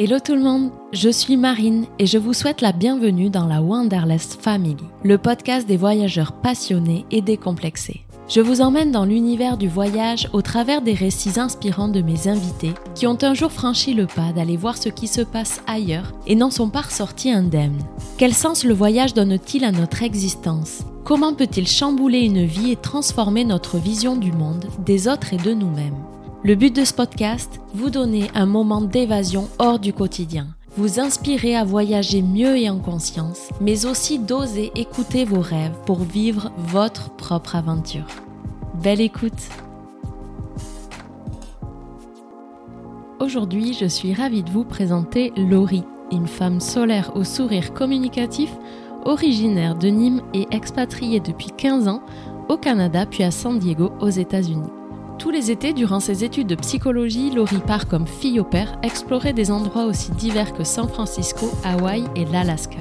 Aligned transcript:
Hello 0.00 0.20
tout 0.24 0.36
le 0.36 0.42
monde, 0.42 0.70
je 0.92 1.08
suis 1.08 1.36
Marine 1.36 1.86
et 1.98 2.06
je 2.06 2.18
vous 2.18 2.32
souhaite 2.32 2.60
la 2.60 2.70
bienvenue 2.70 3.30
dans 3.30 3.48
la 3.48 3.60
Wanderlust 3.60 4.40
Family, 4.40 4.76
le 5.02 5.18
podcast 5.18 5.66
des 5.66 5.76
voyageurs 5.76 6.34
passionnés 6.34 7.04
et 7.10 7.20
décomplexés. 7.20 8.02
Je 8.28 8.40
vous 8.40 8.60
emmène 8.60 8.92
dans 8.92 9.04
l'univers 9.04 9.56
du 9.56 9.66
voyage 9.66 10.28
au 10.32 10.40
travers 10.40 10.82
des 10.82 10.94
récits 10.94 11.40
inspirants 11.40 11.88
de 11.88 12.00
mes 12.00 12.28
invités 12.28 12.74
qui 12.94 13.08
ont 13.08 13.18
un 13.22 13.34
jour 13.34 13.50
franchi 13.50 13.92
le 13.92 14.06
pas 14.06 14.30
d'aller 14.32 14.56
voir 14.56 14.76
ce 14.76 14.88
qui 14.88 15.08
se 15.08 15.22
passe 15.22 15.62
ailleurs 15.66 16.12
et 16.28 16.36
n'en 16.36 16.52
sont 16.52 16.70
pas 16.70 16.82
ressortis 16.82 17.32
indemnes. 17.32 17.82
Quel 18.18 18.34
sens 18.34 18.62
le 18.62 18.74
voyage 18.74 19.14
donne-t-il 19.14 19.64
à 19.64 19.72
notre 19.72 20.04
existence? 20.04 20.82
Comment 21.02 21.34
peut-il 21.34 21.66
chambouler 21.66 22.20
une 22.20 22.44
vie 22.44 22.70
et 22.70 22.76
transformer 22.76 23.44
notre 23.44 23.78
vision 23.78 24.14
du 24.14 24.30
monde, 24.30 24.66
des 24.78 25.08
autres 25.08 25.34
et 25.34 25.38
de 25.38 25.54
nous-mêmes? 25.54 26.04
Le 26.44 26.54
but 26.54 26.74
de 26.74 26.84
ce 26.84 26.92
podcast, 26.92 27.60
vous 27.74 27.90
donner 27.90 28.30
un 28.34 28.46
moment 28.46 28.80
d'évasion 28.80 29.48
hors 29.58 29.78
du 29.78 29.92
quotidien, 29.92 30.46
vous 30.76 31.00
inspirer 31.00 31.56
à 31.56 31.64
voyager 31.64 32.22
mieux 32.22 32.56
et 32.56 32.70
en 32.70 32.78
conscience, 32.78 33.48
mais 33.60 33.86
aussi 33.86 34.18
d'oser 34.18 34.70
écouter 34.76 35.24
vos 35.24 35.40
rêves 35.40 35.76
pour 35.84 35.98
vivre 35.98 36.52
votre 36.58 37.10
propre 37.10 37.56
aventure. 37.56 38.06
Belle 38.82 39.00
écoute 39.00 39.48
Aujourd'hui, 43.18 43.74
je 43.74 43.86
suis 43.86 44.14
ravie 44.14 44.44
de 44.44 44.50
vous 44.50 44.64
présenter 44.64 45.32
Laurie, 45.36 45.84
une 46.12 46.28
femme 46.28 46.60
solaire 46.60 47.10
au 47.16 47.24
sourire 47.24 47.74
communicatif, 47.74 48.50
originaire 49.04 49.74
de 49.74 49.88
Nîmes 49.88 50.22
et 50.34 50.46
expatriée 50.52 51.18
depuis 51.18 51.50
15 51.56 51.88
ans 51.88 52.02
au 52.48 52.56
Canada 52.56 53.06
puis 53.06 53.24
à 53.24 53.32
San 53.32 53.58
Diego 53.58 53.90
aux 54.00 54.08
États-Unis. 54.08 54.77
Tous 55.18 55.30
les 55.30 55.50
étés, 55.50 55.72
durant 55.72 55.98
ses 55.98 56.22
études 56.22 56.46
de 56.46 56.54
psychologie, 56.54 57.30
Laurie 57.30 57.58
part 57.66 57.88
comme 57.88 58.06
fille 58.06 58.38
au 58.38 58.44
père 58.44 58.78
explorer 58.84 59.32
des 59.32 59.50
endroits 59.50 59.86
aussi 59.86 60.12
divers 60.12 60.52
que 60.52 60.62
San 60.62 60.88
Francisco, 60.88 61.50
Hawaï 61.64 62.04
et 62.14 62.24
l'Alaska. 62.24 62.78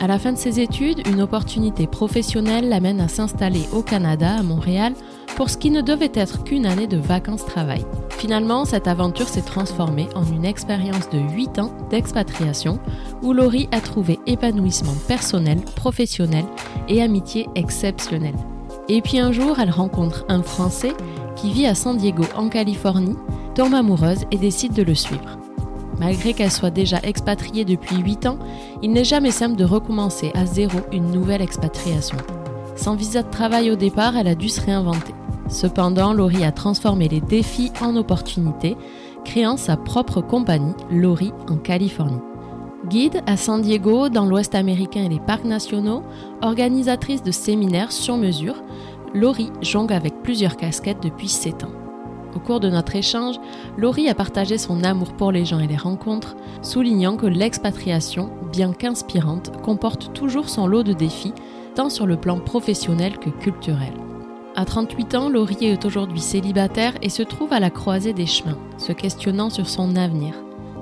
À 0.00 0.08
la 0.08 0.18
fin 0.18 0.32
de 0.32 0.38
ses 0.38 0.58
études, 0.58 1.06
une 1.06 1.22
opportunité 1.22 1.86
professionnelle 1.86 2.68
l'amène 2.68 3.00
à 3.00 3.06
s'installer 3.06 3.62
au 3.72 3.82
Canada, 3.82 4.36
à 4.38 4.42
Montréal, 4.42 4.94
pour 5.36 5.48
ce 5.48 5.58
qui 5.58 5.70
ne 5.70 5.80
devait 5.80 6.10
être 6.14 6.42
qu'une 6.42 6.66
année 6.66 6.88
de 6.88 6.96
vacances-travail. 6.96 7.84
Finalement, 8.18 8.64
cette 8.64 8.88
aventure 8.88 9.28
s'est 9.28 9.40
transformée 9.40 10.08
en 10.16 10.24
une 10.24 10.44
expérience 10.44 11.08
de 11.10 11.18
8 11.18 11.60
ans 11.60 11.72
d'expatriation 11.88 12.80
où 13.22 13.32
Laurie 13.32 13.68
a 13.70 13.80
trouvé 13.80 14.18
épanouissement 14.26 14.96
personnel, 15.06 15.60
professionnel 15.76 16.44
et 16.88 17.00
amitié 17.00 17.46
exceptionnelle. 17.54 18.36
Et 18.88 19.02
puis 19.02 19.20
un 19.20 19.30
jour, 19.30 19.60
elle 19.60 19.70
rencontre 19.70 20.24
un 20.28 20.42
Français 20.42 20.94
qui 21.40 21.52
vit 21.52 21.66
à 21.66 21.74
San 21.74 21.96
Diego 21.96 22.24
en 22.36 22.48
Californie, 22.48 23.16
tombe 23.54 23.74
amoureuse 23.74 24.24
et 24.30 24.36
décide 24.36 24.74
de 24.74 24.82
le 24.82 24.94
suivre. 24.94 25.38
Malgré 25.98 26.34
qu'elle 26.34 26.50
soit 26.50 26.70
déjà 26.70 26.98
expatriée 27.02 27.64
depuis 27.64 27.96
8 27.96 28.26
ans, 28.26 28.38
il 28.82 28.92
n'est 28.92 29.04
jamais 29.04 29.30
simple 29.30 29.56
de 29.56 29.64
recommencer 29.64 30.32
à 30.34 30.46
zéro 30.46 30.78
une 30.92 31.10
nouvelle 31.10 31.42
expatriation. 31.42 32.18
Sans 32.76 32.94
visa 32.94 33.22
de 33.22 33.30
travail 33.30 33.70
au 33.70 33.76
départ, 33.76 34.16
elle 34.16 34.28
a 34.28 34.34
dû 34.34 34.48
se 34.48 34.60
réinventer. 34.60 35.14
Cependant, 35.48 36.12
Laurie 36.12 36.44
a 36.44 36.52
transformé 36.52 37.08
les 37.08 37.20
défis 37.20 37.72
en 37.80 37.96
opportunités, 37.96 38.76
créant 39.24 39.56
sa 39.56 39.76
propre 39.76 40.20
compagnie, 40.20 40.74
Laurie 40.90 41.32
en 41.48 41.56
Californie. 41.56 42.20
Guide 42.88 43.22
à 43.26 43.36
San 43.36 43.60
Diego, 43.60 44.08
dans 44.08 44.24
l'Ouest 44.24 44.54
américain 44.54 45.04
et 45.04 45.08
les 45.08 45.20
parcs 45.20 45.44
nationaux, 45.44 46.02
organisatrice 46.40 47.22
de 47.22 47.30
séminaires 47.30 47.92
sur 47.92 48.16
mesure, 48.16 48.56
Laurie 49.12 49.50
jongle 49.60 49.92
avec 49.92 50.22
plusieurs 50.22 50.56
casquettes 50.56 51.02
depuis 51.02 51.28
7 51.28 51.64
ans. 51.64 51.72
Au 52.36 52.38
cours 52.38 52.60
de 52.60 52.70
notre 52.70 52.94
échange, 52.94 53.40
Laurie 53.76 54.08
a 54.08 54.14
partagé 54.14 54.56
son 54.56 54.84
amour 54.84 55.14
pour 55.14 55.32
les 55.32 55.44
gens 55.44 55.58
et 55.58 55.66
les 55.66 55.76
rencontres, 55.76 56.36
soulignant 56.62 57.16
que 57.16 57.26
l'expatriation, 57.26 58.30
bien 58.52 58.72
qu'inspirante, 58.72 59.50
comporte 59.62 60.12
toujours 60.12 60.48
son 60.48 60.68
lot 60.68 60.84
de 60.84 60.92
défis, 60.92 61.34
tant 61.74 61.90
sur 61.90 62.06
le 62.06 62.16
plan 62.16 62.38
professionnel 62.38 63.18
que 63.18 63.30
culturel. 63.30 63.92
À 64.54 64.64
38 64.64 65.14
ans, 65.16 65.28
Laurie 65.28 65.64
est 65.66 65.84
aujourd'hui 65.84 66.20
célibataire 66.20 66.94
et 67.02 67.08
se 67.08 67.24
trouve 67.24 67.52
à 67.52 67.58
la 67.60 67.70
croisée 67.70 68.12
des 68.12 68.26
chemins, 68.26 68.58
se 68.78 68.92
questionnant 68.92 69.50
sur 69.50 69.68
son 69.68 69.96
avenir. 69.96 70.34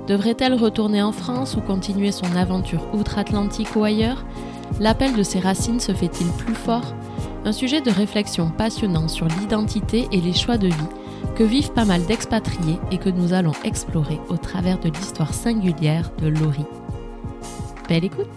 Devrait-elle 0.07 0.53
retourner 0.53 1.01
en 1.01 1.11
France 1.11 1.55
ou 1.55 1.61
continuer 1.61 2.11
son 2.11 2.35
aventure 2.35 2.93
outre-Atlantique 2.93 3.75
ou 3.75 3.83
ailleurs? 3.83 4.23
L'appel 4.79 5.15
de 5.15 5.23
ses 5.23 5.39
racines 5.39 5.79
se 5.79 5.93
fait-il 5.93 6.27
plus 6.33 6.55
fort? 6.55 6.93
Un 7.45 7.51
sujet 7.51 7.81
de 7.81 7.91
réflexion 7.91 8.51
passionnant 8.51 9.07
sur 9.07 9.27
l'identité 9.27 10.07
et 10.11 10.21
les 10.21 10.33
choix 10.33 10.57
de 10.57 10.67
vie 10.67 11.35
que 11.35 11.43
vivent 11.43 11.71
pas 11.71 11.85
mal 11.85 12.05
d'expatriés 12.05 12.77
et 12.91 12.97
que 12.97 13.09
nous 13.09 13.33
allons 13.33 13.53
explorer 13.63 14.19
au 14.29 14.37
travers 14.37 14.79
de 14.79 14.89
l'histoire 14.89 15.33
singulière 15.33 16.11
de 16.17 16.27
Laurie. 16.27 16.65
Belle 17.87 18.05
écoute. 18.05 18.27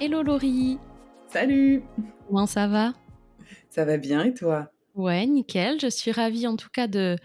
Hello 0.00 0.22
Laurie. 0.22 0.78
Salut. 1.28 1.82
Comment 2.28 2.46
ça 2.46 2.68
va? 2.68 2.92
Ça 3.68 3.84
va 3.84 3.96
bien 3.96 4.22
et 4.24 4.34
toi? 4.34 4.70
Ouais, 4.94 5.26
nickel. 5.26 5.80
Je 5.80 5.88
suis 5.88 6.12
ravie 6.12 6.46
en 6.46 6.56
tout 6.56 6.68
cas 6.72 6.86
de, 6.86 7.16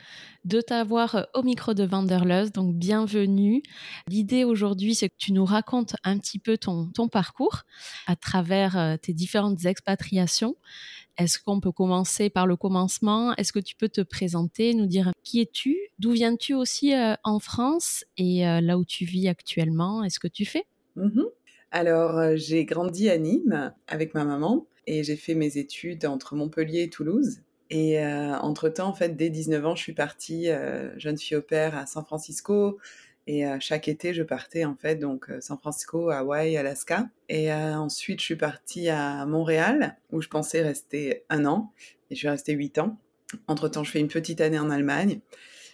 de 0.45 0.61
t'avoir 0.61 1.15
euh, 1.15 1.23
au 1.33 1.43
micro 1.43 1.73
de 1.73 1.85
Wanderlust, 1.85 2.53
donc 2.53 2.75
bienvenue. 2.75 3.63
L'idée 4.07 4.43
aujourd'hui, 4.43 4.95
c'est 4.95 5.09
que 5.09 5.15
tu 5.17 5.31
nous 5.31 5.45
racontes 5.45 5.95
un 6.03 6.17
petit 6.17 6.39
peu 6.39 6.57
ton, 6.57 6.91
parcours 7.11 7.63
à 8.07 8.15
travers 8.15 8.77
euh, 8.77 8.97
tes 8.97 9.13
différentes 9.13 9.65
expatriations. 9.65 10.55
Est-ce 11.17 11.39
qu'on 11.39 11.59
peut 11.59 11.71
commencer 11.71 12.29
par 12.29 12.47
le 12.47 12.55
commencement? 12.55 13.35
Est-ce 13.35 13.53
que 13.53 13.59
tu 13.59 13.75
peux 13.75 13.89
te 13.89 14.01
présenter, 14.01 14.73
nous 14.73 14.87
dire 14.87 15.11
qui 15.23 15.41
es-tu? 15.41 15.77
D'où 15.99 16.11
viens-tu 16.11 16.53
aussi 16.53 16.93
euh, 16.93 17.13
en 17.23 17.39
France? 17.39 18.03
Et 18.17 18.43
là 18.43 18.77
où 18.77 18.85
tu 18.85 19.05
vis 19.05 19.27
actuellement 19.27 20.03
Est-ce 20.03 20.19
que 20.19 20.27
tu 20.27 20.45
fais? 20.45 20.65
Mmh 20.95 21.21
Alors, 21.71 22.35
j'ai 22.35 22.65
grandi 22.65 23.09
à 23.09 23.17
Nîmes 23.17 23.73
avec 23.87 24.15
ma 24.15 24.25
maman 24.25 24.65
et 24.87 25.03
j'ai 25.03 25.15
fait 25.15 25.35
mes 25.35 25.57
études 25.57 26.05
entre 26.05 26.35
Montpellier 26.35 26.81
et 26.81 26.89
Toulouse. 26.89 27.41
Et 27.73 27.97
euh, 27.97 28.37
entre-temps, 28.37 28.87
en 28.87 28.93
fait, 28.93 29.17
dès 29.17 29.31
19 29.31 29.65
ans, 29.65 29.75
je 29.75 29.81
suis 29.81 29.93
partie 29.93 30.47
euh, 30.47 30.95
jeune 30.99 31.17
fille 31.17 31.35
au 31.35 31.41
père 31.41 31.75
à 31.75 31.87
San 31.87 32.05
Francisco. 32.05 32.77
Et 33.25 33.47
euh, 33.47 33.57
chaque 33.59 33.87
été, 33.87 34.13
je 34.13 34.21
partais, 34.21 34.63
en 34.63 34.75
fait, 34.75 34.97
donc 34.97 35.31
San 35.39 35.57
Francisco, 35.57 36.11
Hawaï, 36.11 36.55
Alaska. 36.55 37.09
Et 37.29 37.51
ensuite, 37.51 38.19
je 38.19 38.25
suis 38.25 38.35
partie 38.35 38.89
à 38.89 39.25
Montréal, 39.25 39.97
où 40.11 40.21
je 40.21 40.27
pensais 40.27 40.61
rester 40.61 41.23
un 41.31 41.45
an. 41.45 41.71
Et 42.11 42.15
je 42.15 42.19
suis 42.19 42.29
restée 42.29 42.53
8 42.53 42.77
ans. 42.77 42.99
Entre-temps, 43.47 43.83
je 43.83 43.89
fais 43.89 43.99
une 43.99 44.07
petite 44.07 44.39
année 44.39 44.59
en 44.59 44.69
Allemagne. 44.69 45.19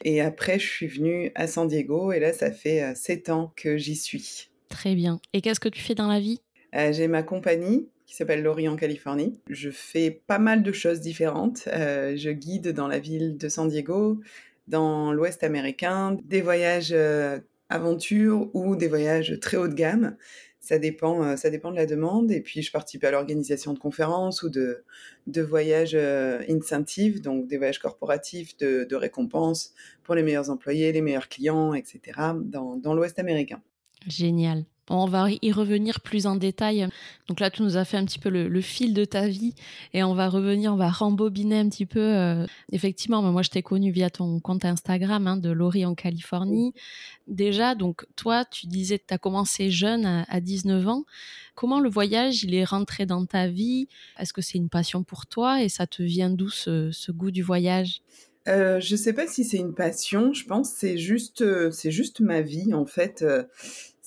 Et 0.06 0.22
après, 0.22 0.58
je 0.58 0.68
suis 0.68 0.88
venue 0.88 1.34
à 1.36 1.48
San 1.48 1.68
Diego. 1.68 2.14
Et 2.14 2.22
là, 2.22 2.31
ça 2.31 2.50
fait 2.50 2.96
7 2.96 3.28
ans 3.28 3.52
que 3.58 3.76
j'y 3.76 3.98
suis. 3.98 4.52
Très 4.70 4.96
bien. 4.96 5.20
Et 5.34 5.42
qu'est-ce 5.42 5.60
que 5.60 5.68
tu 5.68 5.81
fais 5.81 5.96
dans 5.96 6.08
la 6.08 6.22
vie? 6.22 6.40
J'ai 6.72 7.10
ma 7.10 7.24
compagnie 7.24 7.90
qui 8.09 8.16
s'appelle 8.16 8.42
Lorient, 8.42 8.75
Californie. 8.75 9.40
Je 9.52 9.70
fais 9.70 10.09
pas 10.09 10.40
mal 10.40 10.64
de 10.64 10.72
choses 10.72 11.00
différentes. 11.00 11.68
Euh, 11.68 12.18
je 12.18 12.31
guide 12.31 12.70
dans 12.70 12.88
la 12.88 12.97
ville 12.97 13.38
de 13.38 13.50
San 13.50 13.70
Diego, 13.70 14.20
dans 14.68 15.14
l'Ouest 15.14 15.44
américain, 15.44 16.18
des 16.24 16.42
voyages 16.42 16.92
euh, 16.92 17.38
aventure 17.69 18.50
ou 18.56 18.75
des 18.75 18.88
voyages 18.88 19.38
très 19.40 19.58
haut 19.58 19.68
de 19.68 19.75
gamme. 19.75 20.18
Ça 20.59 20.80
dépend, 20.80 21.24
euh, 21.24 21.36
ça 21.36 21.52
dépend 21.52 21.69
de 21.69 21.75
la 21.75 21.86
demande. 21.86 22.31
Et 22.31 22.42
puis, 22.42 22.64
je 22.64 22.72
participe 22.72 23.03
à 23.03 23.12
l'organisation 23.12 23.74
de 23.74 23.80
conférences 23.80 24.42
ou 24.42 24.50
de, 24.50 24.84
voyages 25.28 25.96
incentives, 26.50 27.22
donc 27.22 27.46
des 27.46 27.58
voyages 27.58 27.78
corporatifs 27.78 28.58
de, 28.58 28.96
récompenses 28.96 29.75
pour 30.02 30.16
les 30.16 30.24
meilleurs 30.24 30.50
employés, 30.50 30.92
les 30.92 31.03
meilleurs 31.03 31.30
clients, 31.30 31.75
etc., 31.75 32.19
dans 32.34 32.94
l'Ouest 32.96 33.19
américain. 33.19 33.62
Génial. 34.08 34.66
On 34.89 35.05
va 35.05 35.27
y 35.41 35.51
revenir 35.51 36.01
plus 36.01 36.25
en 36.25 36.35
détail. 36.35 36.88
Donc 37.27 37.39
là, 37.39 37.51
tu 37.51 37.61
nous 37.61 37.77
as 37.77 37.85
fait 37.85 37.97
un 37.97 38.05
petit 38.05 38.17
peu 38.19 38.29
le, 38.29 38.61
fil 38.61 38.94
de 38.94 39.05
ta 39.05 39.27
vie 39.27 39.53
et 39.94 40.03
on 40.03 40.13
va 40.13 40.29
revenir, 40.29 40.73
on 40.73 40.77
va 40.77 40.89
rembobiner 40.89 41.59
un 41.59 41.69
petit 41.69 41.86
peu. 41.86 42.00
Euh, 42.00 42.45
effectivement, 42.71 43.21
moi, 43.21 43.44
je 43.44 43.50
t'ai 43.50 43.62
connu 43.62 43.91
via 43.91 44.09
ton 44.09 44.39
compte 44.39 44.65
Instagram 44.65 45.27
hein, 45.27 45.38
de 45.38 45.50
Laurie 45.50 45.86
en 45.86 45.95
Californie. 45.95 46.74
Déjà, 47.27 47.75
donc 47.75 48.06
toi, 48.15 48.45
tu 48.45 48.65
disais 48.65 48.97
que 48.97 49.06
tu 49.07 49.13
as 49.13 49.19
commencé 49.19 49.69
jeune 49.69 50.06
à, 50.06 50.39
19 50.39 50.88
ans. 50.88 51.06
Comment 51.53 51.80
le 51.80 51.89
voyage, 51.89 52.44
il 52.44 52.56
est 52.56 52.63
rentré 52.63 53.06
dans 53.06 53.25
ta 53.25 53.47
vie? 53.47 53.88
Est-ce 54.18 54.33
que 54.33 54.42
c'est 54.42 54.57
une 54.57 54.69
passion 54.69 55.03
pour 55.03 55.27
toi 55.27 55.62
et 55.62 55.69
ça 55.69 55.85
te 55.85 56.01
vient 56.01 56.31
d'où 56.31 56.50
ce, 56.50 57.12
goût 57.12 57.31
du 57.31 57.44
voyage? 57.44 58.01
Euh, 58.47 58.80
je 58.80 58.95
sais 58.95 59.13
pas 59.13 59.27
si 59.27 59.44
c'est 59.44 59.57
une 59.57 59.75
passion, 59.75 60.33
je 60.33 60.45
pense 60.45 60.71
c'est 60.71 60.97
juste 60.97 61.42
euh, 61.42 61.69
c'est 61.71 61.92
juste 61.92 62.19
ma 62.21 62.42
vie 62.42 62.74
en 62.74 62.85
fait. 62.85 63.24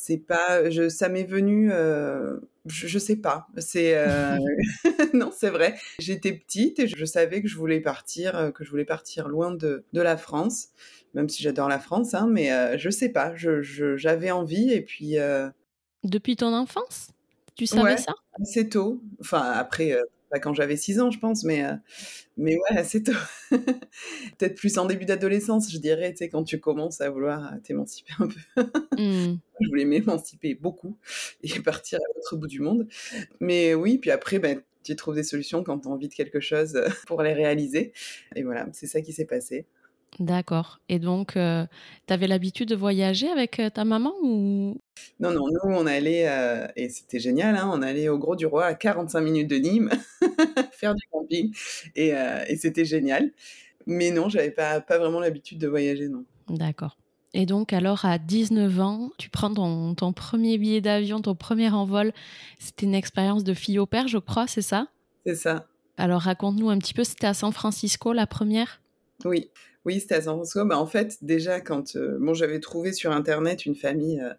C'est 0.03 0.19
pas, 0.19 0.69
je, 0.69 0.89
ça 0.89 1.09
m'est 1.09 1.23
venu, 1.23 1.71
euh, 1.71 2.41
je, 2.67 2.99
sais 2.99 3.15
pas. 3.15 3.47
C'est 3.59 3.95
euh, 3.97 4.37
non, 5.15 5.31
c'est 5.33 5.49
vrai. 5.49 5.77
J'étais 6.01 6.33
petite 6.33 6.81
et 6.81 6.89
je 6.89 7.05
savais 7.05 7.41
que 7.41 7.47
je 7.47 7.57
voulais 7.57 7.79
partir, 7.79 8.35
euh, 8.35 8.51
que 8.51 8.65
je 8.65 8.71
voulais 8.71 8.85
partir 8.85 9.29
loin 9.29 9.55
de, 9.55 9.85
de 9.93 10.01
la 10.01 10.17
France, 10.17 10.71
même 11.15 11.29
si 11.29 11.41
j'adore 11.41 11.69
la 11.69 11.79
France, 11.79 12.15
hein, 12.15 12.27
mais 12.29 12.51
je 12.79 12.91
sais 12.91 13.11
pas. 13.11 13.37
Je, 13.37 13.63
j'avais 13.97 14.33
envie 14.33 14.73
et 14.73 14.81
puis. 14.81 15.19
Depuis 16.03 16.35
ton 16.35 16.53
enfance, 16.53 17.11
tu 17.55 17.67
savais 17.67 17.97
ça? 17.97 18.13
C'est 18.43 18.71
tôt. 18.71 19.01
Enfin 19.21 19.53
après 19.53 19.97
pas 20.33 20.41
quand 20.41 20.55
j'avais 20.55 20.77
6 20.77 20.99
ans, 21.01 21.11
je 21.11 21.19
pense, 21.19 21.45
mais, 21.45 21.63
mais 22.39 22.57
ouais, 22.57 22.79
assez 22.79 23.03
tôt. 23.03 23.13
Peut-être 23.51 24.55
plus 24.57 24.79
en 24.79 24.87
début 24.87 25.05
d'adolescence, 25.05 25.71
je 25.71 25.79
dirais, 25.79 26.13
tu 26.13 26.19
sais, 26.19 26.29
quand 26.31 26.43
tu 26.43 26.59
commences 26.59 27.03
à 27.03 27.11
vouloir 27.11 27.53
t'émanciper 27.63 28.13
un 28.19 28.29
peu. 28.29 28.63
Mmh. 28.99 29.39
Je 29.61 29.69
voulais 29.69 29.85
m'émanciper 29.85 30.55
beaucoup 30.55 30.97
et 31.45 31.61
partir 31.61 31.99
à 32.01 32.03
l'autre 32.17 32.37
bout 32.37 32.49
du 32.49 32.61
monde. 32.61 32.89
Mais 33.39 33.75
oui, 33.75 33.99
puis 33.99 34.11
après, 34.11 34.41
ben, 34.41 34.61
tu 34.83 34.97
trouves 34.97 35.15
des 35.15 35.23
solutions 35.23 35.63
quand 35.63 35.81
tu 35.81 35.89
as 35.89 35.91
envie 35.91 36.09
de 36.09 36.15
quelque 36.15 36.41
chose 36.41 36.83
pour 37.07 37.23
les 37.23 37.33
réaliser. 37.33 37.93
Et 38.35 38.43
voilà, 38.43 38.67
c'est 38.73 38.87
ça 38.87 39.03
qui 39.03 39.13
s'est 39.13 39.27
passé. 39.27 39.67
D'accord. 40.19 40.81
Et 40.89 40.99
donc, 40.99 41.37
euh, 41.37 41.67
tu 42.07 42.13
avais 42.13 42.27
l'habitude 42.27 42.69
de 42.69 42.77
voyager 42.77 43.29
avec 43.29 43.59
euh, 43.59 43.71
ta 43.71 43.85
maman 43.85 44.13
ou? 44.23 44.77
Non, 45.21 45.31
non, 45.31 45.47
nous, 45.49 45.61
on 45.65 45.87
allait, 45.87 46.29
euh, 46.29 46.67
et 46.77 46.91
c'était 46.91 47.19
génial, 47.19 47.57
hein, 47.57 47.71
on 47.73 47.81
allait 47.81 48.09
au 48.09 48.19
Gros 48.19 48.37
du 48.37 48.45
Roi 48.45 48.67
à 48.67 48.75
45 48.75 49.21
minutes 49.23 49.49
de 49.49 49.57
Nîmes, 49.57 49.91
faire 50.73 50.95
du 50.95 51.05
camping, 51.11 51.55
et, 51.97 52.13
c'était 52.57 52.85
génial. 52.85 53.31
Mais 53.87 54.11
non, 54.11 54.29
j'avais 54.29 54.51
pas, 54.51 54.81
pas 54.81 54.99
vraiment 54.99 55.19
l'habitude 55.19 55.59
de 55.59 55.67
voyager, 55.67 56.09
non. 56.09 56.25
D'accord. 56.49 56.99
Et 57.35 57.47
donc, 57.47 57.73
alors, 57.73 58.05
à 58.05 58.19
19 58.19 58.81
ans, 58.81 59.11
tu 59.17 59.31
prends 59.31 59.53
ton, 59.53 59.95
ton 59.95 60.13
premier 60.13 60.59
billet 60.59 60.83
d'avion, 60.83 61.23
ton 61.23 61.35
premier 61.35 61.71
envol. 61.71 62.13
C'était 62.59 62.85
une 62.85 62.95
expérience 62.95 63.45
de 63.45 63.55
fille 63.55 63.79
au 63.79 63.87
père, 63.87 64.07
je 64.09 64.19
crois, 64.19 64.47
c'est 64.47 64.63
ça? 64.63 64.89
C'est 65.25 65.37
ça. 65.37 65.67
Alors, 65.97 66.21
raconte-nous 66.21 66.69
un 66.69 66.79
petit 66.79 66.93
peu, 66.93 67.03
c'était 67.03 67.27
à 67.27 67.35
San 67.35 67.53
Francisco 67.53 68.13
la 68.13 68.27
première? 68.27 68.83
Oui. 69.25 69.51
Oui, 69.85 69.99
San 70.01 70.23
Francisco. 70.23 70.65
Bah, 70.65 70.79
en 70.79 70.87
fait, 70.87 71.19
déjà, 71.23 71.61
quand 71.61 71.97
euh, 71.97 72.17
bon, 72.21 72.35
j'avais 72.35 72.61
trouvé 72.61 72.93
sur 72.93 73.11
Internet 73.11 73.67
une 73.67 73.75
famille 73.75 74.21
euh, 74.21 74.33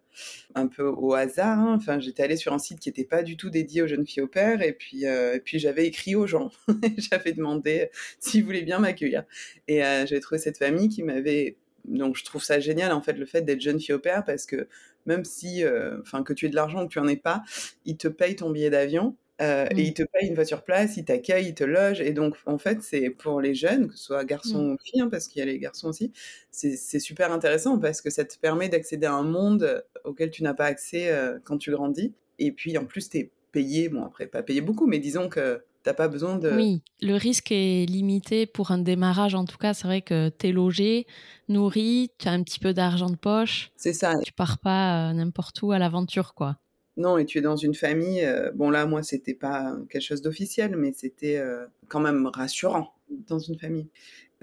un 0.55 0.67
peu 0.67 0.83
au 0.83 1.13
hasard. 1.13 1.59
Hein. 1.59 1.73
Enfin, 1.75 1.99
j'étais 1.99 2.23
allée 2.23 2.37
sur 2.37 2.53
un 2.53 2.59
site 2.59 2.79
qui 2.79 2.87
n'était 2.87 3.03
pas 3.03 3.23
du 3.23 3.35
tout 3.35 3.49
dédié 3.49 3.81
aux 3.81 3.87
jeunes 3.87 4.05
filles 4.05 4.23
au 4.23 4.27
père. 4.27 4.61
Et 4.61 4.71
puis, 4.71 5.05
euh, 5.05 5.39
puis 5.43 5.59
j'avais 5.59 5.85
écrit 5.85 6.15
aux 6.15 6.27
gens. 6.27 6.49
j'avais 6.97 7.33
demandé 7.33 7.89
s'ils 8.19 8.45
voulaient 8.45 8.61
bien 8.61 8.79
m'accueillir. 8.79 9.25
Et 9.67 9.79
j'avais 9.79 10.21
trouvé 10.21 10.39
cette 10.39 10.57
famille 10.57 10.89
qui 10.89 11.03
m'avait... 11.03 11.57
Donc, 11.85 12.15
je 12.15 12.23
trouve 12.23 12.41
ça 12.41 12.61
génial, 12.61 12.93
en 12.93 13.01
fait, 13.01 13.13
le 13.13 13.25
fait 13.25 13.41
d'être 13.41 13.59
jeune 13.59 13.79
fille 13.79 13.95
au 13.95 13.99
père, 13.99 14.23
parce 14.23 14.45
que 14.45 14.69
même 15.05 15.25
si, 15.25 15.63
enfin, 16.01 16.23
que 16.23 16.31
tu 16.31 16.45
aies 16.45 16.49
de 16.49 16.55
l'argent 16.55 16.83
ou 16.83 16.87
que 16.87 16.93
tu 16.93 16.99
en 16.99 17.07
aies 17.09 17.17
pas, 17.17 17.43
ils 17.85 17.97
te 17.97 18.07
payent 18.07 18.37
ton 18.37 18.49
billet 18.51 18.69
d'avion 18.69 19.17
euh, 19.41 19.65
et 19.71 19.75
mmh. 19.75 19.79
ils 19.79 19.93
te 19.93 20.03
payent 20.03 20.27
une 20.27 20.35
voiture 20.35 20.63
place, 20.63 20.97
ils 20.97 21.05
t'accueillent, 21.05 21.47
ils 21.49 21.55
te 21.55 21.63
logent. 21.63 22.01
Et 22.01 22.13
donc, 22.13 22.35
en 22.45 22.57
fait, 22.57 22.81
c'est 22.81 23.09
pour 23.09 23.41
les 23.41 23.55
jeunes, 23.55 23.87
que 23.89 23.97
ce 23.97 24.03
soit 24.03 24.23
garçons 24.25 24.63
mmh. 24.63 24.71
ou 24.73 24.77
filles, 24.83 25.01
hein, 25.01 25.09
parce 25.09 25.27
qu'il 25.27 25.39
y 25.39 25.43
a 25.43 25.45
les 25.45 25.59
garçons 25.59 25.87
aussi, 25.87 26.11
c'est 26.51 26.99
super 26.99 27.31
intéressant 27.31 27.79
parce 27.79 28.01
que 28.01 28.09
ça 28.09 28.25
te 28.25 28.37
permet 28.37 28.69
d'accéder 28.69 29.07
à 29.07 29.13
un 29.13 29.23
monde 29.23 29.83
auquel 30.03 30.29
tu 30.29 30.43
n'as 30.43 30.53
pas 30.53 30.65
accès 30.65 31.09
euh, 31.09 31.39
quand 31.43 31.57
tu 31.57 31.71
grandis. 31.71 32.13
Et 32.39 32.51
puis, 32.51 32.77
en 32.77 32.85
plus, 32.85 33.09
tu 33.09 33.17
es 33.17 33.31
payé, 33.51 33.89
bon, 33.89 34.03
après, 34.03 34.27
pas 34.27 34.43
payé 34.43 34.61
beaucoup, 34.61 34.85
mais 34.85 34.99
disons 34.99 35.29
que 35.29 35.63
t'as 35.83 35.93
pas 35.93 36.07
besoin 36.07 36.37
de... 36.37 36.51
Oui, 36.51 36.81
le 37.01 37.15
risque 37.15 37.51
est 37.51 37.85
limité 37.89 38.45
pour 38.45 38.71
un 38.71 38.77
démarrage, 38.77 39.35
en 39.35 39.45
tout 39.45 39.57
cas, 39.57 39.73
c'est 39.73 39.87
vrai 39.87 40.01
que 40.01 40.29
tu 40.29 40.47
es 40.47 40.51
logé, 40.51 41.05
nourri, 41.49 42.11
tu 42.17 42.27
as 42.27 42.31
un 42.31 42.43
petit 42.43 42.59
peu 42.59 42.73
d'argent 42.73 43.09
de 43.09 43.15
poche. 43.15 43.71
C'est 43.75 43.93
ça. 43.93 44.13
Tu 44.23 44.31
pars 44.31 44.59
pas 44.59 45.09
euh, 45.09 45.13
n'importe 45.13 45.61
où 45.61 45.71
à 45.71 45.79
l'aventure, 45.79 46.33
quoi. 46.33 46.57
Non, 46.95 47.17
et 47.17 47.25
tu 47.25 47.39
es 47.39 47.41
dans 47.41 47.55
une 47.55 47.73
famille. 47.73 48.23
Euh, 48.23 48.51
bon, 48.53 48.69
là, 48.69 48.85
moi, 48.85 49.01
c'était 49.01 49.33
pas 49.33 49.75
quelque 49.89 50.01
chose 50.01 50.21
d'officiel, 50.21 50.75
mais 50.75 50.91
c'était 50.93 51.37
euh, 51.37 51.65
quand 51.87 51.99
même 51.99 52.27
rassurant 52.27 52.93
dans 53.27 53.39
une 53.39 53.57
famille. 53.57 53.87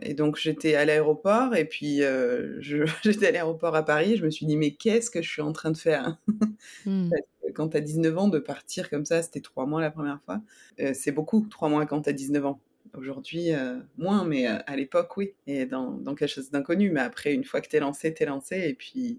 Et 0.02 0.14
donc, 0.14 0.37
j'étais 0.37 0.75
à 0.75 0.85
l'aéroport, 0.85 1.55
et 1.55 1.64
puis 1.64 2.02
euh, 2.02 2.61
j'étais 3.05 3.29
à 3.29 3.31
l'aéroport 3.31 3.76
à 3.76 3.85
Paris. 3.85 4.17
Je 4.17 4.25
me 4.25 4.31
suis 4.31 4.47
dit, 4.47 4.56
mais 4.56 4.73
qu'est-ce 4.73 5.11
que 5.11 5.23
je 5.23 5.31
suis 5.31 5.43
en 5.43 5.52
train 5.52 5.70
de 5.70 5.79
faire? 5.79 6.19
Mmh. 6.87 7.11
Quand 7.55 7.69
tu 7.70 7.76
as 7.76 7.81
19 7.81 8.17
ans, 8.17 8.29
de 8.29 8.38
partir 8.38 8.88
comme 8.88 9.05
ça, 9.05 9.23
c'était 9.23 9.41
trois 9.41 9.67
mois 9.67 9.81
la 9.82 9.91
première 9.91 10.20
fois. 10.23 10.41
c'est 10.94 11.12
beaucoup, 11.12 11.46
trois 11.50 11.69
mois 11.69 11.85
quand 11.85 12.03
tu 12.03 12.08
as 12.08 12.12
19 12.12 12.46
ans. 12.46 12.61
Aujourd'hui, 12.94 13.50
moins, 13.99 14.25
mais 14.25 14.46
à 14.46 14.76
l'époque, 14.76 15.17
oui. 15.17 15.35
Et 15.46 15.67
dans, 15.67 15.91
dans 15.91 16.14
quelque 16.14 16.31
chose 16.31 16.50
d'inconnu. 16.50 16.91
Mais 16.91 17.00
après, 17.00 17.35
une 17.35 17.44
fois 17.44 17.61
que 17.61 17.69
tu 17.69 17.76
es 17.76 17.81
lancé, 17.81 18.14
tu 18.14 18.23
es 18.23 18.26
lancé, 18.26 18.56
et 18.69 18.75
puis 18.75 19.19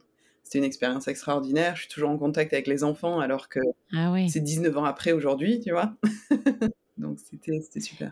c'était 0.52 0.60
une 0.60 0.66
expérience 0.66 1.08
extraordinaire. 1.08 1.78
Je 1.78 1.84
suis 1.84 1.90
toujours 1.90 2.10
en 2.10 2.18
contact 2.18 2.52
avec 2.52 2.68
les 2.68 2.84
enfants 2.84 3.22
alors 3.22 3.48
que 3.48 3.62
ah 3.94 4.14
c'est 4.28 4.42
19 4.42 4.78
ans 4.78 4.84
après 4.84 5.14
aujourd'hui, 5.14 5.62
tu 5.62 5.72
vois. 5.72 5.94
donc 6.98 7.20
c'était 7.20 7.62
super. 7.80 8.12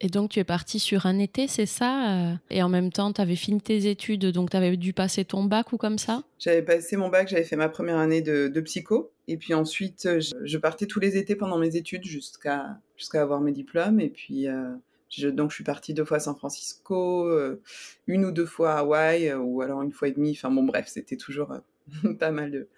Et 0.00 0.06
donc 0.06 0.30
tu 0.30 0.38
es 0.38 0.44
parti 0.44 0.78
sur 0.78 1.06
un 1.06 1.18
été, 1.18 1.48
c'est 1.48 1.66
ça 1.66 2.12
euh? 2.12 2.34
Et 2.48 2.62
en 2.62 2.68
même 2.68 2.92
temps, 2.92 3.12
tu 3.12 3.20
avais 3.20 3.34
fini 3.34 3.60
tes 3.60 3.90
études, 3.90 4.26
donc 4.26 4.50
tu 4.50 4.56
avais 4.56 4.76
dû 4.76 4.92
passer 4.92 5.24
ton 5.24 5.42
bac 5.42 5.72
ou 5.72 5.78
comme 5.78 5.98
ça? 5.98 6.22
J'avais 6.38 6.62
passé 6.62 6.96
mon 6.96 7.08
bac, 7.08 7.26
j'avais 7.26 7.42
fait 7.42 7.56
ma 7.56 7.68
première 7.68 7.98
année 7.98 8.22
de, 8.22 8.60
psycho. 8.60 9.10
Et 9.26 9.36
puis 9.36 9.52
ensuite, 9.52 10.08
je, 10.20 10.58
partais 10.58 10.86
tous 10.86 11.00
les 11.00 11.16
étés 11.16 11.34
pendant 11.34 11.58
mes 11.58 11.74
études 11.74 12.04
jusqu'à 12.04 12.78
jusqu'à 12.96 13.20
avoir 13.20 13.40
mes 13.40 13.52
diplômes. 13.52 13.98
Et 13.98 14.10
puis, 14.10 14.46
euh, 14.46 14.70
donc 15.32 15.50
je 15.50 15.56
suis 15.56 15.64
partie 15.64 15.92
deux 15.92 16.04
fois 16.04 16.18
à 16.18 16.20
San 16.20 16.36
Francisco, 16.36 17.26
euh, 17.26 17.60
une 18.06 18.24
ou 18.24 18.30
deux 18.30 18.46
fois 18.46 18.74
à 18.74 18.78
Hawaï, 18.78 19.34
ou 19.34 19.60
alors 19.60 19.82
une 19.82 19.92
fois 19.92 20.06
et 20.06 20.12
demie. 20.12 20.36
Enfin 20.36 20.52
bon, 20.52 20.62
bref, 20.62 20.86
c'était 20.86 21.16
toujours 21.16 21.52
pas 22.18 22.30
mal 22.30 22.50
de 22.50 22.68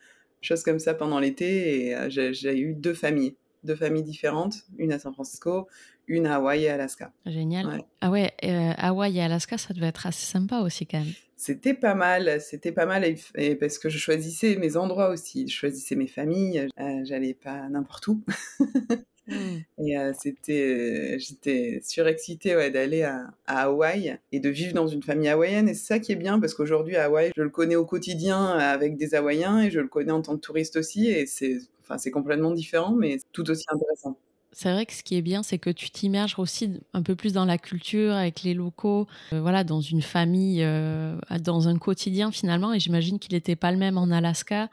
choses 0.40 0.62
comme 0.62 0.78
ça 0.78 0.94
pendant 0.94 1.18
l'été. 1.18 1.86
Et 1.86 1.96
euh, 1.96 2.08
j'ai 2.10 2.58
eu 2.58 2.74
deux 2.74 2.94
familles, 2.94 3.36
deux 3.64 3.76
familles 3.76 4.02
différentes, 4.02 4.62
une 4.78 4.92
à 4.92 4.98
San 4.98 5.12
Francisco, 5.12 5.68
une 6.06 6.26
à 6.26 6.36
Hawaï 6.36 6.64
et 6.64 6.68
Alaska. 6.68 7.12
Génial. 7.26 7.82
Ah 8.00 8.10
ouais, 8.10 8.32
euh, 8.44 8.72
Hawaï 8.76 9.18
et 9.18 9.22
Alaska, 9.22 9.58
ça 9.58 9.72
devait 9.74 9.86
être 9.86 10.06
assez 10.06 10.26
sympa 10.26 10.60
aussi 10.60 10.86
quand 10.86 10.98
même. 10.98 11.12
C'était 11.36 11.74
pas 11.74 11.94
mal, 11.94 12.40
c'était 12.40 12.70
pas 12.70 12.86
mal 12.86 13.04
et, 13.34 13.54
parce 13.56 13.78
que 13.78 13.88
je 13.88 13.98
choisissais 13.98 14.54
mes 14.56 14.76
endroits 14.76 15.08
aussi, 15.08 15.48
je 15.48 15.54
choisissais 15.56 15.96
mes 15.96 16.06
familles, 16.06 16.68
euh, 16.78 17.00
j'allais 17.02 17.34
pas 17.34 17.68
n'importe 17.68 18.06
où. 18.06 18.22
Mmh. 19.28 19.84
Et 19.86 19.96
c'était, 20.18 21.18
j'étais 21.18 21.80
surexcitée 21.84 22.56
ouais, 22.56 22.70
d'aller 22.70 23.02
à, 23.02 23.32
Hawaï 23.46 24.18
et 24.32 24.40
de 24.40 24.48
vivre 24.48 24.74
dans 24.74 24.88
une 24.88 25.02
famille 25.02 25.28
hawaïenne. 25.28 25.68
Et 25.68 25.74
c'est 25.74 25.86
ça 25.86 25.98
qui 25.98 26.12
est 26.12 26.16
bien 26.16 26.40
parce 26.40 26.54
qu'aujourd'hui, 26.54 26.96
Hawaï, 26.96 27.30
je 27.36 27.42
le 27.42 27.50
connais 27.50 27.76
au 27.76 27.84
quotidien 27.84 28.48
avec 28.48 28.96
des 28.96 29.14
Hawaïens 29.14 29.60
et 29.60 29.70
je 29.70 29.80
le 29.80 29.88
connais 29.88 30.12
en 30.12 30.22
tant 30.22 30.34
que 30.36 30.40
touriste 30.40 30.76
aussi. 30.76 31.08
Et 31.08 31.26
c'est, 31.26 31.58
enfin, 31.82 31.98
c'est 31.98 32.10
complètement 32.10 32.50
différent, 32.50 32.92
mais 32.92 33.18
tout 33.32 33.48
aussi 33.50 33.64
intéressant. 33.68 34.16
C'est 34.54 34.70
vrai 34.70 34.84
que 34.84 34.92
ce 34.92 35.02
qui 35.02 35.16
est 35.16 35.22
bien, 35.22 35.42
c'est 35.42 35.58
que 35.58 35.70
tu 35.70 35.90
t'immerges 35.90 36.38
aussi 36.38 36.80
un 36.92 37.02
peu 37.02 37.16
plus 37.16 37.32
dans 37.32 37.46
la 37.46 37.56
culture, 37.56 38.12
avec 38.12 38.42
les 38.42 38.52
locaux, 38.52 39.06
euh, 39.32 39.40
voilà, 39.40 39.64
dans 39.64 39.80
une 39.80 40.02
famille, 40.02 40.62
euh, 40.62 41.16
dans 41.40 41.68
un 41.68 41.78
quotidien 41.78 42.30
finalement. 42.30 42.74
Et 42.74 42.78
j'imagine 42.78 43.18
qu'il 43.18 43.32
n'était 43.32 43.56
pas 43.56 43.72
le 43.72 43.78
même 43.78 43.96
en 43.96 44.10
Alaska 44.10 44.68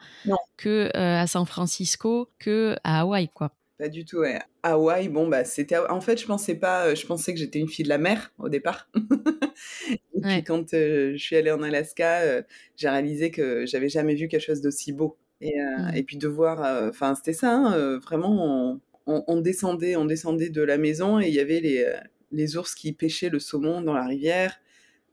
que 0.58 0.90
euh, 0.94 1.22
à 1.22 1.26
San 1.26 1.46
Francisco, 1.46 2.28
que 2.38 2.76
à 2.84 3.00
Hawaï, 3.00 3.28
quoi. 3.28 3.52
Pas 3.80 3.88
du 3.88 4.04
tout, 4.04 4.18
ouais. 4.18 4.38
Hawaï, 4.62 5.08
bon, 5.08 5.26
bah, 5.26 5.42
c'était. 5.44 5.78
En 5.78 6.02
fait, 6.02 6.20
je 6.20 6.26
pensais 6.26 6.54
pas. 6.54 6.88
Euh, 6.88 6.94
je 6.94 7.06
pensais 7.06 7.32
que 7.32 7.40
j'étais 7.40 7.58
une 7.58 7.68
fille 7.68 7.84
de 7.84 7.88
la 7.88 7.96
mer 7.96 8.30
au 8.38 8.50
départ. 8.50 8.90
et 9.90 10.20
puis, 10.20 10.44
quand 10.44 10.74
euh, 10.74 11.12
je 11.12 11.16
suis 11.16 11.34
allée 11.34 11.50
en 11.50 11.62
Alaska, 11.62 12.20
euh, 12.20 12.42
j'ai 12.76 12.90
réalisé 12.90 13.30
que 13.30 13.64
j'avais 13.64 13.88
jamais 13.88 14.14
vu 14.14 14.28
quelque 14.28 14.44
chose 14.44 14.60
d'aussi 14.60 14.92
beau. 14.92 15.16
Et, 15.40 15.54
mmh. 15.58 15.96
et, 15.96 16.02
puis 16.02 16.18
de 16.18 16.28
voir. 16.28 16.88
Enfin, 16.90 17.14
c'était 17.14 17.32
ça, 17.32 17.54
hein, 17.54 17.98
vraiment. 18.00 18.78
On, 19.06 19.40
descendait, 19.40 19.96
on 19.96 20.04
descendait 20.04 20.50
de 20.50 20.60
la 20.60 20.76
maison 20.76 21.18
et 21.18 21.28
il 21.28 21.34
y 21.34 21.40
avait 21.40 21.60
les, 21.60 21.90
les 22.32 22.56
ours 22.58 22.74
qui 22.74 22.92
pêchaient 22.92 23.30
le 23.30 23.38
saumon 23.38 23.80
dans 23.80 23.94
la 23.94 24.04
rivière. 24.04 24.60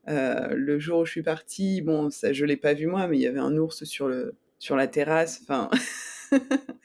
le 0.07 0.77
jour 0.77 0.99
où 0.99 1.05
je 1.05 1.11
suis 1.11 1.23
partie, 1.23 1.81
bon, 1.81 2.09
ça, 2.09 2.33
je 2.33 2.43
l'ai 2.43 2.57
pas 2.57 2.73
vu 2.73 2.87
moi, 2.87 3.07
mais 3.07 3.17
il 3.17 3.21
y 3.21 3.27
avait 3.27 3.39
un 3.39 3.55
ours 3.57 3.85
sur, 3.85 4.09
le, 4.09 4.35
sur 4.59 4.75
la 4.75 4.87
terrasse. 4.87 5.39
Enfin. 5.41 5.69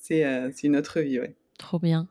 C'est 0.00 0.64
une 0.64 0.76
autre 0.76 1.00
vie, 1.00 1.20
ouais. 1.20 1.36
Trop 1.60 1.78
bien. 1.78 2.08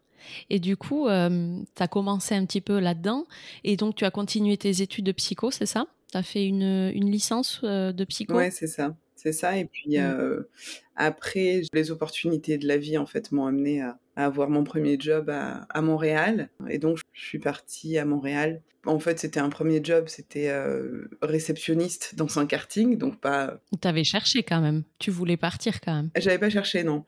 Et 0.51 0.59
du 0.59 0.77
coup, 0.77 1.07
euh, 1.07 1.59
tu 1.75 1.81
as 1.81 1.87
commencé 1.87 2.35
un 2.35 2.45
petit 2.45 2.61
peu 2.61 2.79
là-dedans, 2.79 3.25
et 3.63 3.77
donc 3.77 3.95
tu 3.95 4.05
as 4.05 4.11
continué 4.11 4.57
tes 4.57 4.83
études 4.83 5.05
de 5.05 5.11
psycho, 5.11 5.49
c'est 5.49 5.65
ça? 5.65 5.87
Tu 6.11 6.17
as 6.17 6.23
fait 6.23 6.45
une, 6.45 6.91
une 6.93 7.09
licence 7.09 7.61
euh, 7.63 7.91
de 7.91 8.05
psycho? 8.05 8.35
Ouais, 8.35 8.51
c'est 8.51 8.67
ça. 8.67 8.95
C'est 9.15 9.31
ça. 9.31 9.57
Et 9.57 9.65
puis 9.65 9.97
mmh. 9.97 10.45
après, 10.95 11.63
les 11.73 11.91
opportunités 11.91 12.59
de 12.59 12.67
la 12.67 12.77
vie, 12.77 12.97
en 12.97 13.07
fait, 13.07 13.31
m'ont 13.31 13.47
amené 13.47 13.81
à, 13.81 13.97
avoir 14.15 14.49
mon 14.49 14.63
premier 14.63 14.97
job 14.99 15.29
à, 15.29 15.67
à, 15.69 15.81
Montréal. 15.81 16.49
Et 16.69 16.77
donc, 16.77 16.99
je 17.13 17.25
suis 17.25 17.39
partie 17.39 17.97
à 17.97 18.05
Montréal 18.05 18.61
en 18.85 18.99
fait, 18.99 19.19
c'était 19.19 19.39
un 19.39 19.49
premier 19.49 19.81
job, 19.83 20.05
c'était 20.07 20.49
euh, 20.49 21.09
réceptionniste 21.21 22.15
dans 22.15 22.39
un 22.39 22.45
karting, 22.45 22.97
donc 22.97 23.19
pas. 23.19 23.59
T'avais 23.81 24.05
cherché 24.05 24.43
quand 24.43 24.61
même. 24.61 24.83
Tu 24.99 25.11
voulais 25.11 25.35
partir 25.35 25.81
quand 25.81 25.93
même. 25.93 26.09
J'avais 26.15 26.39
pas 26.39 26.49
cherché, 26.49 26.83
non. 26.83 27.05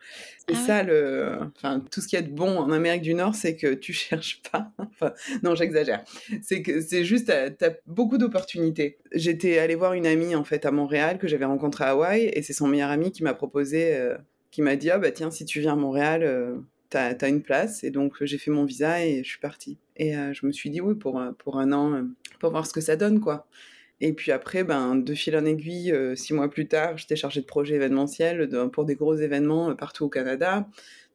C'est 0.47 0.55
ah 0.55 0.65
ça 0.65 0.83
le. 0.83 1.39
Enfin, 1.55 1.83
tout 1.91 2.01
ce 2.01 2.07
qui 2.07 2.17
est 2.17 2.21
bon 2.23 2.57
en 2.57 2.71
Amérique 2.71 3.01
du 3.03 3.13
Nord, 3.13 3.35
c'est 3.35 3.55
que 3.55 3.73
tu 3.73 3.93
cherches 3.93 4.41
pas. 4.51 4.71
enfin, 4.77 5.13
non, 5.43 5.55
j'exagère. 5.55 6.03
C'est 6.41 6.61
que 6.61 6.81
c'est 6.81 7.05
juste, 7.05 7.27
t'as 7.27 7.67
as 7.67 7.73
beaucoup 7.87 8.17
d'opportunités. 8.17 8.97
J'étais 9.13 9.57
allée 9.57 9.75
voir 9.75 9.93
une 9.93 10.07
amie 10.07 10.35
en 10.35 10.43
fait 10.43 10.65
à 10.65 10.71
Montréal 10.71 11.19
que 11.19 11.27
j'avais 11.27 11.45
rencontrée 11.45 11.85
à 11.85 11.91
Hawaï, 11.91 12.25
et 12.33 12.41
c'est 12.41 12.53
son 12.53 12.67
meilleur 12.67 12.89
ami 12.89 13.11
qui 13.11 13.23
m'a 13.23 13.33
proposé, 13.33 13.95
euh, 13.95 14.17
qui 14.51 14.61
m'a 14.61 14.75
dit 14.75 14.89
ah 14.89 14.99
bah 14.99 15.11
tiens 15.11 15.31
si 15.31 15.45
tu 15.45 15.61
viens 15.61 15.73
à 15.73 15.77
Montréal. 15.77 16.23
Euh, 16.23 16.57
t'as 16.91 17.15
as 17.19 17.27
une 17.27 17.41
place. 17.41 17.83
Et 17.83 17.89
donc, 17.89 18.23
j'ai 18.23 18.37
fait 18.37 18.51
mon 18.51 18.65
visa 18.65 19.03
et 19.03 19.23
je 19.23 19.29
suis 19.29 19.39
partie. 19.39 19.79
Et 19.97 20.15
euh, 20.15 20.33
je 20.33 20.45
me 20.45 20.51
suis 20.51 20.69
dit, 20.69 20.81
oui, 20.81 20.93
pour, 20.93 21.19
euh, 21.19 21.31
pour 21.39 21.57
un 21.57 21.71
an, 21.71 21.93
euh, 21.93 22.03
pour 22.39 22.51
voir 22.51 22.67
ce 22.67 22.73
que 22.73 22.81
ça 22.81 22.95
donne, 22.95 23.19
quoi. 23.19 23.47
Et 23.99 24.13
puis 24.13 24.31
après, 24.31 24.63
ben, 24.63 24.95
de 24.95 25.13
fil 25.13 25.35
en 25.37 25.45
aiguille, 25.45 25.93
six 26.15 26.33
mois 26.33 26.49
plus 26.49 26.67
tard, 26.67 26.97
j'étais 26.97 27.15
chargée 27.15 27.41
de 27.41 27.45
projet 27.45 27.75
événementiel 27.75 28.49
pour 28.73 28.83
des 28.83 28.95
gros 28.95 29.13
événements 29.15 29.75
partout 29.75 30.05
au 30.05 30.09
Canada. 30.09 30.67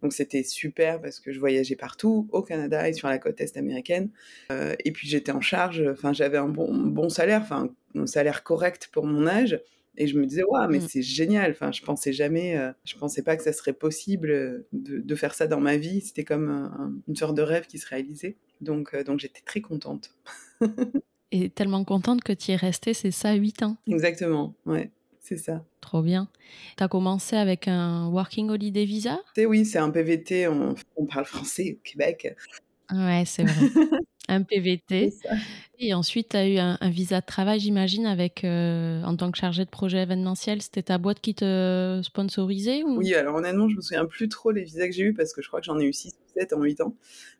Donc 0.02 0.12
c'était 0.12 0.42
super 0.42 1.00
parce 1.00 1.21
que 1.21 1.33
je 1.33 1.40
voyageais 1.40 1.76
partout, 1.76 2.28
au 2.30 2.42
Canada 2.42 2.88
et 2.88 2.92
sur 2.92 3.09
la 3.09 3.18
côte 3.18 3.40
est 3.40 3.56
américaine. 3.56 4.11
Euh, 4.52 4.75
et 4.85 4.92
puis 4.92 5.09
j'étais 5.09 5.33
en 5.33 5.40
charge, 5.40 5.83
enfin 5.90 6.12
j'avais 6.12 6.38
un 6.38 6.49
bon, 6.49 6.73
bon 6.73 7.09
salaire, 7.09 7.40
enfin 7.42 7.71
un 7.95 8.06
salaire 8.06 8.42
correct 8.42 8.88
pour 8.92 9.06
mon 9.06 9.26
âge. 9.26 9.61
Et 9.97 10.07
je 10.07 10.19
me 10.19 10.26
disais, 10.26 10.45
waouh, 10.45 10.69
mais 10.69 10.79
mmh. 10.79 10.88
c'est 10.88 11.03
génial. 11.03 11.50
Enfin, 11.53 11.73
je 11.73 11.83
pensais 11.83 12.12
jamais, 12.12 12.57
euh, 12.57 12.73
je 12.85 12.97
pensais 12.97 13.23
pas 13.23 13.37
que 13.37 13.43
ça 13.43 13.53
serait 13.53 13.73
possible 13.73 14.67
de, 14.73 14.99
de 14.99 15.15
faire 15.15 15.35
ça 15.35 15.47
dans 15.47 15.61
ma 15.61 15.76
vie. 15.76 16.00
C'était 16.00 16.25
comme 16.25 16.95
une 17.09 17.17
sorte 17.17 17.37
de 17.37 17.43
rêve 17.43 17.67
qui 17.67 17.79
se 17.79 17.88
réalisait. 17.88 18.37
Donc, 18.61 18.95
euh, 18.95 19.05
donc 19.05 19.21
j'étais 19.21 19.43
très 19.45 19.61
contente. 19.61 20.11
et 21.33 21.50
tellement 21.50 21.85
contente 21.85 22.23
que 22.23 22.33
tu 22.33 22.50
y 22.50 22.55
es 22.55 22.57
restée, 22.57 22.95
c'est 22.95 23.11
ça, 23.11 23.35
8 23.35 23.62
ans? 23.62 23.76
Exactement, 23.87 24.55
ouais. 24.67 24.91
C'est 25.21 25.38
ça. 25.38 25.65
Trop 25.81 26.03
bien. 26.03 26.29
Tu 26.76 26.85
as 26.85 26.88
commencé 26.88 27.35
avec 27.35 27.67
un 27.67 28.09
Working 28.11 28.49
Holiday 28.49 28.85
Visa? 28.85 29.19
Oui, 29.37 29.67
c'est 29.67 29.79
un 29.79 29.91
PVT, 29.91 30.47
on, 30.47 30.76
on, 30.95 31.07
parle 31.07 31.25
français 31.25 31.79
au 31.79 31.83
Québec. 31.83 32.37
Ouais, 32.93 33.25
c'est 33.26 33.43
vrai. 33.43 33.71
un 34.28 34.42
PVT. 34.42 35.12
Et 35.78 35.95
ensuite, 35.95 36.30
tu 36.30 36.37
as 36.37 36.49
eu 36.49 36.56
un, 36.59 36.78
visa 36.90 37.21
de 37.21 37.26
travail, 37.26 37.61
j'imagine, 37.61 38.06
avec 38.06 38.45
euh, 38.45 39.02
en 39.02 39.16
tant 39.16 39.30
que 39.30 39.38
chargé 39.38 39.64
de 39.64 39.71
projet 39.71 40.02
événementiel. 40.02 40.62
C'était 40.62 40.83
ta 40.83 40.99
boîte 40.99 41.21
qui 41.21 41.35
te 41.35 42.00
sponsorisait 42.02 42.83
ou... 42.83 42.97
Oui, 42.97 43.14
alors 43.14 43.37
honnêtement, 43.37 43.68
je 43.68 43.76
me 43.76 43.80
souviens 43.80 44.06
plus 44.06 44.28
trop 44.28 44.50
les 44.50 44.64
visas 44.64 44.87
que 44.87 44.92
j'ai 44.92 45.04
eu 45.04 45.14
parce 45.14 45.33
que 45.33 45.42
je 45.42 45.49
crois 45.49 45.61
que 45.61 45.66
j'en 45.66 45.78
ai 45.78 45.85
eu 45.85 45.92
6 45.92 46.12
ou 46.12 46.40
7 46.40 46.52
en 46.54 46.62
8 46.62 46.80
ans. 46.80 46.95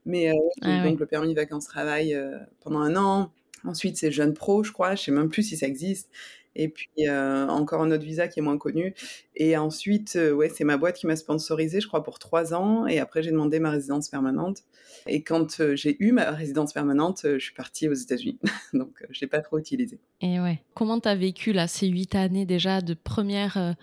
Mais 0.05 0.31
euh, 0.31 0.35
ah 0.63 0.85
donc 0.85 1.01
le 1.01 1.07
permis 1.07 1.35
vacances-travail 1.35 2.15
euh, 2.15 2.39
pendant 2.61 2.81
un 2.81 2.97
an. 2.97 3.33
Ensuite, 3.65 3.97
c'est 3.97 4.13
Jeune 4.13 4.35
Pro, 4.35 4.63
je 4.63 4.73
crois. 4.73 4.95
Je 4.95 5.03
sais 5.03 5.13
même 5.13 5.29
plus 5.29 5.43
si 5.43 5.57
ça 5.57 5.67
existe 5.67 6.11
et 6.57 6.69
puis 6.69 6.89
euh, 7.01 7.47
encore 7.49 7.83
un 7.83 7.91
autre 7.91 8.05
visa 8.05 8.29
qui 8.29 8.41
est 8.41 8.43
moins 8.43 8.59
connu. 8.59 8.95
Et 9.37 9.57
ensuite, 9.57 10.17
euh, 10.17 10.33
ouais, 10.33 10.49
c'est 10.49 10.65
ma 10.65 10.77
boîte 10.77 10.97
qui 10.97 11.07
m'a 11.07 11.17
sponsorisé, 11.17 11.81
je 11.81 11.87
crois, 11.87 12.03
pour 12.03 12.19
trois 12.19 12.55
ans. 12.55 12.87
Et 12.87 12.99
après, 12.99 13.23
j'ai 13.23 13.31
demandé 13.31 13.61
ma 13.61 13.71
résidence 13.71 14.09
permanente. 14.09 14.63
Et 15.07 15.23
quand 15.23 15.61
euh, 15.61 15.77
j'ai 15.77 15.97
eu 16.03 16.13
ma 16.13 16.31
résidence 16.31 16.73
permanente, 16.73 17.21
je 17.25 17.39
suis 17.39 17.55
partie 17.55 17.89
aux 17.89 17.95
États-Unis. 17.95 18.39
Donc, 18.73 19.05
je 19.11 19.21
l'ai 19.21 19.27
pas 19.27 19.41
trop 19.41 19.59
utilisé. 19.59 20.01
Et 20.23 20.41
ouais. 20.41 20.63
Comment 20.75 20.99
tu 20.99 21.09
as 21.09 21.15
vécu 21.15 21.53
là 21.53 21.69
ces 21.69 21.87
huit 21.87 22.15
années 22.15 22.47
déjà 22.47 22.81
de 22.81 22.95
première 22.95 23.77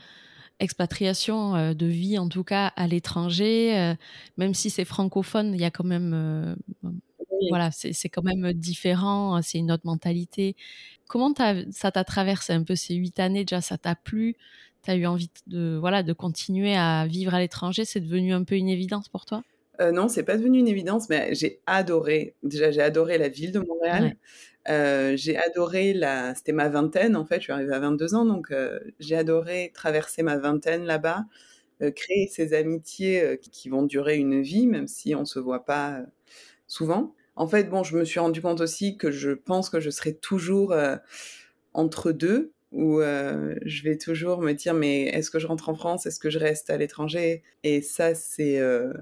expatriation 0.60 1.74
de 1.74 1.86
vie, 1.86 2.18
en 2.18 2.30
tout 2.30 2.44
cas 2.44 2.68
à 2.76 2.88
l'étranger, 2.88 3.96
même 4.38 4.54
si 4.54 4.70
c'est 4.70 4.86
francophone, 4.86 5.54
il 5.54 5.60
y 5.60 5.66
a 5.66 5.72
quand 5.72 5.84
même 5.84 6.56
voilà, 7.50 7.70
c'est 7.72 8.10
quand 8.10 8.24
même 8.24 8.54
différent, 8.54 9.42
c'est 9.42 9.58
une 9.58 9.72
autre 9.72 9.86
mentalité. 9.86 10.56
Comment 11.08 11.34
ça 11.72 11.92
t'a 11.92 12.04
traversé 12.04 12.54
un 12.54 12.64
peu 12.64 12.76
ces 12.76 12.96
huit 12.96 13.20
années 13.20 13.46
Déjà, 13.46 13.62
ça 13.62 13.78
t'a 13.78 13.96
plu? 13.96 14.36
Tu 14.84 14.92
as 14.92 14.96
eu 14.96 15.06
envie 15.06 15.30
de, 15.48 15.78
voilà, 15.80 16.04
de 16.04 16.14
continuer 16.14 16.76
à 16.76 17.06
vivre 17.08 17.34
à 17.34 17.40
l'étranger? 17.40 17.86
C'est 17.86 18.02
devenu 18.02 18.34
un 18.34 18.44
peu 18.44 18.56
une 18.56 18.70
évidence 18.70 19.10
pour 19.10 19.26
toi? 19.26 19.44
Euh, 19.82 19.92
non, 19.92 20.08
c'est 20.08 20.24
pas 20.24 20.38
devenu 20.38 20.60
une 20.60 20.68
évidence, 20.68 21.10
mais 21.10 21.34
j'ai 21.34 21.62
adoré. 21.66 22.36
Déjà, 22.44 22.72
j'ai 22.72 22.82
adoré 22.82 23.18
la 23.18 23.30
ville 23.30 23.52
de 23.52 23.60
Montréal. 23.60 24.18
Euh, 24.70 25.18
j'ai 25.18 25.38
adoré 25.38 25.94
la. 25.94 26.36
C'était 26.36 26.52
ma 26.52 26.70
vingtaine 26.70 27.16
en 27.16 27.26
fait. 27.26 27.38
Je 27.38 27.44
suis 27.44 27.54
arrivée 27.54 27.74
à 27.74 27.80
22 27.80 28.16
ans, 28.16 28.26
donc 28.26 28.52
euh, 28.52 28.80
j'ai 29.00 29.16
adoré 29.16 29.72
traverser 29.74 30.24
ma 30.24 30.38
vingtaine 30.38 30.86
là-bas, 30.86 31.26
créer 31.96 32.28
ces 32.28 32.54
amitiés 32.54 33.40
qui 33.42 33.68
vont 33.68 33.84
durer 33.84 34.16
une 34.18 34.42
vie, 34.42 34.68
même 34.68 34.88
si 34.88 35.16
on 35.16 35.26
se 35.26 35.40
voit 35.40 35.66
pas 35.66 36.02
souvent. 36.68 37.14
En 37.36 37.48
fait, 37.48 37.70
bon, 37.70 37.84
je 37.84 37.98
me 37.98 38.06
suis 38.06 38.20
rendu 38.20 38.42
compte 38.42 38.62
aussi 38.62 38.98
que 38.98 39.12
je 39.12 39.32
pense 39.32 39.70
que 39.70 39.80
je 39.80 39.90
serai 39.90 40.14
toujours 40.14 40.72
euh, 40.72 40.98
entre 41.74 42.12
deux, 42.12 42.52
où 42.72 43.00
euh, 43.00 43.56
je 43.66 43.84
vais 43.84 43.98
toujours 43.98 44.42
me 44.42 44.54
dire, 44.54 44.74
mais 44.74 45.04
est-ce 45.06 45.32
que 45.32 45.40
je 45.40 45.48
rentre 45.48 45.70
en 45.70 45.76
France? 45.76 46.06
Est-ce 46.06 46.20
que 46.20 46.30
je 46.30 46.40
reste 46.40 46.70
à 46.70 46.78
l'étranger? 46.78 47.44
Et 47.64 47.82
ça, 47.82 48.14
c'est 48.14 48.60
euh, 48.60 48.94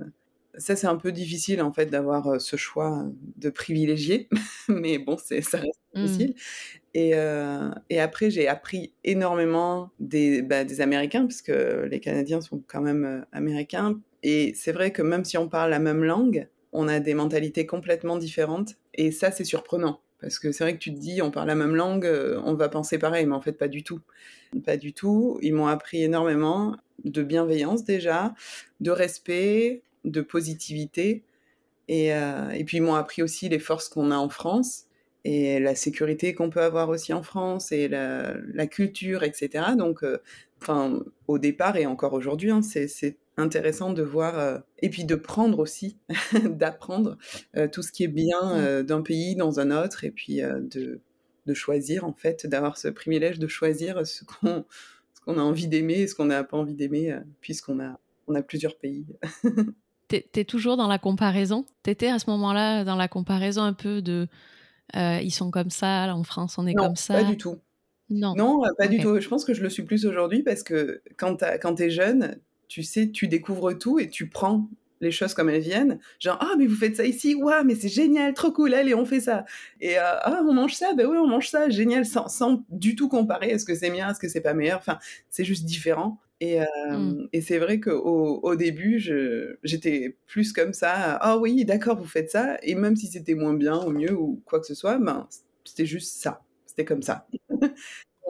ça, 0.57 0.75
c'est 0.75 0.88
un 0.88 0.97
peu 0.97 1.11
difficile 1.13 1.61
en 1.61 1.71
fait 1.71 1.85
d'avoir 1.85 2.39
ce 2.41 2.57
choix 2.57 3.05
de 3.38 3.50
privilégier, 3.50 4.29
mais 4.69 4.97
bon, 4.97 5.17
c'est 5.17 5.41
ça 5.41 5.57
reste 5.57 5.79
mmh. 5.95 6.01
difficile. 6.01 6.35
Et, 6.93 7.11
et, 7.89 8.00
après, 8.01 8.29
j'ai 8.29 8.50
appris 8.50 8.93
énormément 9.05 9.91
des, 10.01 10.41
bah, 10.41 10.65
des 10.65 10.81
Américains, 10.81 11.25
puisque 11.25 11.53
les 11.89 12.00
Canadiens 12.01 12.41
sont 12.41 12.61
quand 12.67 12.81
même 12.81 13.25
américains. 13.31 13.97
Et 14.23 14.53
c'est 14.55 14.73
vrai 14.73 14.91
que 14.91 15.01
même 15.01 15.23
si 15.23 15.38
on 15.38 15.47
parle 15.47 15.69
la 15.69 15.79
même 15.79 16.03
langue, 16.03 16.50
on 16.74 16.88
a 16.88 17.00
des 17.00 17.13
mentalités 17.13 17.66
complètement 17.66 18.18
différentes. 18.18 18.75
Et 18.94 19.12
ça, 19.12 19.32
c'est 19.32 19.44
surprenant. 19.44 20.01
Parce 20.20 20.38
que 20.38 20.51
c'est 20.51 20.63
vrai 20.63 20.74
que 20.74 20.80
tu 20.80 20.94
te 20.94 21.00
dis, 21.00 21.22
on 21.22 21.32
parle 21.32 21.48
la 21.48 21.56
même 21.56 21.75
langue, 21.75 22.06
euh, 22.06 22.40
on 22.46 22.54
va 22.54 22.70
penser 22.70 23.00
pareil, 23.00 23.25
mais 23.25 23.36
en 23.36 23.42
fait, 23.42 23.54
pas 23.54 23.68
du 23.68 23.84
tout. 23.84 24.01
Pas 24.66 24.78
du 24.78 24.94
tout. 24.94 25.40
Ils 25.42 25.54
m'ont 25.54 25.68
appris 25.68 26.04
énormément 26.04 26.78
de 27.04 27.24
bienveillance 27.24 27.84
déjà, 27.84 28.36
de 28.80 28.92
respect, 28.92 29.82
de 30.06 30.22
positivité. 30.22 31.24
Et, 31.88 32.13
euh, 32.13 32.51
et 32.51 32.63
puis, 32.63 32.78
ils 32.78 32.82
m'ont 32.82 32.96
appris 32.96 33.24
aussi 33.24 33.50
les 33.50 33.60
forces 33.60 33.90
qu'on 33.90 34.12
a 34.12 34.18
en 34.18 34.30
France 34.30 34.86
et 35.24 35.60
la 35.60 35.75
sécurité 35.75 36.34
qu'on 36.34 36.50
peut 36.50 36.62
avoir 36.62 36.90
aussi 36.90 37.13
en 37.13 37.22
France 37.22 37.72
et 37.72 37.88
la, 37.88 38.34
la 38.54 38.68
culture, 38.68 39.24
etc. 39.24 39.66
Donc, 39.78 40.04
euh, 40.04 40.18
enfin, 40.62 41.00
au 41.28 41.38
départ 41.38 41.78
et 41.78 41.86
encore 41.86 42.13
aujourd'hui, 42.13 42.51
hein, 42.51 42.62
c'est 42.62 43.18
intéressant 43.38 43.94
de 43.94 44.01
voir 44.01 44.40
euh, 44.40 44.58
et 44.80 44.90
puis 44.90 45.06
de 45.06 45.16
prendre 45.16 45.60
aussi, 45.60 45.98
d'apprendre 46.44 47.18
euh, 47.56 47.68
tout 47.68 47.82
ce 47.84 47.92
qui 47.92 48.04
est 48.04 48.08
bien 48.08 48.40
mmh. 48.42 48.84
d'un 48.84 49.01
pays 49.01 49.36
dans 49.36 49.60
un 49.60 49.72
autre 49.72 50.04
et 50.04 50.12
puis 50.12 50.38
de, 50.42 51.00
de, 51.46 51.54
choisir 51.54 52.04
en 52.04 52.13
fait, 52.13 52.48
d'avoir 52.48 52.78
ce 52.78 52.88
privilège 52.88 53.40
de 53.40 53.48
choisir 53.48 54.06
ce 54.06 54.24
qu'on 54.24 54.66
qu'on 55.25 55.38
a 55.38 55.42
envie 55.42 55.68
d'aimer 55.68 56.00
et 56.00 56.08
ce 56.08 56.16
qu'on 56.16 56.25
n'a 56.25 56.44
pas 56.44 56.58
envie 56.58 56.74
d'aimer 56.74 57.16
puisqu'on 57.42 57.80
a, 57.80 58.00
on 58.28 58.34
a 58.34 58.42
plusieurs 58.42 58.75
pays. 58.75 59.06
T'es 60.08 60.25
es 60.36 60.46
toujours 60.46 60.78
dans 60.78 60.88
la 60.88 60.98
comparaison? 60.98 61.66
T'étais 61.84 62.10
à 62.10 62.20
ce 62.20 62.30
moment-là 62.32 62.84
dans 62.84 62.96
la 62.96 63.08
comparaison 63.08 63.62
un 63.62 63.74
peu 63.74 64.01
de 64.01 64.28
ils 64.95 65.31
sont 65.31 65.51
comme 65.51 65.69
ça, 65.69 66.07
là, 66.07 66.15
en 66.15 66.24
France 66.24 66.57
on 66.57 66.67
est 66.67 66.74
comme 66.74 66.95
ça 66.95 67.15
Pas 67.15 67.24
du 67.24 67.38
tout. 67.38 67.57
Non, 68.10 68.36
non 68.36 68.62
pas 68.77 68.88
du 68.88 69.00
tout. 69.00 69.19
Je 69.19 69.27
pense 69.27 69.45
que 69.45 69.53
je 69.53 69.62
le 69.62 69.69
suis 69.69 69.83
plus 69.83 70.05
aujourd'hui 70.05 70.43
parce 70.43 70.63
que 70.63 71.01
quand 71.17 71.38
tu 71.38 71.83
es 71.83 71.89
jeune, 71.89 72.38
tu 72.67 72.83
sais, 72.83 73.10
tu 73.10 73.27
découvres 73.27 73.77
tout 73.77 74.00
et 74.00 74.10
tu 74.10 74.27
prends 74.29 74.69
les 75.01 75.12
choses 75.12 75.33
comme 75.33 75.50
elles 75.50 75.62
viennent. 75.62 76.00
Genre, 76.19 76.38
ah, 76.39 76.53
mais 76.57 76.67
vous 76.67 76.75
faites 76.75 76.95
ça 76.95 77.05
ici, 77.05 77.36
waouh, 77.36 77.63
mais 77.65 77.75
c'est 77.75 77.89
génial, 77.89 78.33
trop 78.33 78.51
cool, 78.51 78.74
allez, 78.74 78.93
on 78.93 79.05
fait 79.05 79.19
ça. 79.19 79.45
Et 79.81 79.98
euh, 79.98 80.01
ah, 80.03 80.41
on 80.48 80.53
mange 80.53 80.75
ça, 80.75 80.93
ben 80.93 81.07
oui, 81.07 81.17
on 81.17 81.27
mange 81.27 81.50
ça, 81.50 81.69
génial, 81.69 82.05
sans, 82.05 82.27
sans 82.29 82.63
du 82.69 82.95
tout 82.95 83.10
comparer, 83.10 83.50
est-ce 83.50 83.65
que 83.65 83.75
c'est 83.75 83.89
bien, 83.89 84.12
est-ce 84.12 84.19
que 84.19 84.29
c'est 84.29 84.41
pas 84.41 84.53
meilleur, 84.53 84.77
enfin, 84.77 85.00
c'est 85.29 85.43
juste 85.43 85.65
différent. 85.65 86.19
Et, 86.41 86.60
euh, 86.60 86.65
mmh. 86.89 87.29
et 87.33 87.41
c'est 87.41 87.60
vrai 87.60 87.79
qu'au 87.79 88.39
au 88.41 88.55
début, 88.55 89.00
j'étais 89.63 90.17
plus 90.25 90.51
comme 90.53 90.74
ça, 90.74 91.17
ah 91.21 91.38
oui, 91.38 91.65
d'accord, 91.65 91.95
vous 91.95 92.07
faites 92.07 92.31
ça, 92.31 92.57
et 92.63 92.74
même 92.74 92.95
si 92.95 93.07
c'était 93.07 93.36
moins 93.36 93.53
bien 93.53 93.79
ou 93.86 93.91
mieux 93.91 94.13
ou 94.13 94.41
quoi 94.43 94.60
que 94.60 94.65
ce 94.65 94.74
soit, 94.74 94.98
ben, 94.98 95.27
c'était 95.63 95.86
juste 95.86 96.19
ça, 96.19 96.41
c'était 96.65 96.83
comme 96.83 97.03
ça. 97.03 97.27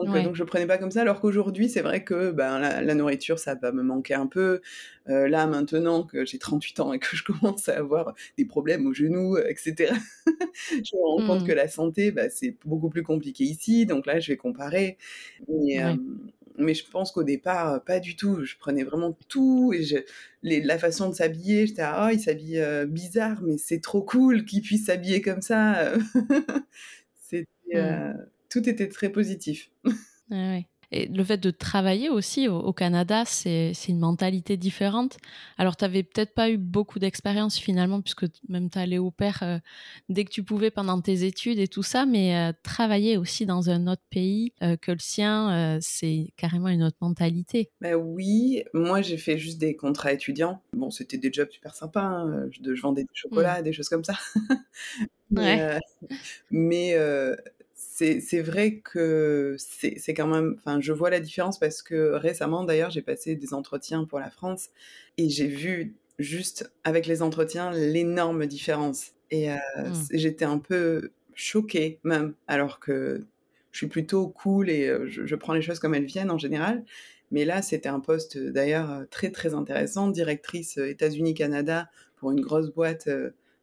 Donc, 0.04 0.34
je 0.34 0.42
prenais 0.42 0.66
pas 0.66 0.78
comme 0.78 0.90
ça. 0.90 1.02
Alors 1.02 1.20
qu'aujourd'hui, 1.20 1.68
c'est 1.68 1.80
vrai 1.80 2.02
que 2.02 2.32
ben, 2.32 2.58
la, 2.58 2.94
nourriture, 2.94 3.38
ça 3.38 3.54
va 3.54 3.70
me 3.70 3.82
manquer 3.82 4.14
un 4.14 4.26
peu. 4.26 4.60
Euh, 5.08 5.28
là, 5.28 5.46
maintenant 5.46 6.02
que 6.02 6.24
j'ai 6.24 6.38
38 6.38 6.80
ans 6.80 6.92
et 6.92 6.98
que 6.98 7.06
je 7.16 7.22
commence 7.22 7.68
à 7.68 7.78
avoir 7.78 8.14
des 8.36 8.44
problèmes 8.44 8.86
aux 8.86 8.92
genoux, 8.92 9.38
etc., 9.38 9.94
je 10.26 10.96
me 10.96 11.06
rends 11.06 11.26
compte 11.26 11.44
mmh. 11.44 11.46
que 11.46 11.52
la 11.52 11.68
santé, 11.68 12.10
bah, 12.10 12.28
c'est 12.30 12.56
beaucoup 12.64 12.90
plus 12.90 13.04
compliqué 13.04 13.44
ici. 13.44 13.86
Donc 13.86 14.06
là, 14.06 14.18
je 14.18 14.32
vais 14.32 14.36
comparer. 14.36 14.98
Euh, 15.48 15.96
mais 16.58 16.74
je 16.74 16.88
pense 16.88 17.12
qu'au 17.12 17.24
départ, 17.24 17.82
pas 17.84 18.00
du 18.00 18.16
tout. 18.16 18.44
Je 18.44 18.56
prenais 18.56 18.84
vraiment 18.84 19.16
tout 19.28 19.72
et 19.74 19.82
je, 19.82 19.96
la 20.42 20.78
façon 20.78 21.08
de 21.08 21.14
s'habiller, 21.14 21.66
j'étais 21.66 21.82
ah, 21.82 22.10
il 22.12 22.20
s'habille 22.20 22.62
bizarre, 22.88 23.42
mais 23.42 23.58
c'est 23.58 23.80
trop 23.80 24.02
cool 24.02 24.44
qu'il 24.44 24.62
puisse 24.62 24.86
s'habiller 24.86 25.20
comme 25.20 25.42
ça. 25.42 25.92
C'était 27.14 27.46
mmh 27.74 28.26
tout 28.52 28.68
était 28.68 28.88
très 28.88 29.08
positif. 29.08 29.70
Et 30.94 31.06
le 31.06 31.24
fait 31.24 31.38
de 31.38 31.50
travailler 31.50 32.10
aussi 32.10 32.48
au, 32.48 32.72
Canada, 32.74 33.24
c'est 33.24 33.72
une 33.88 33.98
mentalité 33.98 34.58
différente. 34.58 35.16
Alors, 35.56 35.74
tu 35.74 35.84
n'avais 35.84 36.02
peut-être 36.02 36.34
pas 36.34 36.50
eu 36.50 36.58
beaucoup 36.58 36.98
d'expérience 36.98 37.58
finalement, 37.58 38.02
puisque 38.02 38.26
même 38.48 38.68
tu 38.68 38.78
allé 38.78 38.98
au 38.98 39.10
père 39.10 39.38
euh, 39.42 39.58
dès 40.10 40.24
que 40.24 40.30
tu 40.30 40.42
pouvais 40.42 40.70
pendant 40.70 41.00
tes 41.00 41.24
études 41.24 41.58
et 41.58 41.66
tout 41.66 41.82
ça, 41.82 42.04
mais 42.04 42.36
euh, 42.36 42.52
travailler 42.62 43.16
aussi 43.16 43.46
dans 43.46 43.70
un 43.70 43.86
autre 43.86 44.02
pays 44.10 44.52
euh, 44.62 44.76
que 44.76 44.92
le 44.92 44.98
sien, 44.98 45.78
c'est 45.80 46.32
carrément 46.36 46.68
une 46.68 46.82
autre 46.82 46.98
mentalité. 47.00 47.70
Ben 47.80 47.94
oui, 47.94 48.62
moi 48.74 49.00
j'ai 49.00 49.16
fait 49.16 49.38
juste 49.38 49.58
des 49.58 49.74
contrats 49.74 50.12
étudiants. 50.12 50.60
Bon, 50.74 50.90
c'était 50.90 51.16
des 51.16 51.32
jobs 51.32 51.50
super 51.50 51.74
sympas, 51.74 52.02
hein. 52.02 52.48
je, 52.50 52.80
vendais 52.82 53.04
des 53.04 53.14
chocolats, 53.14 53.60
mmh. 53.60 53.64
des 53.64 53.72
choses 53.72 53.88
comme 53.88 54.04
ça. 54.04 54.14
mais, 55.30 55.78
mais 56.50 56.96
c'est 57.84 58.40
vrai 58.40 58.78
que 58.78 59.56
c'est 59.58 60.14
quand 60.14 60.26
même. 60.26 60.56
Enfin, 60.58 60.80
je 60.80 60.92
vois 60.92 61.10
la 61.10 61.20
différence 61.20 61.58
parce 61.58 61.82
que 61.82 62.12
récemment, 62.12 62.64
d'ailleurs, 62.64 62.90
j'ai 62.90 63.02
passé 63.02 63.36
des 63.36 63.54
entretiens 63.54 64.04
pour 64.04 64.20
la 64.20 64.30
France 64.30 64.70
et 65.18 65.28
j'ai 65.28 65.46
vu 65.46 65.94
juste 66.18 66.72
avec 66.84 67.06
les 67.06 67.22
entretiens 67.22 67.70
l'énorme 67.72 68.46
différence. 68.46 69.12
Et 69.30 69.50
euh, 69.50 69.56
mmh. 69.78 69.94
j'étais 70.12 70.44
un 70.44 70.58
peu 70.58 71.10
choquée 71.34 71.98
même, 72.04 72.34
alors 72.46 72.80
que 72.80 73.24
je 73.72 73.78
suis 73.78 73.86
plutôt 73.86 74.28
cool 74.28 74.68
et 74.68 74.94
je, 75.06 75.24
je, 75.24 75.34
prends 75.34 75.54
les 75.54 75.62
choses 75.62 75.78
comme 75.78 75.94
elles 75.94 76.04
viennent 76.04 76.30
en 76.30 76.38
général. 76.38 76.84
Mais 77.30 77.44
là, 77.44 77.62
c'était 77.62 77.88
un 77.88 78.00
poste 78.00 78.36
d'ailleurs 78.38 79.04
très 79.10 79.30
très 79.30 79.54
intéressant, 79.54 80.08
directrice 80.08 80.76
États-Unis-Canada 80.76 81.88
pour 82.16 82.30
une 82.30 82.42
grosse 82.42 82.70
boîte 82.70 83.08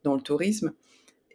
dans 0.03 0.15
le 0.15 0.21
tourisme. 0.21 0.73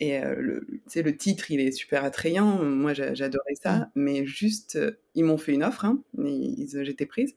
Et 0.01 0.19
le, 0.21 0.67
le 0.95 1.17
titre, 1.17 1.51
il 1.51 1.61
est 1.61 1.71
super 1.71 2.05
attrayant. 2.05 2.63
Moi, 2.65 2.95
j'adorais 2.95 3.55
ça. 3.55 3.77
Mmh. 3.77 3.91
Mais 3.95 4.27
juste, 4.27 4.79
ils 5.15 5.25
m'ont 5.25 5.39
fait 5.39 5.53
une 5.53 5.63
offre. 5.63 5.85
Hein, 5.85 6.03
J'étais 6.83 7.07
prise. 7.07 7.37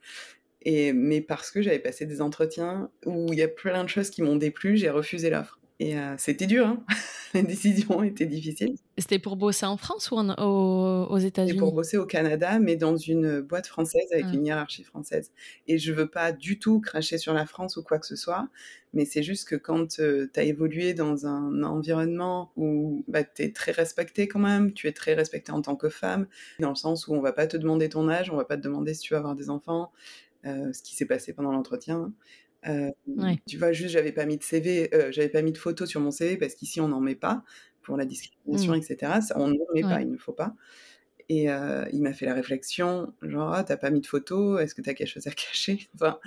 Et, 0.64 0.92
mais 0.92 1.22
parce 1.22 1.52
que 1.52 1.62
j'avais 1.62 1.80
passé 1.80 2.06
des 2.06 2.22
entretiens 2.22 2.90
où 3.06 3.32
il 3.32 3.40
y 3.40 3.44
a 3.44 3.48
plein 3.48 3.84
de 3.84 3.90
choses 3.90 4.10
qui 4.10 4.22
m'ont 4.22 4.36
déplu, 4.36 4.76
j'ai 4.76 4.90
refusé 4.90 5.30
l'offre. 5.30 5.60
Et 5.80 5.96
c'était 6.18 6.48
dur, 6.48 6.66
hein 6.66 6.84
la 7.38 7.44
décision 7.48 8.04
était 8.04 8.26
difficile. 8.26 8.76
C'était 8.98 9.20
pour 9.20 9.36
bosser 9.36 9.66
en 9.66 9.78
France 9.78 10.12
ou 10.12 10.16
aux, 10.16 11.18
États-Unis 11.18 11.52
C'était 11.52 11.60
pour 11.60 11.74
bosser 11.74 11.98
au 11.98 12.06
Canada, 12.06 12.60
mais 12.60 12.76
dans 12.76 12.98
une 12.98 13.42
boîte 13.42 13.68
française 13.68 14.08
avec 14.12 14.26
ah. 14.30 14.34
une 14.34 14.46
hiérarchie 14.46 14.84
française. 14.84 15.32
Et 15.68 15.78
je 15.78 15.94
veux 15.94 16.08
pas 16.08 16.32
du 16.32 16.60
tout 16.60 16.80
cracher 16.80 17.18
sur 17.18 17.34
la 17.34 17.46
France 17.46 17.78
ou 17.78 17.84
quoi 17.84 18.00
que 18.00 18.06
ce 18.06 18.16
soit, 18.16 18.50
mais 18.94 19.06
c'est 19.06 19.24
juste 19.24 19.48
que 19.48 19.56
quand 19.56 19.96
tu 19.96 20.30
as 20.36 20.44
évolué 20.44 20.94
dans 20.94 21.28
un 21.28 21.64
environnement 21.64 22.52
où 22.58 23.04
bah, 23.08 23.24
tu 23.24 23.44
es 23.44 23.52
très 23.52 23.72
respecté 23.72 24.28
quand 24.28 24.40
même, 24.40 24.74
tu 24.74 24.88
es 24.88 24.92
très 24.92 25.14
respecté 25.14 25.52
en 25.52 25.62
tant 25.62 25.76
que 25.76 25.90
femme, 25.90 26.28
dans 26.60 26.70
le 26.70 26.76
sens 26.76 27.08
où 27.08 27.14
on 27.14 27.22
va 27.22 27.34
pas 27.34 27.48
te 27.48 27.58
demander 27.58 27.90
ton 27.90 28.10
âge, 28.10 28.30
on 28.32 28.36
va 28.36 28.46
pas 28.46 28.58
te 28.58 28.64
demander 28.64 28.94
si 28.94 29.02
tu 29.02 29.14
vas 29.14 29.20
avoir 29.20 29.36
des 29.36 29.50
enfants, 29.50 29.92
ce 30.44 30.82
qui 30.82 30.96
s'est 30.96 31.06
passé 31.06 31.34
pendant 31.34 31.52
l'entretien. 31.52 32.14
Tu 32.64 33.58
vois, 33.58 33.72
juste, 33.72 33.92
j'avais 33.94 34.12
pas 34.12 34.26
mis 34.26 34.38
de 34.38 34.44
CV, 34.44 34.90
j'avais 35.12 35.30
pas 35.30 35.42
mis 35.42 35.52
de 35.52 35.58
photo 35.58 35.86
sur 35.86 36.02
mon 36.02 36.12
CV 36.12 36.38
parce 36.38 36.56
qu'ici, 36.56 36.82
on 36.82 36.88
n'en 36.88 37.02
met 37.02 37.16
pas 37.16 37.44
pour 37.82 37.98
la 37.98 38.06
discrimination, 38.06 38.74
mmh. 38.74 38.82
etc. 38.82 39.14
on 39.36 39.48
n'en 39.48 39.66
met 39.74 39.82
pas, 39.82 40.02
il 40.02 40.12
ne 40.12 40.18
faut 40.18 40.34
pas. 40.34 40.56
Et 41.30 41.44
il 41.46 42.02
m'a 42.02 42.14
fait 42.14 42.26
la 42.26 42.34
réflexion, 42.34 43.14
genre, 43.22 43.54
ah, 43.54 43.64
t'as 43.64 43.78
pas 43.78 43.90
mis 43.90 44.02
de 44.02 44.08
photo, 44.08 44.60
est-ce 44.60 44.76
que 44.76 44.82
t'as 44.82 44.94
quelque 44.94 45.10
chose 45.10 45.28
à 45.28 45.32
cacher? 45.32 45.88
Enfin, 45.96 46.20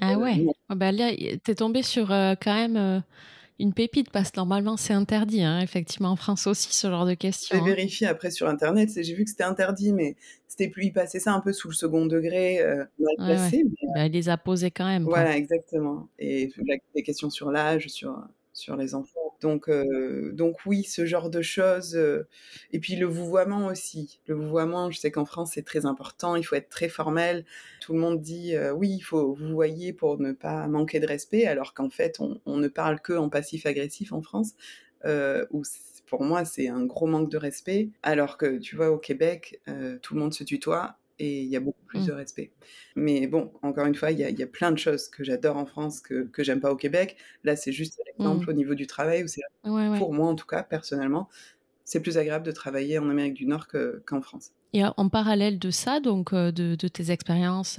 Ah 0.00 0.18
ouais, 0.18 0.44
oh, 0.46 0.74
bah 0.74 0.92
là, 0.92 1.10
t'es 1.42 1.54
tombé 1.54 1.82
sur 1.82 2.08
quand 2.08 2.54
même 2.54 3.02
une 3.58 3.72
pépite 3.72 4.10
parce 4.10 4.30
que 4.30 4.36
normalement 4.38 4.76
c'est 4.76 4.92
interdit, 4.92 5.42
hein, 5.42 5.60
effectivement 5.60 6.10
en 6.10 6.16
France 6.16 6.46
aussi 6.46 6.74
ce 6.74 6.88
genre 6.88 7.06
de 7.06 7.14
questions. 7.14 7.56
J'ai 7.56 7.62
hein. 7.62 7.66
vérifié 7.66 8.06
après 8.06 8.30
sur 8.30 8.48
internet, 8.48 8.90
j'ai 8.94 9.14
vu 9.14 9.24
que 9.24 9.30
c'était 9.30 9.44
interdit, 9.44 9.92
mais 9.92 10.16
c'était 10.48 10.68
plus 10.68 10.86
il 10.86 10.92
passait 10.92 11.20
ça 11.20 11.32
un 11.32 11.40
peu 11.40 11.52
sous 11.52 11.68
le 11.68 11.74
second 11.74 12.06
degré, 12.06 12.60
euh, 12.60 12.84
mal 12.98 13.14
placé. 13.16 13.64
Mais, 13.64 13.88
bah, 13.94 14.06
il 14.06 14.12
les 14.12 14.28
a 14.28 14.36
posés 14.36 14.70
quand 14.70 14.86
même. 14.86 15.04
Voilà, 15.04 15.36
exactement. 15.36 16.08
Et 16.18 16.52
des 16.94 17.02
questions 17.02 17.30
sur 17.30 17.50
l'âge, 17.50 17.88
sur 17.88 18.16
sur 18.62 18.76
les 18.76 18.94
enfants. 18.94 19.34
Donc, 19.40 19.68
euh, 19.68 20.30
donc 20.32 20.56
oui, 20.66 20.84
ce 20.84 21.04
genre 21.04 21.28
de 21.28 21.42
choses. 21.42 21.96
Euh, 21.96 22.28
et 22.72 22.78
puis 22.78 22.96
le 22.96 23.06
vouvoiement 23.06 23.66
aussi. 23.66 24.20
Le 24.26 24.34
vouvoiement, 24.36 24.90
je 24.90 24.98
sais 24.98 25.10
qu'en 25.10 25.24
France, 25.24 25.52
c'est 25.54 25.64
très 25.64 25.84
important. 25.84 26.36
Il 26.36 26.44
faut 26.44 26.54
être 26.54 26.68
très 26.68 26.88
formel. 26.88 27.44
Tout 27.80 27.92
le 27.92 27.98
monde 27.98 28.20
dit 28.20 28.54
euh, 28.54 28.72
oui, 28.72 28.90
il 28.90 29.00
faut 29.00 29.34
vous 29.34 29.48
voyez 29.48 29.92
pour 29.92 30.18
ne 30.18 30.32
pas 30.32 30.68
manquer 30.68 31.00
de 31.00 31.06
respect, 31.06 31.46
alors 31.46 31.74
qu'en 31.74 31.90
fait, 31.90 32.20
on, 32.20 32.40
on, 32.46 32.56
ne 32.56 32.68
parle 32.68 33.00
que 33.00 33.12
en 33.12 33.28
passif-agressif 33.28 34.12
en 34.12 34.22
France, 34.22 34.52
où 35.50 35.62
pour 36.06 36.22
moi, 36.22 36.44
c'est 36.44 36.68
un 36.68 36.84
gros 36.84 37.06
manque 37.06 37.30
de 37.30 37.38
respect. 37.38 37.88
Alors 38.02 38.36
que 38.36 38.58
tu 38.58 38.76
vois, 38.76 38.90
au 38.90 38.98
Québec, 38.98 39.60
tout 40.02 40.14
le 40.14 40.20
monde 40.20 40.34
se 40.34 40.44
tutoie 40.44 40.96
et 41.18 41.42
il 41.42 41.48
y 41.48 41.56
a 41.56 41.60
beaucoup 41.60 41.84
plus 41.86 42.06
de 42.06 42.12
mmh. 42.12 42.16
respect. 42.16 42.52
Mais 42.96 43.26
bon, 43.26 43.52
encore 43.62 43.86
une 43.86 43.94
fois, 43.94 44.10
il 44.10 44.18
y, 44.18 44.22
y, 44.22 44.42
a 44.42 44.46
plein 44.46 44.72
de 44.72 44.78
choses 44.78 45.08
que 45.08 45.24
j'adore 45.24 45.56
en 45.56 45.66
France 45.66 46.00
que, 46.00 46.24
que 46.24 46.42
j'aime 46.42 46.60
pas 46.60 46.72
au 46.72 46.76
Québec. 46.76 47.16
Là, 47.44 47.56
c'est 47.56 47.72
juste 47.72 48.00
l'exemple 48.06 48.46
mmh. 48.46 48.48
au 48.48 48.52
niveau 48.52 48.74
du 48.74 48.86
travail 48.86 49.24
où 49.24 49.28
c'est, 49.28 49.42
pour 49.62 50.12
moi 50.12 50.28
en 50.28 50.34
tout 50.34 50.46
cas, 50.46 50.62
personnellement, 50.62 51.28
c'est 51.84 52.00
plus 52.00 52.18
agréable 52.18 52.46
de 52.46 52.52
travailler 52.52 52.98
en 52.98 53.08
Amérique 53.08 53.34
du 53.34 53.46
Nord 53.46 53.66
qu'en 54.06 54.20
France. 54.20 54.52
Et 54.74 54.82
en 54.84 55.08
parallèle 55.10 55.58
de 55.58 55.70
ça, 55.70 56.00
donc 56.00 56.34
de, 56.34 56.50
de, 56.50 56.88
tes 56.88 57.10
expériences, 57.10 57.78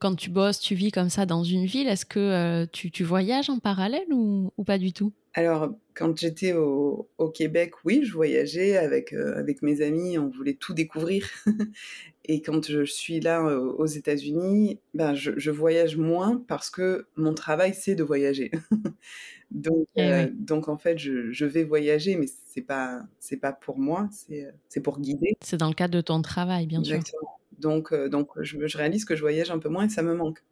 quand 0.00 0.16
tu 0.16 0.28
bosses, 0.28 0.58
tu 0.58 0.74
vis 0.74 0.90
comme 0.90 1.08
ça 1.08 1.24
dans 1.24 1.44
une 1.44 1.66
ville, 1.66 1.86
est-ce 1.86 2.04
que 2.04 2.64
tu, 2.72 2.90
tu, 2.90 3.04
voyages 3.04 3.48
en 3.48 3.60
parallèle 3.60 4.12
ou, 4.12 4.52
ou 4.56 4.64
pas 4.64 4.78
du 4.78 4.92
tout? 4.92 5.12
Alors, 5.34 5.70
quand 5.94 6.16
j'étais 6.18 6.52
au, 6.52 7.08
au, 7.16 7.30
Québec, 7.30 7.72
oui, 7.84 8.02
je 8.04 8.12
voyageais 8.12 8.76
avec, 8.76 9.12
avec 9.12 9.62
mes 9.62 9.80
amis, 9.80 10.18
on 10.18 10.28
voulait 10.28 10.54
tout 10.54 10.74
découvrir. 10.74 11.26
Et 12.24 12.40
quand 12.40 12.68
je 12.68 12.84
suis 12.84 13.18
là 13.20 13.42
aux 13.42 13.86
États-Unis, 13.86 14.78
ben 14.94 15.14
je, 15.14 15.32
je, 15.36 15.50
voyage 15.50 15.96
moins 15.96 16.42
parce 16.46 16.70
que 16.70 17.06
mon 17.16 17.34
travail 17.34 17.74
c'est 17.74 17.96
de 17.96 18.04
voyager. 18.04 18.52
donc, 19.50 19.88
eh 19.96 20.02
euh, 20.02 20.26
donc 20.32 20.68
en 20.68 20.78
fait, 20.78 20.98
je, 20.98 21.32
je, 21.32 21.44
vais 21.44 21.64
voyager, 21.64 22.14
mais 22.14 22.26
c'est 22.46 22.62
pas 22.62 23.02
c'est 23.18 23.38
pas 23.38 23.52
pour 23.52 23.78
moi, 23.78 24.08
c'est 24.12 24.46
c'est 24.68 24.80
pour 24.80 25.00
guider. 25.00 25.36
C'est 25.40 25.56
dans 25.56 25.68
le 25.68 25.74
cadre 25.74 25.94
de 25.94 26.00
ton 26.00 26.22
travail, 26.22 26.66
bien 26.66 26.78
Exactement. 26.78 27.20
sûr. 27.20 27.28
Donc 27.58 27.92
euh, 27.92 28.08
donc 28.08 28.28
je, 28.40 28.66
je 28.68 28.78
réalise 28.78 29.04
que 29.04 29.16
je 29.16 29.22
voyage 29.22 29.50
un 29.50 29.58
peu 29.58 29.68
moins 29.68 29.86
et 29.86 29.88
ça 29.88 30.02
me 30.02 30.14
manque. 30.14 30.44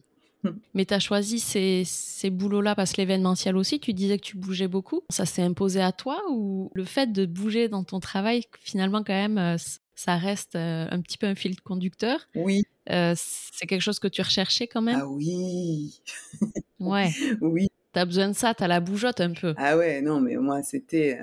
Mais 0.75 0.85
tu 0.85 0.95
as 0.95 1.01
choisi 1.01 1.39
ces, 1.39 1.83
ces 1.85 2.31
boulots-là 2.31 2.75
parce 2.75 2.93
que 2.93 2.99
l'événementiel 2.99 3.57
aussi, 3.57 3.81
tu 3.81 3.93
disais 3.93 4.19
que 4.19 4.25
tu 4.25 4.37
bougeais 4.37 4.69
beaucoup. 4.69 5.03
Ça 5.11 5.27
s'est 5.27 5.43
imposé 5.43 5.81
à 5.81 5.93
toi 5.93 6.23
ou 6.31 6.71
le 6.75 6.85
fait 6.85 7.13
de 7.13 7.27
bouger 7.27 7.69
dans 7.69 7.85
ton 7.85 8.01
travail, 8.01 8.45
finalement, 8.61 9.03
quand 9.03 9.13
même, 9.13 9.39
euh, 9.39 9.57
ça 9.95 10.17
reste 10.17 10.57
euh, 10.57 10.87
un 10.91 11.01
petit 11.01 11.19
peu 11.19 11.27
un 11.27 11.35
fil 11.35 11.61
conducteur? 11.61 12.29
Oui. 12.35 12.65
Euh, 12.91 13.15
c'est 13.17 13.67
quelque 13.67 13.83
chose 13.83 13.99
que 13.99 14.09
tu 14.09 14.23
recherchais 14.23 14.67
quand 14.67 14.83
même? 14.83 15.01
Ah 15.01 15.09
oui 15.09 16.01
Ouais. 16.81 17.11
oui. 17.41 17.69
T'as 17.93 18.05
besoin 18.05 18.29
de 18.29 18.35
ça, 18.35 18.55
t'as 18.55 18.69
la 18.69 18.79
bougeotte 18.79 19.21
un 19.21 19.33
peu. 19.33 19.53
Ah 19.57 19.77
ouais, 19.77 20.01
non, 20.01 20.21
mais 20.21 20.37
moi, 20.37 20.63
c'était. 20.63 21.19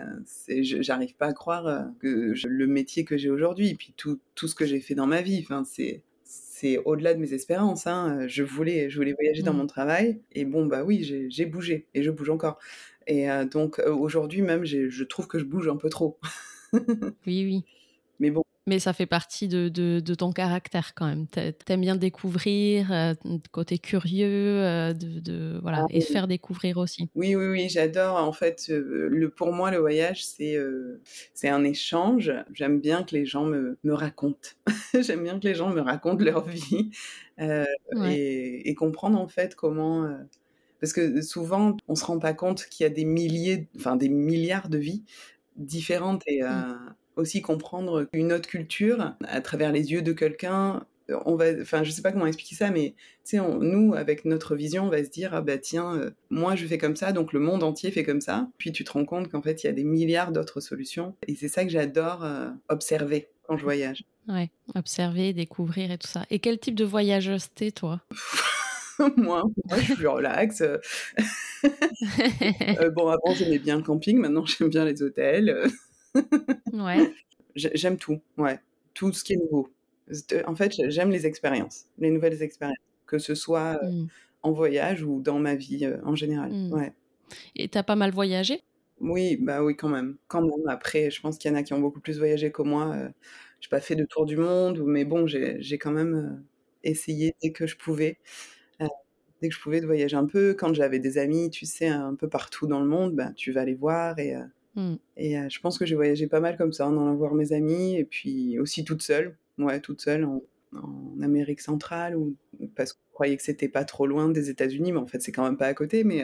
J'arrive 0.50 1.16
pas 1.16 1.28
à 1.28 1.34
croire 1.34 1.88
que 2.00 2.34
le 2.46 2.68
métier 2.68 3.06
que 3.06 3.16
j'ai 3.16 3.30
aujourd'hui, 3.30 3.74
puis 3.76 3.94
tout, 3.96 4.20
tout 4.36 4.50
ce 4.50 4.56
que 4.56 4.66
j'ai 4.66 4.82
fait 4.82 4.94
dans 4.94 5.08
ma 5.08 5.22
vie, 5.22 5.40
enfin, 5.42 5.64
c'est 5.64 6.04
c'est 6.60 6.80
au-delà 6.80 7.14
de 7.14 7.20
mes 7.20 7.34
espérances. 7.34 7.88
Hein. 7.88 8.28
Je 8.28 8.44
voulais, 8.44 8.90
je 8.90 8.98
voulais 8.98 9.14
voyager 9.14 9.44
dans 9.44 9.54
mmh. 9.54 9.58
mon 9.58 9.68
travail. 9.68 10.22
Et 10.32 10.46
bon, 10.46 10.66
bah 10.66 10.84
oui, 10.84 11.28
j'ai 11.30 11.46
bougé 11.46 11.88
et 11.94 12.04
je 12.04 12.12
bouge 12.12 12.30
encore. 12.30 12.58
Et 13.06 13.28
donc 13.52 13.80
aujourd'hui 13.80 14.42
même, 14.42 14.66
je 14.66 15.04
trouve 15.04 15.28
que 15.28 15.40
je 15.40 15.46
bouge 15.46 15.68
un 15.68 15.78
peu 15.78 15.90
trop. 15.90 16.20
oui, 16.74 16.84
oui. 17.26 17.66
Mais 18.20 18.32
bon, 18.32 18.44
mais 18.68 18.80
ça 18.80 18.92
fait 18.92 19.06
partie 19.06 19.48
de, 19.48 19.70
de, 19.70 20.14
ton 20.14 20.34
caractère 20.34 20.94
quand 20.94 21.08
même. 21.08 21.26
T'aimes 21.28 21.82
bien 21.82 21.96
découvrir, 21.96 22.92
euh, 22.92 23.14
côté 23.52 23.80
curieux, 23.80 24.28
euh, 24.28 24.94
de, 24.94 25.22
de, 25.22 25.58
voilà, 25.62 25.84
ah 25.84 25.88
et 25.90 26.02
faire 26.02 26.28
découvrir 26.28 26.78
aussi. 26.78 27.10
Oui, 27.16 27.34
oui, 27.36 27.48
oui, 27.48 27.70
j'adore. 27.70 28.18
En 28.18 28.34
fait, 28.34 28.68
euh, 28.70 29.08
le, 29.10 29.30
pour 29.30 29.54
moi, 29.54 29.72
le 29.72 29.78
voyage, 29.78 30.26
c'est 30.26 30.58
c'est 31.34 31.48
un 31.48 31.64
échange. 31.64 32.34
J'aime 32.54 32.82
bien 32.82 33.04
que 33.04 33.16
les 33.16 33.26
gens 33.26 33.46
me, 33.46 33.78
me 33.86 33.94
racontent. 33.94 34.50
J'aime 35.00 35.24
bien 35.24 35.40
que 35.40 35.48
les 35.48 35.56
gens 35.56 35.70
me 35.70 35.80
racontent 35.82 36.24
leur 36.24 36.46
vie 36.46 36.92
et, 37.40 38.70
et, 38.70 38.76
comprendre 38.76 39.18
en 39.18 39.30
fait 39.30 39.56
comment. 39.56 40.14
parce 40.82 40.92
que 40.92 41.22
souvent, 41.22 41.78
on 41.88 41.96
se 41.96 42.04
rend 42.04 42.20
pas 42.20 42.34
compte 42.34 42.66
qu'il 42.66 42.84
y 42.84 42.88
a 42.88 42.92
des 42.92 43.06
milliers, 43.06 43.70
enfin 43.78 43.96
des 43.96 44.10
milliards 44.10 44.68
de 44.68 44.78
vies 44.78 45.06
différentes 45.56 46.24
et 46.28 46.42
mmh 46.44 46.96
aussi 47.18 47.42
comprendre 47.42 48.08
une 48.14 48.32
autre 48.32 48.48
culture 48.48 49.14
à 49.28 49.42
travers 49.42 49.72
les 49.72 49.92
yeux 49.92 50.02
de 50.02 50.14
quelqu'un. 50.14 50.86
On 51.26 51.36
va, 51.36 51.46
enfin, 51.62 51.84
je 51.84 51.92
sais 51.92 52.02
pas 52.02 52.12
comment 52.12 52.26
expliquer 52.26 52.56
ça, 52.56 52.70
mais 52.70 52.94
tu 53.24 53.38
sais, 53.38 53.38
nous, 53.38 53.94
avec 53.94 54.26
notre 54.26 54.56
vision, 54.56 54.86
on 54.86 54.90
va 54.90 55.04
se 55.04 55.10
dire, 55.10 55.34
ah 55.34 55.42
bah 55.42 55.58
tiens, 55.58 55.96
euh, 55.96 56.12
moi 56.30 56.56
je 56.56 56.66
fais 56.66 56.78
comme 56.78 56.98
ça, 56.98 57.14
donc 57.14 57.32
le 57.32 57.40
monde 57.40 57.64
entier 57.64 57.92
fait 57.92 58.04
comme 58.04 58.20
ça. 58.20 58.50
Puis 58.58 58.74
tu 58.74 58.84
te 58.84 58.92
rends 58.92 59.06
compte 59.06 59.30
qu'en 59.30 59.42
fait, 59.42 59.64
il 59.64 59.68
y 59.68 59.70
a 59.70 59.74
des 59.74 59.86
milliards 59.86 60.34
d'autres 60.34 60.60
solutions. 60.60 61.16
Et 61.28 61.36
c'est 61.36 61.48
ça 61.48 61.64
que 61.64 61.70
j'adore 61.70 62.26
euh, 62.26 62.50
observer 62.68 63.30
quand 63.44 63.58
je 63.58 63.64
voyage. 63.64 64.04
Ouais, 64.28 64.50
observer, 64.76 65.32
découvrir 65.32 65.92
et 65.92 65.98
tout 65.98 66.10
ça. 66.10 66.26
Et 66.30 66.40
quel 66.40 66.60
type 66.60 66.76
de 66.76 66.84
voyageuse 66.84 67.48
t'es, 67.56 67.72
toi? 67.72 68.02
Moi, 69.16 69.44
moi, 69.66 69.78
je 69.78 69.94
suis 69.94 70.08
relax. 70.08 70.62
euh, 70.62 70.80
bon, 72.90 73.08
avant, 73.10 73.36
j'aimais 73.36 73.60
bien 73.60 73.78
le 73.78 73.84
camping, 73.84 74.18
maintenant, 74.18 74.44
j'aime 74.46 74.70
bien 74.70 74.86
les 74.86 75.04
hôtels 75.04 75.70
ouais. 76.74 77.14
J'aime 77.56 77.98
tout, 77.98 78.22
ouais. 78.38 78.60
Tout 78.94 79.12
ce 79.12 79.24
qui 79.24 79.34
est 79.34 79.38
nouveau. 79.38 79.70
En 80.46 80.56
fait, 80.56 80.74
j'aime 80.90 81.10
les 81.10 81.26
expériences, 81.26 81.86
les 81.98 82.12
nouvelles 82.12 82.42
expériences, 82.42 82.78
que 83.08 83.18
ce 83.18 83.36
soit 83.36 83.80
mmh. 83.84 84.08
en 84.44 84.52
voyage 84.52 85.04
ou 85.04 85.22
dans 85.22 85.40
ma 85.40 85.56
vie 85.56 85.90
en 86.06 86.16
général. 86.16 86.52
Mmh. 86.52 86.74
Ouais. 86.74 86.94
Et 87.56 87.68
t'as 87.68 87.84
pas 87.84 87.96
mal 87.96 88.12
voyagé? 88.12 88.62
Oui, 89.00 89.38
bah 89.38 89.64
oui, 89.64 89.76
quand 89.76 89.90
même. 89.90 90.18
Quand 90.28 90.42
même. 90.42 90.68
Après, 90.68 91.12
je 91.12 91.20
pense 91.20 91.38
qu'il 91.38 91.52
y 91.52 91.54
en 91.54 91.58
a 91.58 91.64
qui 91.64 91.74
ont 91.74 91.80
beaucoup 91.80 92.00
plus 92.00 92.18
voyagé 92.20 92.52
que 92.52 92.62
moi. 92.62 92.96
j'ai 93.60 93.70
pas 93.70 93.82
fait 93.82 93.96
de 93.96 94.06
tour 94.06 94.26
du 94.26 94.38
monde, 94.38 94.82
mais 94.86 95.04
bon, 95.04 95.28
j'ai 95.28 95.78
quand 95.78 95.92
même 95.92 96.44
essayé 96.84 97.36
dès 97.42 97.52
que 97.52 97.68
je 97.68 97.76
pouvais. 97.76 98.20
dès 99.42 99.50
que 99.50 99.56
je 99.56 99.62
pouvais 99.62 99.82
de 99.82 99.86
voyager 99.86 100.16
un 100.16 100.26
peu, 100.26 100.54
quand 100.54 100.74
j'avais 100.74 101.00
des 101.00 101.18
amis, 101.18 101.50
tu 101.50 101.66
sais, 101.66 101.88
un 101.88 102.16
peu 102.16 102.30
partout 102.30 102.68
dans 102.68 102.80
le 102.80 102.88
monde, 102.88 103.16
ben, 103.16 103.34
tu 103.34 103.52
vas 103.52 103.66
les 103.66 103.76
voir 103.76 104.18
et 104.20 104.36
Mmh. 104.78 104.96
Et 105.18 105.36
je 105.50 105.60
pense 105.60 105.78
que 105.78 105.86
j'ai 105.86 105.96
voyagé 105.96 106.28
pas 106.28 106.40
mal 106.40 106.56
comme 106.56 106.72
ça, 106.72 106.88
en 106.88 106.98
allant 106.98 107.16
voir 107.16 107.34
mes 107.34 107.52
amis, 107.52 107.96
et 107.96 108.06
puis 108.06 108.58
aussi 108.60 108.86
toute 108.86 109.02
seule, 109.02 109.36
ouais, 109.58 109.82
toute 109.82 110.02
seule 110.02 110.24
en, 110.24 110.42
Amérique 111.22 111.62
centrale, 111.62 112.16
ou, 112.16 112.36
parce 112.76 112.94
qu'on 112.94 113.02
croyait 113.12 113.36
que 113.36 113.42
c'était 113.42 113.70
pas 113.70 113.84
trop 113.84 114.06
loin 114.06 114.30
des 114.30 114.52
États-Unis, 114.52 114.92
mais 114.92 115.00
en 115.00 115.08
fait 115.08 115.22
c'est 115.22 115.32
quand 115.32 115.44
même 115.44 115.58
pas 115.58 115.66
à 115.66 115.74
côté. 115.74 116.04
Mais, 116.04 116.24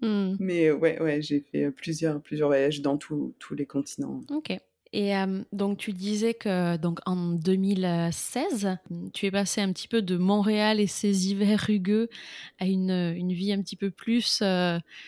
mmh. 0.00 0.36
mais 0.38 0.70
ouais, 0.70 1.02
ouais 1.02 1.20
j'ai 1.20 1.40
fait 1.40 1.70
plusieurs, 1.72 2.22
plusieurs 2.22 2.48
voyages 2.48 2.80
dans 2.80 2.96
tous 2.96 3.34
les 3.50 3.66
continents. 3.66 4.20
Ok. 4.30 4.56
Et 4.92 5.12
donc 5.52 5.78
tu 5.78 5.92
disais 5.92 6.34
que 6.34 6.76
donc 6.76 6.98
en 7.06 7.14
2016, 7.16 8.76
tu 9.12 9.26
es 9.26 9.30
passé 9.30 9.60
un 9.60 9.72
petit 9.72 9.86
peu 9.86 10.02
de 10.02 10.16
Montréal 10.16 10.80
et 10.80 10.88
ses 10.88 11.28
hivers 11.28 11.60
rugueux 11.60 12.08
à 12.58 12.66
une, 12.66 13.14
une 13.16 13.32
vie 13.32 13.52
un 13.52 13.62
petit 13.62 13.76
peu 13.76 13.92
plus 13.92 14.42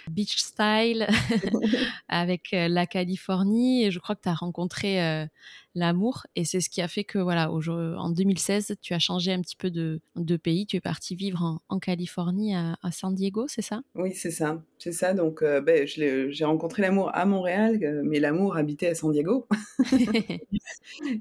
beach 0.09 0.37
style 0.37 1.09
avec 2.09 2.51
la 2.53 2.87
Californie. 2.87 3.85
Et 3.85 3.91
je 3.91 3.99
crois 3.99 4.15
que 4.15 4.23
tu 4.23 4.29
as 4.29 4.35
rencontré 4.35 5.27
l'amour 5.75 6.27
et 6.37 6.45
c'est 6.45 6.61
ce 6.61 6.69
qui 6.69 6.83
a 6.83 6.89
fait 6.89 7.05
que 7.05 7.19
voilà 7.19 7.51
en 7.51 8.11
2016 8.11 8.77
tu 8.81 8.95
as 8.95 8.99
changé 8.99 9.33
un 9.33 9.41
petit 9.41 9.57
peu 9.57 9.71
de, 9.71 10.01
de 10.17 10.37
pays, 10.37 10.67
tu 10.67 10.77
es 10.77 10.81
parti 10.81 11.15
vivre 11.15 11.43
en, 11.43 11.61
en 11.69 11.79
Californie 11.79 12.55
à, 12.55 12.77
à, 12.83 12.93
San 12.93 13.15
Diego, 13.15 13.47
c'est 13.49 13.63
ça? 13.63 13.83
Oui, 13.95 14.13
c'est 14.15 14.31
ça, 14.31 14.63
c'est 14.79 14.93
ça. 14.93 15.15
Donc 15.15 15.43
ben, 15.43 15.87
j'ai 15.87 16.45
rencontré 16.45 16.83
l'amour 16.83 17.11
à 17.15 17.25
Montréal, 17.25 18.03
mais 18.05 18.21
l'amour 18.21 18.57
habitait 18.57 18.89
à 18.89 18.95
San 18.95 19.13
Diego. 19.13 19.47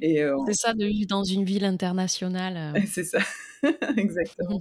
Euh, 0.03 0.35
c'est 0.47 0.53
ça 0.53 0.73
de 0.73 0.85
vivre 0.85 1.07
dans 1.07 1.23
une 1.23 1.43
ville 1.43 1.65
internationale. 1.65 2.75
Euh. 2.75 2.79
C'est 2.87 3.03
ça, 3.03 3.19
exactement. 3.97 4.59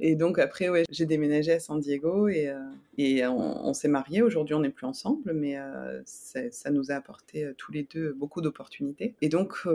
et 0.00 0.16
donc 0.16 0.38
après, 0.38 0.68
ouais, 0.68 0.84
j'ai 0.90 1.06
déménagé 1.06 1.52
à 1.52 1.60
San 1.60 1.80
Diego 1.80 2.28
et, 2.28 2.48
euh, 2.48 2.58
et 2.96 3.26
on, 3.26 3.74
s'est 3.74 3.88
mariés. 3.88 4.22
Aujourd'hui, 4.22 4.54
on 4.54 4.60
n'est 4.60 4.70
plus 4.70 4.86
ensemble, 4.86 5.32
mais 5.32 5.56
ça 6.04 6.70
nous 6.70 6.90
a 6.90 6.94
apporté 6.94 7.52
tous 7.56 7.72
les 7.72 7.84
deux 7.84 8.12
beaucoup 8.12 8.40
d'opportunités. 8.40 9.14
Et 9.22 9.28
donc, 9.28 9.66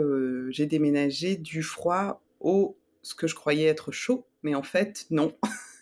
j'ai 0.50 0.66
déménagé 0.66 1.36
du 1.36 1.62
froid 1.62 2.20
au 2.40 2.76
ce 3.04 3.14
que 3.14 3.26
je 3.26 3.34
croyais 3.34 3.66
être 3.66 3.92
chaud, 3.92 4.26
mais 4.42 4.54
en 4.54 4.62
fait, 4.62 5.06
non. 5.10 5.34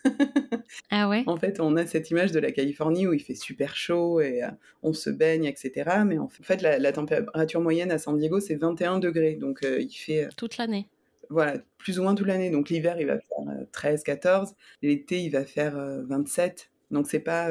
ah 0.91 1.09
ouais? 1.09 1.23
En 1.25 1.37
fait, 1.37 1.59
on 1.59 1.75
a 1.77 1.85
cette 1.85 2.11
image 2.11 2.31
de 2.31 2.39
la 2.39 2.51
Californie 2.51 3.07
où 3.07 3.13
il 3.13 3.21
fait 3.21 3.35
super 3.35 3.75
chaud 3.75 4.19
et 4.19 4.43
euh, 4.43 4.49
on 4.83 4.93
se 4.93 5.09
baigne, 5.09 5.45
etc. 5.45 6.03
Mais 6.05 6.17
en 6.17 6.27
fait, 6.27 6.61
la, 6.61 6.91
température 6.91 7.61
moyenne 7.61 7.91
à 7.91 7.97
San 7.97 8.17
Diego, 8.17 8.39
c'est 8.39 8.55
21 8.55 8.99
degrés. 8.99 9.35
Donc, 9.35 9.63
euh, 9.63 9.79
il 9.79 9.93
fait... 9.93 10.25
Euh, 10.25 10.29
toute 10.35 10.57
l'année? 10.57 10.87
Voilà, 11.33 11.57
plus 11.77 11.99
ou 11.99 12.03
moins 12.03 12.15
toute 12.15 12.27
l'année. 12.27 12.49
Donc, 12.49 12.69
l'hiver, 12.69 12.99
il 12.99 13.07
va 13.07 13.17
faire 13.17 13.67
13, 13.71 14.03
14. 14.03 14.53
L'été, 14.81 15.21
il 15.21 15.29
va 15.29 15.43
faire 15.43 15.75
27. 16.07 16.71
Donc, 16.91 17.07
c'est 17.07 17.19
pas... 17.19 17.49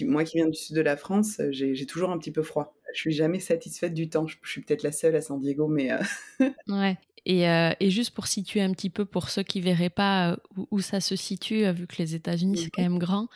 moi 0.00 0.24
qui 0.24 0.38
viens 0.38 0.48
du 0.48 0.56
sud 0.56 0.76
de 0.76 0.80
la 0.80 0.96
France, 0.96 1.40
j'ai 1.50 1.86
toujours 1.86 2.10
un 2.10 2.18
petit 2.18 2.32
peu 2.32 2.42
froid. 2.42 2.74
Je 2.94 3.00
suis 3.00 3.12
jamais 3.12 3.40
satisfaite 3.40 3.94
du 3.94 4.08
temps. 4.08 4.26
Je, 4.26 4.36
je 4.42 4.50
suis 4.50 4.62
peut-être 4.62 4.82
la 4.82 4.92
seule 4.92 5.16
à 5.16 5.20
San 5.20 5.40
Diego, 5.40 5.68
mais... 5.68 5.90
ouais. 6.68 6.96
Euh, 7.26 7.72
et, 7.80 7.90
juste 7.90 8.10
pour 8.10 8.26
situer 8.26 8.60
un 8.60 8.72
petit 8.72 8.90
peu 8.90 9.06
pour 9.06 9.30
ceux 9.30 9.42
qui 9.42 9.60
verraient 9.60 9.88
pas 9.88 10.32
euh, 10.32 10.36
où, 10.70 10.80
ça 10.80 11.00
se 11.00 11.16
situe, 11.16 11.64
euh, 11.64 11.72
vu 11.72 11.86
que 11.86 11.96
les 11.98 12.14
États-Unis 12.14 12.58
c'est 12.58 12.70
quand 12.70 12.82
même 12.82 12.98
grand. 12.98 13.28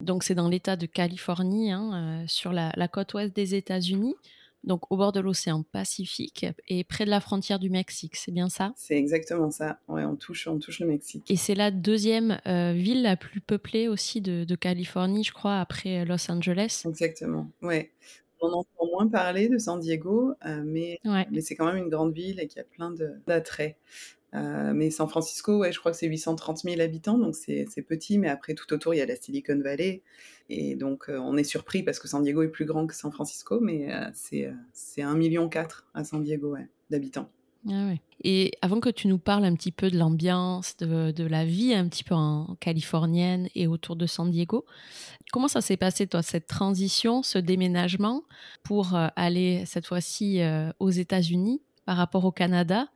Donc 0.00 0.24
c'est 0.24 0.34
dans 0.34 0.48
l'État 0.48 0.76
de 0.76 0.86
Californie, 0.86 1.70
hein, 1.70 2.24
sur 2.26 2.52
la, 2.52 2.72
côte 2.88 3.12
ouest 3.14 3.34
des 3.34 3.54
États-Unis, 3.54 4.14
donc 4.64 4.90
au 4.90 4.96
bord 4.96 5.12
de 5.12 5.20
l'océan 5.20 5.62
Pacifique 5.62 6.46
et 6.68 6.84
près 6.84 7.04
de 7.04 7.10
la 7.10 7.20
frontière 7.20 7.58
du 7.58 7.70
Mexique. 7.70 8.16
C'est 8.16 8.32
bien 8.32 8.48
ça? 8.48 8.72
C'est 8.76 8.96
exactement 8.96 9.50
ça. 9.50 9.78
Ouais, 9.88 10.04
on 10.04 10.16
touche, 10.16 10.46
on 10.46 10.58
touche 10.58 10.80
le 10.80 10.86
Mexique. 10.86 11.30
Et 11.30 11.36
c'est 11.36 11.54
la 11.54 11.70
deuxième 11.70 12.40
ville 12.44 13.02
la 13.02 13.16
plus 13.16 13.40
peuplée 13.40 13.88
aussi 13.88 14.20
de, 14.20 14.44
de, 14.44 14.54
Californie, 14.54 15.24
je 15.24 15.32
crois, 15.32 15.60
après 15.60 16.04
Los 16.04 16.30
Angeles. 16.30 16.84
Exactement. 16.86 17.50
Ouais 17.62 17.92
on 18.44 18.52
entend 18.52 18.86
moins 18.86 19.08
parler 19.08 19.48
de 19.48 19.58
San 19.58 19.80
Diego, 19.80 20.34
euh, 20.44 20.62
mais, 20.64 21.00
mais 21.04 21.40
c'est 21.40 21.54
quand 21.54 21.66
même 21.66 21.82
une 21.82 21.88
grande 21.88 22.12
ville 22.12 22.40
et 22.40 22.46
qu'il 22.46 22.58
y 22.58 22.60
a 22.60 22.64
plein 22.64 22.92
d'attraits. 23.26 23.76
Euh, 24.34 24.72
mais 24.74 24.90
San 24.90 25.08
Francisco, 25.08 25.64
je 25.70 25.78
crois 25.78 25.92
que 25.92 25.98
c'est 25.98 26.06
830 26.06 26.62
000 26.62 26.80
habitants, 26.80 27.18
donc 27.18 27.34
c'est 27.34 27.66
petit, 27.86 28.18
mais 28.18 28.28
après 28.28 28.54
tout 28.54 28.72
autour, 28.72 28.94
il 28.94 28.98
y 28.98 29.00
a 29.00 29.06
la 29.06 29.16
Silicon 29.16 29.60
Valley. 29.62 30.02
Et 30.50 30.74
donc 30.74 31.08
euh, 31.08 31.18
on 31.18 31.36
est 31.36 31.44
surpris 31.44 31.82
parce 31.82 31.98
que 31.98 32.08
San 32.08 32.22
Diego 32.22 32.42
est 32.42 32.48
plus 32.48 32.64
grand 32.64 32.86
que 32.86 32.94
San 32.94 33.12
Francisco, 33.12 33.60
mais 33.60 33.88
c'est 34.14 34.52
1,4 34.96 35.16
million 35.16 35.48
à 35.94 36.04
San 36.04 36.22
Diego 36.22 36.56
d'habitants. 36.90 37.30
Ah 37.70 37.92
Et 38.22 38.52
avant 38.60 38.78
que 38.78 38.90
tu 38.90 39.08
nous 39.08 39.18
parles 39.18 39.44
un 39.44 39.54
petit 39.54 39.72
peu 39.72 39.90
de 39.90 39.96
l'ambiance, 39.96 40.76
de, 40.76 41.26
la 41.26 41.46
vie 41.46 41.72
un 41.72 41.88
petit 41.88 42.04
peu 42.04 42.14
en 42.14 42.56
californienne 42.60 43.48
et 43.54 43.66
autour 43.66 43.96
de 43.96 44.06
San 44.06 44.30
Diego, 44.30 44.66
comment 45.32 45.48
ça 45.48 45.62
s'est 45.62 45.78
passé 45.78 46.06
toi 46.06 46.22
cette 46.22 46.46
transition, 46.46 47.22
ce 47.22 47.38
déménagement 47.38 48.22
pour 48.64 48.94
euh, 48.94 49.08
aller 49.16 49.64
cette 49.64 49.86
fois-ci 49.86 50.42
euh, 50.42 50.70
aux 50.78 50.90
États-Unis 50.90 51.62
par 51.86 51.96
rapport 51.96 52.24
au 52.26 52.32
Canada 52.32 52.88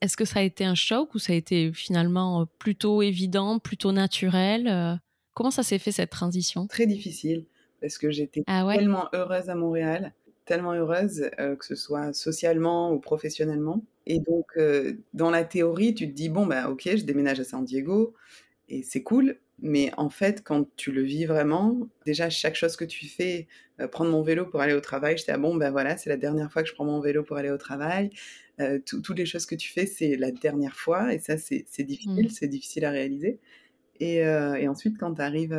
Est-ce 0.00 0.16
que 0.16 0.24
ça 0.24 0.40
a 0.40 0.42
été 0.42 0.64
un 0.64 0.74
choc 0.74 1.14
ou 1.14 1.18
ça 1.18 1.32
a 1.32 1.36
été 1.36 1.72
finalement 1.72 2.42
euh, 2.42 2.44
plutôt 2.58 3.02
évident, 3.02 3.58
plutôt 3.58 3.92
naturel 3.92 5.00
Comment 5.34 5.50
ça 5.50 5.64
s'est 5.64 5.80
fait 5.80 5.90
cette 5.90 6.10
transition? 6.10 6.68
Très 6.68 6.86
difficile 6.86 7.44
parce 7.80 7.98
que 7.98 8.10
j'étais 8.10 8.44
ah 8.46 8.64
tellement 8.72 9.08
heureuse 9.12 9.50
à 9.50 9.56
Montréal 9.56 10.12
tellement 10.44 10.72
heureuse, 10.72 11.30
euh, 11.38 11.56
que 11.56 11.64
ce 11.64 11.74
soit 11.74 12.12
socialement 12.12 12.92
ou 12.92 12.98
professionnellement. 12.98 13.84
Et 14.06 14.20
donc, 14.20 14.46
euh, 14.56 14.94
dans 15.14 15.30
la 15.30 15.44
théorie, 15.44 15.94
tu 15.94 16.08
te 16.08 16.14
dis, 16.14 16.28
bon, 16.28 16.46
bah, 16.46 16.68
ok, 16.68 16.82
je 16.96 17.04
déménage 17.04 17.40
à 17.40 17.44
San 17.44 17.64
Diego, 17.64 18.14
et 18.68 18.82
c'est 18.82 19.02
cool. 19.02 19.36
Mais 19.60 19.92
en 19.96 20.10
fait, 20.10 20.42
quand 20.44 20.68
tu 20.76 20.92
le 20.92 21.02
vis 21.02 21.26
vraiment, 21.26 21.88
déjà, 22.06 22.28
chaque 22.30 22.54
chose 22.54 22.76
que 22.76 22.84
tu 22.84 23.06
fais, 23.06 23.46
euh, 23.80 23.88
prendre 23.88 24.10
mon 24.10 24.22
vélo 24.22 24.46
pour 24.46 24.60
aller 24.60 24.74
au 24.74 24.80
travail, 24.80 25.16
j'étais, 25.16 25.32
ah 25.32 25.38
bon, 25.38 25.56
ben 25.56 25.70
voilà, 25.70 25.96
c'est 25.96 26.10
la 26.10 26.16
dernière 26.16 26.50
fois 26.52 26.62
que 26.62 26.68
je 26.68 26.74
prends 26.74 26.84
mon 26.84 27.00
vélo 27.00 27.22
pour 27.22 27.36
aller 27.36 27.50
au 27.50 27.58
travail. 27.58 28.10
toutes 28.86 29.18
les 29.18 29.26
choses 29.26 29.46
que 29.46 29.56
tu 29.56 29.72
fais, 29.72 29.86
c'est 29.86 30.16
la 30.16 30.30
dernière 30.30 30.76
fois, 30.76 31.12
et 31.12 31.18
ça, 31.18 31.36
c'est 31.38 31.82
difficile, 31.82 32.26
mmh. 32.26 32.30
c'est 32.30 32.48
difficile 32.48 32.84
à 32.84 32.90
réaliser. 32.90 33.38
Et, 34.00 34.18
et 34.18 34.68
ensuite, 34.68 34.98
quand, 34.98 35.18
arrives, 35.18 35.58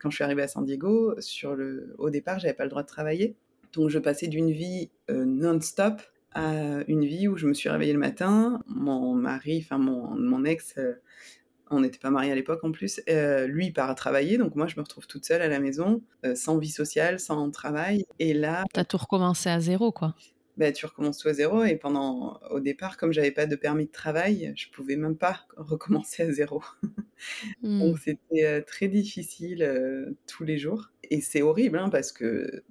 quand 0.00 0.10
je 0.10 0.16
suis 0.16 0.24
arrivée 0.24 0.42
à 0.42 0.48
San 0.48 0.64
Diego, 0.64 1.14
sur 1.20 1.56
le, 1.56 1.94
au 1.98 2.10
départ, 2.10 2.38
j'avais 2.38 2.54
pas 2.54 2.64
le 2.64 2.70
droit 2.70 2.82
de 2.82 2.88
travailler. 2.88 3.36
Donc 3.76 3.90
je 3.90 3.98
passais 3.98 4.26
d'une 4.26 4.50
vie 4.50 4.90
euh, 5.10 5.24
non-stop 5.26 6.00
à 6.32 6.82
une 6.88 7.04
vie 7.04 7.28
où 7.28 7.36
je 7.36 7.46
me 7.46 7.54
suis 7.54 7.68
réveillée 7.68 7.92
le 7.92 7.98
matin, 7.98 8.62
mon 8.68 9.14
mari, 9.14 9.62
enfin 9.62 9.78
mon, 9.78 10.44
ex, 10.44 10.74
euh, 10.78 10.94
on 11.70 11.80
n'était 11.80 11.98
pas 11.98 12.10
mariés 12.10 12.32
à 12.32 12.34
l'époque 12.34 12.62
en 12.64 12.72
plus, 12.72 13.00
euh, 13.08 13.46
lui 13.46 13.70
part 13.70 13.90
à 13.90 13.94
travailler, 13.94 14.38
donc 14.38 14.54
moi 14.54 14.66
je 14.66 14.76
me 14.76 14.82
retrouve 14.82 15.06
toute 15.06 15.24
seule 15.24 15.42
à 15.42 15.48
la 15.48 15.58
maison, 15.58 16.02
sans 16.34 16.58
vie 16.58 16.70
sociale, 16.70 17.20
sans 17.20 17.50
travail. 17.50 18.04
Et 18.18 18.34
là... 18.34 18.64
T'as 18.72 18.84
tout 18.84 18.96
recommencé 18.96 19.48
à 19.48 19.60
zéro 19.60 19.92
quoi. 19.92 20.14
ben, 20.56 20.72
tu 20.72 20.86
recommences 20.86 21.18
tout 21.18 21.28
à 21.28 21.34
zéro. 21.34 21.64
Et 21.64 21.76
pendant 21.76 22.40
au 22.50 22.60
départ 22.60 22.96
comme 22.96 23.12
j'avais 23.12 23.30
pas 23.30 23.46
de 23.46 23.56
permis 23.56 23.86
de 23.86 23.92
travail 23.92 24.52
je 24.56 24.68
pouvais 24.70 24.96
même 24.96 25.16
pas 25.16 25.46
recommencer 25.56 26.22
à 26.22 26.32
zéro. 26.32 26.62
Hmm. 27.62 27.80
donc 27.80 27.98
c'était 27.98 28.62
très 28.62 28.88
difficile 28.88 30.14
tous 30.26 30.44
les 30.44 30.58
jours. 30.58 30.90
Et 31.10 31.20
c'est 31.20 31.42
horrible 31.42 31.78
hein, 31.78 31.88
parce 31.88 32.12
que 32.12 32.62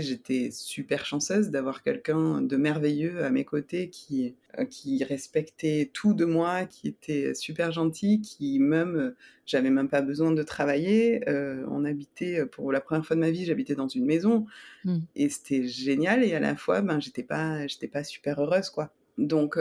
j'étais 0.00 0.50
super 0.50 1.04
chanceuse 1.04 1.50
d'avoir 1.50 1.82
quelqu'un 1.82 2.40
de 2.40 2.56
merveilleux 2.56 3.24
à 3.24 3.30
mes 3.30 3.44
côtés 3.44 3.90
qui, 3.90 4.34
euh, 4.58 4.64
qui 4.64 5.04
respectait 5.04 5.90
tout 5.92 6.14
de 6.14 6.24
moi, 6.24 6.64
qui 6.64 6.88
était 6.88 7.34
super 7.34 7.72
gentil, 7.72 8.22
qui 8.22 8.58
même, 8.58 8.96
euh, 8.96 9.16
j'avais 9.44 9.70
même 9.70 9.88
pas 9.88 10.00
besoin 10.00 10.32
de 10.32 10.42
travailler. 10.42 11.28
Euh, 11.28 11.66
on 11.68 11.84
habitait, 11.84 12.46
pour 12.46 12.72
la 12.72 12.80
première 12.80 13.04
fois 13.04 13.16
de 13.16 13.20
ma 13.20 13.30
vie, 13.30 13.44
j'habitais 13.44 13.74
dans 13.74 13.88
une 13.88 14.06
maison 14.06 14.46
mmh. 14.84 14.98
et 15.16 15.28
c'était 15.28 15.66
génial 15.66 16.24
et 16.24 16.34
à 16.34 16.40
la 16.40 16.56
fois, 16.56 16.80
ben, 16.80 17.00
j'étais 17.00 17.24
pas, 17.24 17.66
j'étais 17.66 17.88
pas 17.88 18.04
super 18.04 18.40
heureuse, 18.40 18.70
quoi. 18.70 18.94
Donc, 19.18 19.58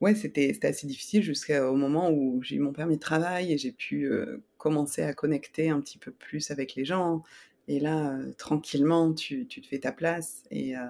ouais, 0.00 0.14
c'était 0.14 0.58
assez 0.62 0.86
difficile 0.86 1.22
jusqu'au 1.22 1.76
moment 1.76 2.10
où 2.10 2.42
j'ai 2.42 2.56
eu 2.56 2.60
mon 2.60 2.72
permis 2.72 2.96
de 2.96 3.00
travail 3.00 3.52
et 3.52 3.58
j'ai 3.58 3.72
pu 3.72 4.10
commencer 4.56 5.02
à 5.02 5.12
connecter 5.12 5.68
un 5.68 5.80
petit 5.82 5.98
peu 5.98 6.10
plus 6.10 6.50
avec 6.50 6.74
les 6.74 6.86
gens. 6.86 7.22
Et 7.68 7.80
là, 7.80 8.12
euh, 8.12 8.32
tranquillement, 8.36 9.12
tu, 9.12 9.46
tu, 9.46 9.60
te 9.60 9.66
fais 9.66 9.78
ta 9.78 9.92
place 9.92 10.42
et, 10.50 10.76
euh, 10.76 10.80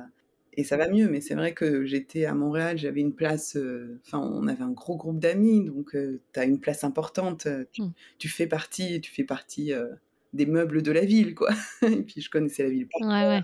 et 0.55 0.65
ça 0.65 0.77
va 0.77 0.89
mieux. 0.89 1.09
Mais 1.09 1.21
c'est 1.21 1.35
vrai 1.35 1.53
que 1.53 1.85
j'étais 1.85 2.25
à 2.25 2.35
Montréal, 2.35 2.79
j'avais 2.79 3.01
une 3.01 3.15
place, 3.15 3.57
euh, 3.57 4.01
enfin, 4.05 4.19
on 4.19 4.47
avait 4.49 4.65
un 4.65 4.73
gros 4.73 4.97
groupe 4.97 5.19
d'amis, 5.19 5.65
donc 5.65 5.93
tu 5.93 6.41
as 6.41 6.45
une 6.45 6.61
place 6.61 6.85
importante. 6.85 7.47
Tu, 7.73 7.83
mmh. 7.83 7.93
tu, 8.19 8.29
fais 8.29 8.47
partie, 8.47 9.01
tu 9.01 9.13
fais 9.13 9.25
partie 9.25 9.73
des 10.33 10.47
meubles 10.47 10.83
de 10.83 10.93
la 10.93 11.05
ville, 11.05 11.35
quoi. 11.35 11.51
et 11.83 12.03
puis 12.03 12.21
je 12.21 12.31
connaissais 12.31 12.65
la 12.65 12.71
ville. 12.71 12.89
Ouais, 13.01 13.07
ouais. 13.09 13.43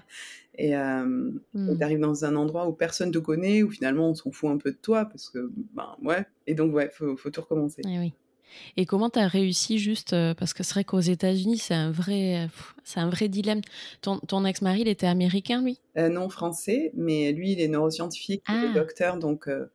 Et 0.59 0.75
mmh. 0.75 1.41
tu 1.55 1.85
arrives 1.85 2.01
dans 2.01 2.25
un 2.25 2.35
endroit 2.35 2.69
où 2.69 2.73
personne 2.73 3.13
te 3.13 3.19
connaît, 3.19 3.63
où 3.63 3.71
finalement 3.71 4.11
on 4.11 4.15
s'en 4.15 4.33
fout 4.33 4.51
un 4.51 4.59
peu 4.59 4.73
de 4.73 4.77
toi, 4.77 5.05
parce 5.05 5.31
que, 5.31 5.51
ben 5.75 5.97
ouais. 6.03 6.27
Et 6.49 6.55
donc, 6.55 6.75
ouais, 6.75 6.91
faut, 6.93 7.17
faut 7.17 7.31
tout 7.31 7.41
recommencer. 7.43 7.83
Eh 7.87 7.99
oui. 7.99 8.13
Et 8.77 8.87
comment 8.87 9.11
tu 9.11 9.19
as 9.19 9.29
réussi 9.29 9.79
juste 9.79 10.13
euh, 10.13 10.35
parce 10.35 10.55
que 10.55 10.63
c'est 10.63 10.75
vrai 10.75 10.85
qu'aux 10.85 11.01
États-Unis 11.01 11.59
c'est 11.59 11.75
un 11.75 11.91
vrai 11.91 12.49
c'est 12.85 13.01
un 13.01 13.09
vrai 13.09 13.29
dilemme. 13.29 13.61
Ton, 14.01 14.19
ton 14.19 14.45
ex-mari 14.45 14.83
il 14.83 14.89
était 14.89 15.07
américain 15.07 15.63
lui? 15.63 15.81
Euh, 15.97 16.09
Non 16.09 16.29
français, 16.29 16.93
mais 16.95 17.33
lui 17.33 17.53
il 17.53 17.61
est 17.61 17.69
neuroscientifique, 17.69 18.43
il 18.49 18.55
est 18.55 18.69
ah. 18.71 18.75
docteur 18.75 19.17
donc 19.19 19.49
euh, 19.49 19.67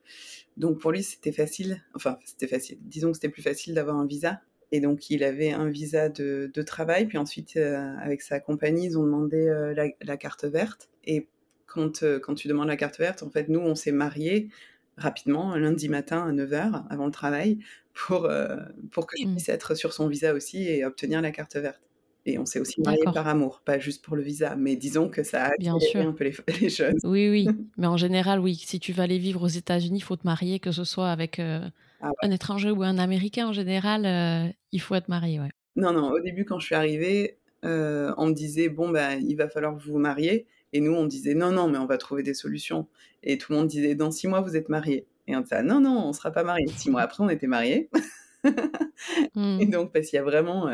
donc 0.58 0.80
pour 0.80 0.92
lui 0.92 1.04
c'était 1.04 1.32
facile. 1.32 1.84
Enfin 1.94 2.18
c'était 2.26 2.48
facile. 2.48 2.78
Disons 2.82 3.10
que 3.10 3.16
c'était 3.16 3.30
plus 3.30 3.44
facile 3.44 3.74
d'avoir 3.74 3.98
un 3.98 4.06
visa. 4.06 4.42
Et 4.72 4.80
donc 4.80 5.10
il 5.10 5.24
avait 5.24 5.52
un 5.52 5.70
visa 5.70 6.10
de, 6.10 6.52
de 6.54 6.62
travail 6.62 7.06
puis 7.06 7.18
ensuite 7.18 7.56
avec 7.56 8.22
sa 8.22 8.40
compagnie 8.40 8.88
ils 8.88 8.98
ont 8.98 9.04
demandé 9.04 9.46
la, 9.76 9.86
la, 10.02 10.18
carte 10.18 10.44
verte 10.44 10.90
et 11.06 11.28
quand 11.68 12.04
quand 12.22 12.34
tu 12.34 12.48
demandes 12.48 12.68
la 12.68 12.76
carte 12.76 12.98
verte 12.98 13.22
en 13.22 13.30
fait 13.30 13.48
nous 13.48 13.60
on 13.60 13.76
s'est 13.76 13.92
mariés 13.92 14.50
rapidement, 14.98 15.56
lundi 15.56 15.90
matin 15.90 16.26
à 16.28 16.32
9h 16.32 16.84
avant 16.90 17.06
le 17.06 17.12
travail, 17.12 17.60
pour, 17.94 18.26
euh, 18.26 18.58
pour 18.92 19.08
que 19.08 19.16
je 19.18 19.28
puisse 19.28 19.50
être 19.50 19.76
sur 19.76 19.94
son 19.94 20.08
visa 20.08 20.34
aussi 20.34 20.68
et 20.68 20.86
obtenir 20.86 21.22
la 21.22 21.32
carte 21.32 21.56
verte. 21.56 21.82
Et 22.28 22.40
on 22.40 22.46
s'est 22.46 22.60
aussi 22.60 22.82
marié 22.82 23.04
par 23.04 23.28
amour, 23.28 23.62
pas 23.64 23.78
juste 23.78 24.04
pour 24.04 24.16
le 24.16 24.24
visa. 24.24 24.56
Mais 24.56 24.76
disons 24.76 25.10
que 25.10 25.22
ça 25.22 25.46
a 25.46 25.52
Bien 25.60 25.76
un 25.76 26.12
peu 26.12 26.24
les, 26.62 26.70
choses. 26.70 27.00
Oui, 27.04 27.30
oui. 27.30 27.48
mais 27.78 27.86
en 27.86 27.98
général, 27.98 28.40
oui. 28.40 28.56
Si 28.56 28.80
tu 28.80 28.94
vas 28.94 29.04
aller 29.04 29.20
vivre 29.20 29.44
aux 29.44 29.48
États-Unis, 29.48 30.00
il 30.00 30.04
faut 30.04 30.16
te 30.16 30.26
marier, 30.26 30.60
que 30.60 30.72
ce 30.72 30.84
soit 30.84 31.12
avec 31.12 31.38
euh, 31.38 31.62
ah 32.02 32.10
un 32.24 32.32
étranger 32.32 32.72
ou 32.72 32.82
un 32.82 32.98
Américain. 32.98 33.48
En 33.48 33.54
général, 33.54 34.06
euh, 34.06 34.52
il 34.72 34.82
faut 34.82 34.96
être 34.96 35.08
marié, 35.08 35.40
ouais. 35.40 35.52
Non, 35.76 35.94
non. 35.94 36.10
Au 36.10 36.20
début, 36.20 36.46
quand 36.46 36.58
je 36.58 36.66
suis 36.66 36.76
arrivée, 36.76 37.38
euh, 37.64 38.12
on 38.18 38.28
me 38.28 38.34
disait 38.34 38.70
bon, 38.70 38.90
bah, 38.90 39.16
il 39.16 39.36
va 39.36 39.48
falloir 39.48 39.76
vous 39.76 40.00
marier. 40.00 40.48
Et 40.76 40.82
nous, 40.82 40.94
on 40.94 41.06
disait 41.06 41.36
non, 41.36 41.52
non, 41.52 41.70
mais 41.70 41.78
on 41.78 41.86
va 41.86 41.98
trouver 41.98 42.22
des 42.22 42.34
solutions. 42.34 42.88
Et 43.24 43.38
tout 43.38 43.54
le 43.54 43.60
monde 43.60 43.68
disait 43.68 43.96
dans 43.96 44.12
six 44.12 44.28
mois, 44.28 44.42
vous 44.42 44.58
êtes 44.58 44.68
mariés. 44.68 45.08
Et 45.28 45.36
on 45.36 45.42
disait 45.42 45.64
non, 45.64 45.80
non, 45.80 46.04
on 46.04 46.08
ne 46.10 46.14
sera 46.14 46.32
pas 46.32 46.44
mariés. 46.44 46.68
Six 46.76 46.90
mois 46.90 47.02
après, 47.02 47.24
on 47.24 47.30
était 47.30 47.48
mariés. 47.48 47.90
Mmh. 49.34 49.60
Et 49.60 49.66
donc, 49.66 49.92
parce 49.92 50.08
qu'il 50.08 50.18
y 50.18 50.20
a 50.20 50.24
vraiment 50.24 50.70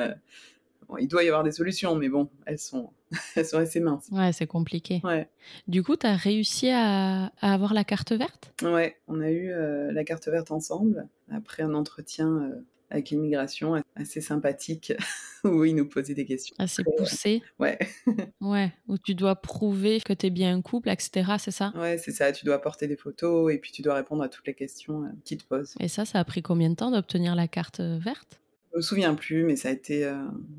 il 0.99 1.07
doit 1.07 1.23
y 1.23 1.27
avoir 1.27 1.43
des 1.43 1.51
solutions, 1.51 1.95
mais 1.95 2.09
bon, 2.09 2.29
elles 2.45 2.59
sont, 2.59 2.91
elles 3.35 3.45
sont 3.45 3.57
assez 3.57 3.79
minces. 3.79 4.07
Ouais, 4.11 4.31
c'est 4.33 4.47
compliqué. 4.47 5.01
Ouais. 5.03 5.29
Du 5.67 5.83
coup, 5.83 5.95
tu 5.95 6.07
as 6.07 6.15
réussi 6.15 6.69
à, 6.69 7.31
avoir 7.41 7.73
la 7.73 7.83
carte 7.83 8.11
verte? 8.11 8.53
Ouais, 8.63 8.97
on 9.07 9.21
a 9.21 9.29
eu 9.29 9.51
euh, 9.51 9.91
la 9.91 10.03
carte 10.03 10.27
verte 10.27 10.51
ensemble, 10.51 11.07
après 11.31 11.63
un 11.63 11.73
entretien 11.73 12.51
euh, 12.91 12.95
avec 12.95 13.09
l'immigration 13.09 13.81
assez 13.95 14.21
sympathique, 14.21 14.93
où 15.43 15.63
ils 15.63 15.75
nous 15.75 15.87
posaient 15.87 16.13
des 16.13 16.25
questions. 16.25 16.55
Assez 16.59 16.83
poussé 16.83 17.41
Ouais. 17.59 17.79
ouais, 18.41 18.71
où 18.87 18.97
tu 18.97 19.15
dois 19.15 19.35
prouver 19.35 19.99
que 20.01 20.13
tu 20.13 20.27
es 20.27 20.29
bien 20.29 20.55
un 20.55 20.61
couple, 20.61 20.89
etc., 20.89 21.33
c'est 21.39 21.51
ça? 21.51 21.73
Ouais, 21.75 21.97
c'est 21.97 22.11
ça, 22.11 22.31
tu 22.31 22.45
dois 22.45 22.55
apporter 22.55 22.87
des 22.87 22.97
photos, 22.97 23.53
et 23.53 23.57
puis 23.57 23.71
tu 23.71 23.81
dois 23.81 23.95
répondre 23.95 24.23
à 24.23 24.29
toutes 24.29 24.47
les 24.47 24.55
questions 24.55 25.03
euh, 25.03 25.07
qu'ils 25.23 25.37
te 25.37 25.45
posent. 25.45 25.75
Et 25.79 25.87
ça, 25.87 26.05
ça 26.05 26.19
a 26.19 26.23
pris 26.23 26.41
combien 26.41 26.69
de 26.69 26.75
temps 26.75 26.91
d'obtenir 26.91 27.35
la 27.35 27.47
carte 27.47 27.79
verte? 27.79 28.41
Je 28.71 28.77
me 28.77 28.81
souviens 28.81 29.15
plus, 29.15 29.43
mais 29.43 29.57
ça 29.57 29.69
a 29.69 29.71
été 29.71 30.05
euh, 30.05 30.15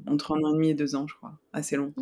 entre 0.07 0.33
un 0.33 0.43
an 0.43 0.51
et 0.51 0.55
demi 0.55 0.69
et 0.71 0.75
deux 0.75 0.95
ans, 0.95 1.07
je 1.09 1.15
crois. 1.15 1.33
Assez 1.53 1.77
long. 1.77 1.95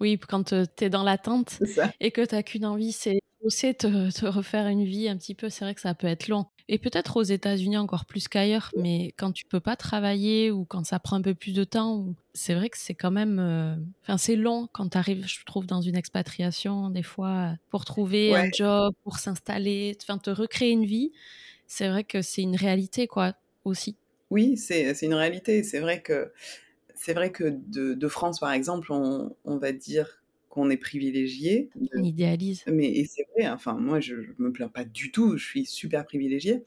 Oui, 0.00 0.18
quand 0.18 0.52
euh, 0.52 0.64
tu 0.76 0.84
es 0.84 0.90
dans 0.90 1.02
l'attente 1.02 1.60
et 2.00 2.12
que 2.12 2.24
tu 2.24 2.34
n'as 2.34 2.42
qu'une 2.44 2.66
envie, 2.66 2.92
c'est 2.92 3.18
aussi 3.42 3.74
te, 3.74 4.10
te, 4.10 4.26
refaire 4.26 4.68
une 4.68 4.84
vie 4.84 5.08
un 5.08 5.16
petit 5.16 5.34
peu. 5.34 5.48
C'est 5.48 5.64
vrai 5.64 5.74
que 5.74 5.80
ça 5.80 5.94
peut 5.94 6.06
être 6.06 6.28
long. 6.28 6.46
Et 6.68 6.78
peut-être 6.78 7.16
aux 7.16 7.22
États-Unis 7.22 7.76
encore 7.76 8.06
plus 8.06 8.26
qu'ailleurs, 8.26 8.72
mais 8.76 9.14
quand 9.16 9.30
tu 9.30 9.44
peux 9.44 9.60
pas 9.60 9.76
travailler 9.76 10.50
ou 10.50 10.64
quand 10.64 10.84
ça 10.84 10.98
prend 10.98 11.16
un 11.16 11.22
peu 11.22 11.34
plus 11.34 11.52
de 11.52 11.62
temps, 11.62 12.06
c'est 12.34 12.54
vrai 12.54 12.70
que 12.70 12.76
c'est 12.76 12.94
quand 12.94 13.12
même. 13.12 13.38
Euh, 13.38 13.76
enfin, 14.02 14.18
c'est 14.18 14.34
long 14.34 14.68
quand 14.72 14.88
tu 14.88 14.98
arrives, 14.98 15.28
je 15.28 15.44
trouve, 15.44 15.66
dans 15.66 15.80
une 15.80 15.94
expatriation, 15.94 16.90
des 16.90 17.04
fois, 17.04 17.54
pour 17.70 17.84
trouver 17.84 18.34
un 18.34 18.50
job, 18.52 18.92
pour 19.04 19.18
s'installer, 19.18 19.96
enfin, 20.02 20.18
te 20.18 20.30
recréer 20.30 20.70
une 20.70 20.86
vie. 20.86 21.12
C'est 21.68 21.88
vrai 21.88 22.02
que 22.02 22.20
c'est 22.20 22.42
une 22.42 22.56
réalité, 22.56 23.06
quoi, 23.06 23.34
aussi. 23.64 23.96
Oui, 24.30 24.56
c'est 24.56 25.02
une 25.02 25.14
réalité. 25.14 25.62
C'est 25.62 25.80
vrai 25.80 26.02
que, 26.02 26.32
c'est 26.96 27.14
vrai 27.14 27.30
que 27.30 27.44
de, 27.68 28.08
France, 28.08 28.40
par 28.40 28.52
exemple, 28.52 28.92
on, 28.92 29.34
va 29.44 29.70
dire 29.70 30.22
qu'on 30.56 30.70
est 30.70 30.78
privilégié. 30.78 31.68
On 31.94 32.02
idéalise. 32.02 32.64
Mais 32.66 33.04
c'est 33.04 33.26
vrai, 33.36 33.46
enfin, 33.50 33.74
moi, 33.74 34.00
je, 34.00 34.14
ne 34.14 34.46
me 34.46 34.52
plains 34.52 34.68
pas 34.68 34.84
du 34.84 35.12
tout, 35.12 35.36
je 35.36 35.44
suis 35.44 35.66
super 35.66 36.06
privilégiée. 36.06 36.62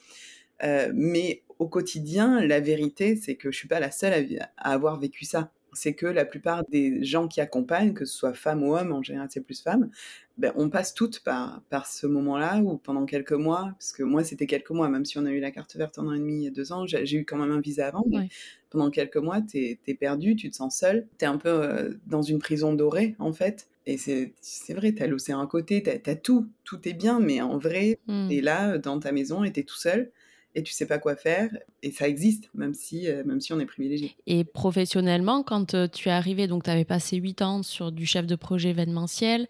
Euh, 0.63 0.91
mais 0.93 1.41
au 1.57 1.67
quotidien, 1.67 2.45
la 2.45 2.59
vérité, 2.59 3.15
c'est 3.15 3.35
que 3.35 3.51
je 3.51 3.57
suis 3.57 3.67
pas 3.67 3.79
la 3.79 3.89
seule 3.89 4.39
à 4.57 4.71
avoir 4.71 4.99
vécu 4.99 5.25
ça 5.25 5.51
c'est 5.73 5.93
que 5.93 6.07
la 6.07 6.25
plupart 6.25 6.63
des 6.69 7.03
gens 7.03 7.27
qui 7.27 7.41
accompagnent, 7.41 7.93
que 7.93 8.05
ce 8.05 8.17
soit 8.17 8.33
femmes 8.33 8.63
ou 8.63 8.75
hommes, 8.75 8.91
en 8.91 9.03
général 9.03 9.27
c'est 9.29 9.41
plus 9.41 9.61
femmes, 9.61 9.91
ben, 10.39 10.53
on 10.55 10.69
passe 10.69 10.93
toutes 10.93 11.19
par, 11.19 11.61
par 11.69 11.85
ce 11.85 12.07
moment-là 12.07 12.59
ou 12.59 12.77
pendant 12.77 13.05
quelques 13.05 13.33
mois, 13.33 13.71
parce 13.73 13.91
que 13.91 14.03
moi 14.03 14.23
c'était 14.23 14.47
quelques 14.47 14.69
mois, 14.69 14.87
même 14.87 15.03
si 15.03 15.17
on 15.17 15.25
a 15.25 15.31
eu 15.31 15.41
la 15.41 15.51
carte 15.51 15.75
verte 15.75 15.99
en 15.99 16.03
un 16.03 16.07
an 16.07 16.13
et 16.13 16.19
demi, 16.19 16.49
deux 16.49 16.71
ans, 16.71 16.85
j'ai 16.87 17.17
eu 17.17 17.25
quand 17.25 17.37
même 17.37 17.51
un 17.51 17.59
visa 17.59 17.87
avant, 17.87 18.05
mais 18.09 18.29
pendant 18.69 18.89
quelques 18.89 19.17
mois 19.17 19.41
tu 19.41 19.77
es, 19.85 19.93
perdu, 19.93 20.37
tu 20.37 20.49
te 20.49 20.55
sens 20.55 20.77
seul, 20.77 21.07
tu 21.17 21.25
es 21.25 21.27
un 21.27 21.37
peu 21.37 21.49
euh, 21.49 21.93
dans 22.07 22.21
une 22.21 22.39
prison 22.39 22.73
dorée 22.73 23.15
en 23.19 23.33
fait. 23.33 23.67
Et 23.85 23.97
c'est 23.97 24.73
vrai, 24.73 24.93
tu 24.93 25.01
as 25.01 25.07
l'océan 25.07 25.41
à 25.41 25.47
côté, 25.47 25.83
tu 25.83 26.09
as, 26.09 26.15
tout, 26.15 26.47
tout 26.63 26.87
est 26.87 26.93
bien, 26.93 27.19
mais 27.19 27.41
en 27.41 27.57
vrai, 27.57 27.97
mmh. 28.07 28.27
tu 28.29 28.35
es 28.37 28.41
là 28.41 28.77
dans 28.77 28.99
ta 28.99 29.11
maison 29.11 29.43
et 29.43 29.51
tu 29.51 29.61
es 29.61 29.63
tout 29.63 29.77
seul 29.77 30.11
et 30.55 30.63
tu 30.63 30.73
sais 30.73 30.85
pas 30.85 30.97
quoi 30.97 31.15
faire 31.15 31.49
et 31.83 31.91
ça 31.91 32.07
existe 32.07 32.49
même 32.55 32.73
si 32.73 33.07
euh, 33.07 33.23
même 33.23 33.39
si 33.39 33.53
on 33.53 33.59
est 33.59 33.65
privilégié. 33.65 34.15
Et 34.25 34.43
professionnellement 34.43 35.43
quand 35.43 35.75
euh, 35.75 35.87
tu 35.87 36.09
es 36.09 36.11
arrivé 36.11 36.47
donc 36.47 36.63
tu 36.63 36.69
avais 36.69 36.85
passé 36.85 37.17
8 37.17 37.41
ans 37.41 37.63
sur 37.63 37.91
du 37.91 38.05
chef 38.05 38.25
de 38.25 38.35
projet 38.35 38.69
événementiel 38.69 39.47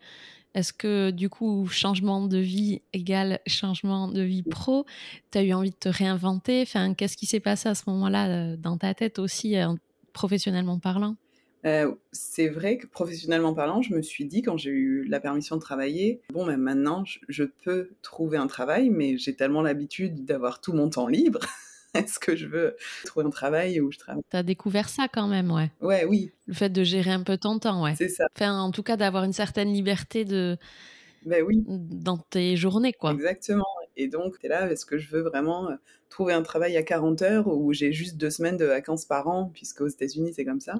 est-ce 0.55 0.73
que 0.73 1.11
du 1.11 1.29
coup 1.29 1.67
changement 1.67 2.25
de 2.25 2.37
vie 2.37 2.81
égale 2.93 3.39
changement 3.47 4.07
de 4.07 4.21
vie 4.21 4.43
pro? 4.43 4.85
Tu 5.31 5.37
as 5.37 5.43
eu 5.43 5.53
envie 5.53 5.71
de 5.71 5.75
te 5.75 5.89
réinventer? 5.89 6.61
Enfin 6.61 6.93
qu'est-ce 6.93 7.17
qui 7.17 7.25
s'est 7.25 7.39
passé 7.39 7.69
à 7.69 7.75
ce 7.75 7.83
moment-là 7.87 8.27
euh, 8.27 8.57
dans 8.57 8.77
ta 8.77 8.93
tête 8.93 9.19
aussi 9.19 9.55
professionnellement 10.13 10.79
parlant? 10.79 11.15
Euh, 11.65 11.93
c'est 12.11 12.47
vrai 12.47 12.77
que 12.77 12.87
professionnellement 12.87 13.53
parlant, 13.53 13.81
je 13.81 13.93
me 13.93 14.01
suis 14.01 14.25
dit 14.25 14.41
quand 14.41 14.57
j'ai 14.57 14.69
eu 14.69 15.03
la 15.05 15.19
permission 15.19 15.57
de 15.57 15.61
travailler, 15.61 16.21
bon, 16.31 16.45
ben 16.45 16.57
maintenant 16.57 17.03
je, 17.05 17.43
peux 17.43 17.89
trouver 18.01 18.37
un 18.37 18.47
travail, 18.47 18.89
mais 18.89 19.17
j'ai 19.17 19.35
tellement 19.35 19.61
l'habitude 19.61 20.25
d'avoir 20.25 20.61
tout 20.61 20.73
mon 20.73 20.89
temps 20.89 21.07
libre. 21.07 21.39
Est-ce 21.95 22.19
que 22.19 22.35
je 22.35 22.47
veux 22.47 22.75
trouver 23.05 23.25
un 23.25 23.29
travail 23.29 23.79
où 23.81 23.91
je 23.91 23.97
travaille? 23.97 24.21
T'as 24.29 24.43
découvert 24.43 24.89
ça 24.89 25.07
quand 25.11 25.27
même, 25.27 25.51
ouais. 25.51 25.71
Ouais, 25.81 26.05
oui. 26.05 26.31
Le 26.47 26.53
fait 26.53 26.69
de 26.69 26.83
gérer 26.83 27.11
un 27.11 27.23
peu 27.23 27.37
ton 27.37 27.59
temps, 27.59 27.83
ouais. 27.83 27.95
C'est 27.95 28.09
ça. 28.09 28.27
Enfin, 28.35 28.59
en 28.59 28.71
tout 28.71 28.83
cas, 28.83 28.97
d'avoir 28.97 29.23
une 29.23 29.33
certaine 29.33 29.73
liberté 29.73 30.25
de. 30.25 30.57
Ben 31.25 31.43
oui. 31.43 31.63
Dans 31.67 32.17
tes 32.17 32.55
journées, 32.55 32.93
quoi. 32.93 33.11
Exactement. 33.13 33.65
Et 33.97 34.07
donc, 34.07 34.39
tu 34.39 34.45
es 34.45 34.49
là, 34.49 34.71
est-ce 34.71 34.85
que 34.85 34.97
je 34.97 35.09
veux 35.09 35.21
vraiment 35.21 35.69
euh, 35.69 35.75
trouver 36.09 36.33
un 36.33 36.41
travail 36.41 36.77
à 36.77 36.83
40 36.83 37.21
heures 37.21 37.47
où 37.47 37.73
j'ai 37.73 37.91
juste 37.91 38.17
deux 38.17 38.29
semaines 38.29 38.55
de 38.55 38.65
vacances 38.65 39.05
par 39.05 39.27
an, 39.27 39.51
puisque 39.53 39.81
aux 39.81 39.87
États-Unis, 39.87 40.33
c'est 40.33 40.45
comme 40.45 40.61
ça? 40.61 40.77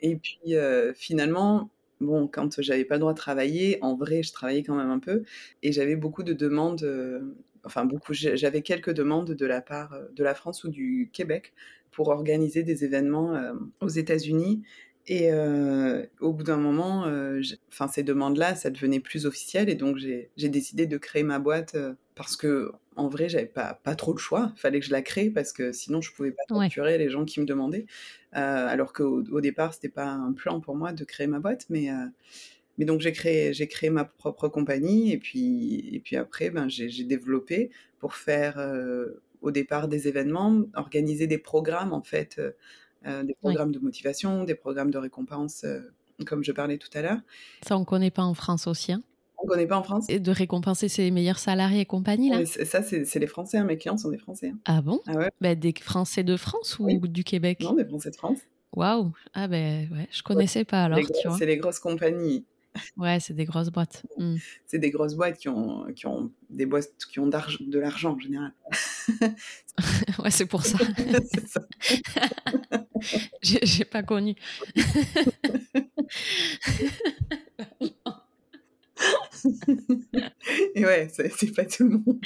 Et 0.00 0.16
puis, 0.16 0.54
euh, 0.54 0.92
finalement, 0.94 1.70
bon, 2.00 2.28
quand 2.28 2.60
j'avais 2.60 2.84
pas 2.84 2.94
le 2.94 3.00
droit 3.00 3.12
de 3.12 3.18
travailler, 3.18 3.78
en 3.82 3.96
vrai, 3.96 4.22
je 4.22 4.32
travaillais 4.32 4.62
quand 4.62 4.76
même 4.76 4.90
un 4.90 5.00
peu. 5.00 5.24
Et 5.62 5.72
j'avais 5.72 5.96
beaucoup 5.96 6.22
de 6.22 6.32
demandes, 6.32 6.82
euh, 6.82 7.20
enfin, 7.64 7.84
beaucoup, 7.84 8.12
j'avais 8.12 8.62
quelques 8.62 8.92
demandes 8.92 9.32
de 9.32 9.46
la 9.46 9.60
part 9.60 9.96
de 10.14 10.24
la 10.24 10.34
France 10.34 10.64
ou 10.64 10.68
du 10.68 11.10
Québec 11.12 11.52
pour 11.90 12.08
organiser 12.08 12.62
des 12.62 12.84
événements 12.84 13.40
aux 13.80 13.88
États-Unis 13.88 14.62
et 15.06 15.30
au 16.20 16.32
bout 16.32 16.44
d'un 16.44 16.56
moment, 16.56 17.06
enfin 17.68 17.88
ces 17.88 18.02
demandes-là, 18.02 18.54
ça 18.54 18.70
devenait 18.70 19.00
plus 19.00 19.26
officiel 19.26 19.68
et 19.68 19.74
donc 19.74 19.96
j'ai 19.96 20.48
décidé 20.48 20.86
de 20.86 20.98
créer 20.98 21.22
ma 21.22 21.38
boîte 21.38 21.76
parce 22.14 22.36
que 22.36 22.72
en 22.96 23.08
vrai, 23.08 23.28
j'avais 23.28 23.46
pas 23.46 23.80
pas 23.82 23.94
trop 23.94 24.12
le 24.12 24.18
choix. 24.18 24.52
Il 24.56 24.60
fallait 24.60 24.78
que 24.78 24.86
je 24.86 24.92
la 24.92 25.02
crée 25.02 25.30
parce 25.30 25.52
que 25.52 25.72
sinon 25.72 26.00
je 26.00 26.12
pouvais 26.12 26.32
pas 26.32 26.42
facturer 26.48 26.98
les 26.98 27.08
gens 27.08 27.24
qui 27.24 27.40
me 27.40 27.46
demandaient. 27.46 27.86
alors 28.32 28.92
qu'au 28.92 29.24
au 29.30 29.40
départ, 29.40 29.74
c'était 29.74 29.88
pas 29.88 30.06
un 30.06 30.32
plan 30.32 30.60
pour 30.60 30.76
moi 30.76 30.92
de 30.92 31.04
créer 31.04 31.26
ma 31.26 31.40
boîte, 31.40 31.66
mais 31.70 31.88
mais 32.78 32.84
donc 32.84 33.00
j'ai 33.00 33.12
créé 33.12 33.52
j'ai 33.52 33.66
créé 33.66 33.90
ma 33.90 34.04
propre 34.04 34.48
compagnie 34.48 35.12
et 35.12 35.18
puis 35.18 35.90
et 35.92 36.00
puis 36.00 36.16
après, 36.16 36.50
ben 36.50 36.68
j'ai 36.68 37.04
développé 37.04 37.70
pour 37.98 38.14
faire 38.14 38.58
au 39.42 39.50
départ 39.50 39.88
des 39.88 40.08
événements, 40.08 40.62
organiser 40.74 41.26
des 41.26 41.38
programmes 41.38 41.92
en 41.92 42.02
fait 42.02 42.40
euh, 43.06 43.22
des 43.22 43.34
programmes 43.34 43.72
de 43.72 43.78
motivation, 43.78 44.44
des 44.44 44.54
programmes 44.54 44.90
de 44.90 44.98
récompense, 44.98 45.64
euh, 45.64 45.80
comme 46.26 46.44
je 46.44 46.52
parlais 46.52 46.76
tout 46.76 46.90
à 46.92 47.00
l'heure. 47.00 47.18
Ça, 47.66 47.76
on 47.76 47.80
ne 47.80 47.84
connaît 47.84 48.10
pas 48.10 48.22
en 48.22 48.34
France 48.34 48.66
aussi. 48.66 48.92
Hein? 48.92 49.02
On 49.38 49.46
ne 49.46 49.48
connaît 49.48 49.66
pas 49.66 49.78
en 49.78 49.82
France. 49.82 50.04
Et 50.10 50.20
de 50.20 50.30
récompenser 50.30 50.88
ses 50.88 51.10
meilleurs 51.10 51.38
salariés 51.38 51.80
et 51.80 51.86
compagnie, 51.86 52.28
là? 52.28 52.44
Ça, 52.44 52.82
c'est 52.82 53.18
les 53.18 53.26
Français. 53.26 53.56
Hein. 53.56 53.64
Mes 53.64 53.78
clients 53.78 53.96
sont 53.96 54.10
des 54.10 54.18
Français. 54.18 54.50
Hein. 54.54 54.58
Ah 54.66 54.82
bon? 54.82 55.00
Ah 55.06 55.14
ouais. 55.14 55.30
bah, 55.40 55.54
Des 55.54 55.72
Français 55.80 56.24
de 56.24 56.36
France 56.36 56.78
ou 56.78 57.06
du 57.08 57.24
Québec? 57.24 57.60
Non, 57.62 57.72
des 57.72 57.86
Français 57.86 58.10
de 58.10 58.16
France. 58.16 58.40
Waouh 58.76 59.12
Ah 59.32 59.48
ben 59.48 59.88
ouais, 59.90 60.06
je 60.12 60.22
connaissais 60.22 60.64
pas 60.64 60.84
alors, 60.84 61.00
C'est 61.36 61.46
les 61.46 61.56
grosses 61.56 61.80
compagnies. 61.80 62.44
Ouais, 62.96 63.18
c'est 63.20 63.34
des 63.34 63.44
grosses 63.44 63.70
boîtes. 63.70 64.04
Hmm. 64.16 64.36
C'est 64.66 64.78
des 64.78 64.90
grosses 64.90 65.14
boîtes 65.14 65.38
qui 65.38 65.48
ont, 65.48 65.86
qui 65.94 66.06
ont 66.06 66.30
des 66.48 66.66
boîtes 66.66 66.92
qui 67.10 67.18
ont 67.18 67.26
de 67.26 67.78
l'argent 67.78 68.14
en 68.14 68.18
général. 68.18 68.52
ouais, 70.18 70.30
c'est 70.30 70.46
pour 70.46 70.64
ça. 70.64 70.78
c'est 71.32 71.48
ça. 71.48 71.60
J'ai 73.62 73.84
pas 73.84 74.02
connu. 74.02 74.34
Et 80.74 80.84
ouais, 80.84 81.08
c'est 81.10 81.54
pas 81.54 81.64
tout 81.64 81.84
le 81.84 81.90
monde. 81.90 82.20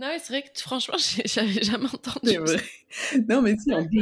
Non, 0.00 0.06
c'est 0.18 0.32
vrai 0.32 0.42
que 0.42 0.58
franchement, 0.58 0.96
j'avais 1.26 1.62
jamais 1.62 1.84
entendu. 1.84 2.38
Vrai. 2.38 2.56
Non, 3.28 3.42
mais 3.42 3.56
si, 3.58 3.72
en 3.74 3.84
plus, 3.84 3.98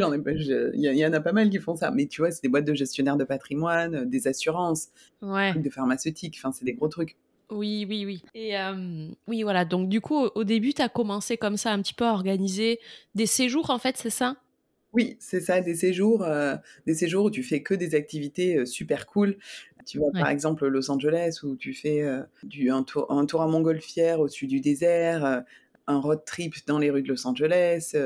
il 0.75 0.81
y, 0.81 1.05
en 1.05 1.13
a 1.13 1.21
pas 1.21 1.33
mal 1.33 1.51
qui 1.51 1.59
font 1.59 1.75
ça. 1.75 1.91
Mais 1.91 2.07
tu 2.07 2.21
vois, 2.21 2.31
c'est 2.31 2.43
des 2.43 2.49
boîtes 2.49 2.65
de 2.65 2.75
gestionnaires 2.75 3.17
de 3.17 3.25
patrimoine, 3.25 3.95
euh, 3.97 4.05
des 4.05 4.29
assurances, 4.29 4.89
ouais. 5.23 5.55
de 5.55 5.71
pharmaceutiques. 5.71 6.37
Enfin, 6.39 6.53
c'est 6.53 6.65
des 6.65 6.75
gros 6.75 6.87
trucs. 6.87 7.17
Oui, 7.51 7.85
oui, 7.89 8.07
oui. 8.07 8.23
Et 8.35 8.57
euh, 8.57 9.09
oui, 9.27 9.43
voilà. 9.43 9.65
Donc, 9.65 9.89
du 9.89 10.01
coup, 10.01 10.29
au, 10.35 10.45
début, 10.45 10.73
tu 10.73 10.83
as 10.83 10.89
commencé 10.89 11.37
comme 11.37 11.57
ça 11.57 11.73
un 11.73 11.83
petit 11.83 11.95
peu 11.95 12.05
à 12.05 12.13
organiser 12.13 12.79
des 13.17 13.27
séjours, 13.27 13.71
en 13.71 13.79
fait, 13.79 13.97
c'est 13.97 14.11
ça? 14.11 14.37
Oui, 14.93 15.17
c'est 15.19 15.41
ça, 15.41 15.61
des 15.61 15.75
séjours, 15.75 16.23
euh, 16.23 16.55
des 16.87 16.95
séjours 16.95 17.25
où 17.25 17.31
tu 17.31 17.43
fais 17.43 17.63
que 17.63 17.75
des 17.75 17.95
activités 17.95 18.65
super 18.67 19.07
cool. 19.07 19.37
Tu 19.85 19.99
vois, 19.99 20.11
par 20.13 20.29
exemple, 20.29 20.67
Los 20.67 20.91
Angeles, 20.91 21.41
où 21.43 21.57
tu 21.57 21.73
fais 21.73 22.05
du, 22.43 22.71
un, 22.71 22.83
tour, 22.83 23.11
un 23.11 23.25
tour 23.25 23.41
à 23.41 23.47
montgolfière 23.47 24.21
au-dessus 24.21 24.47
du 24.47 24.61
désert, 24.61 25.43
un 25.89 25.99
road 25.99 26.25
trip 26.25 26.55
dans 26.67 26.79
les 26.79 26.91
rues 26.91 27.03
de 27.03 27.09
Los 27.09 27.27
Angeles, 27.27 27.97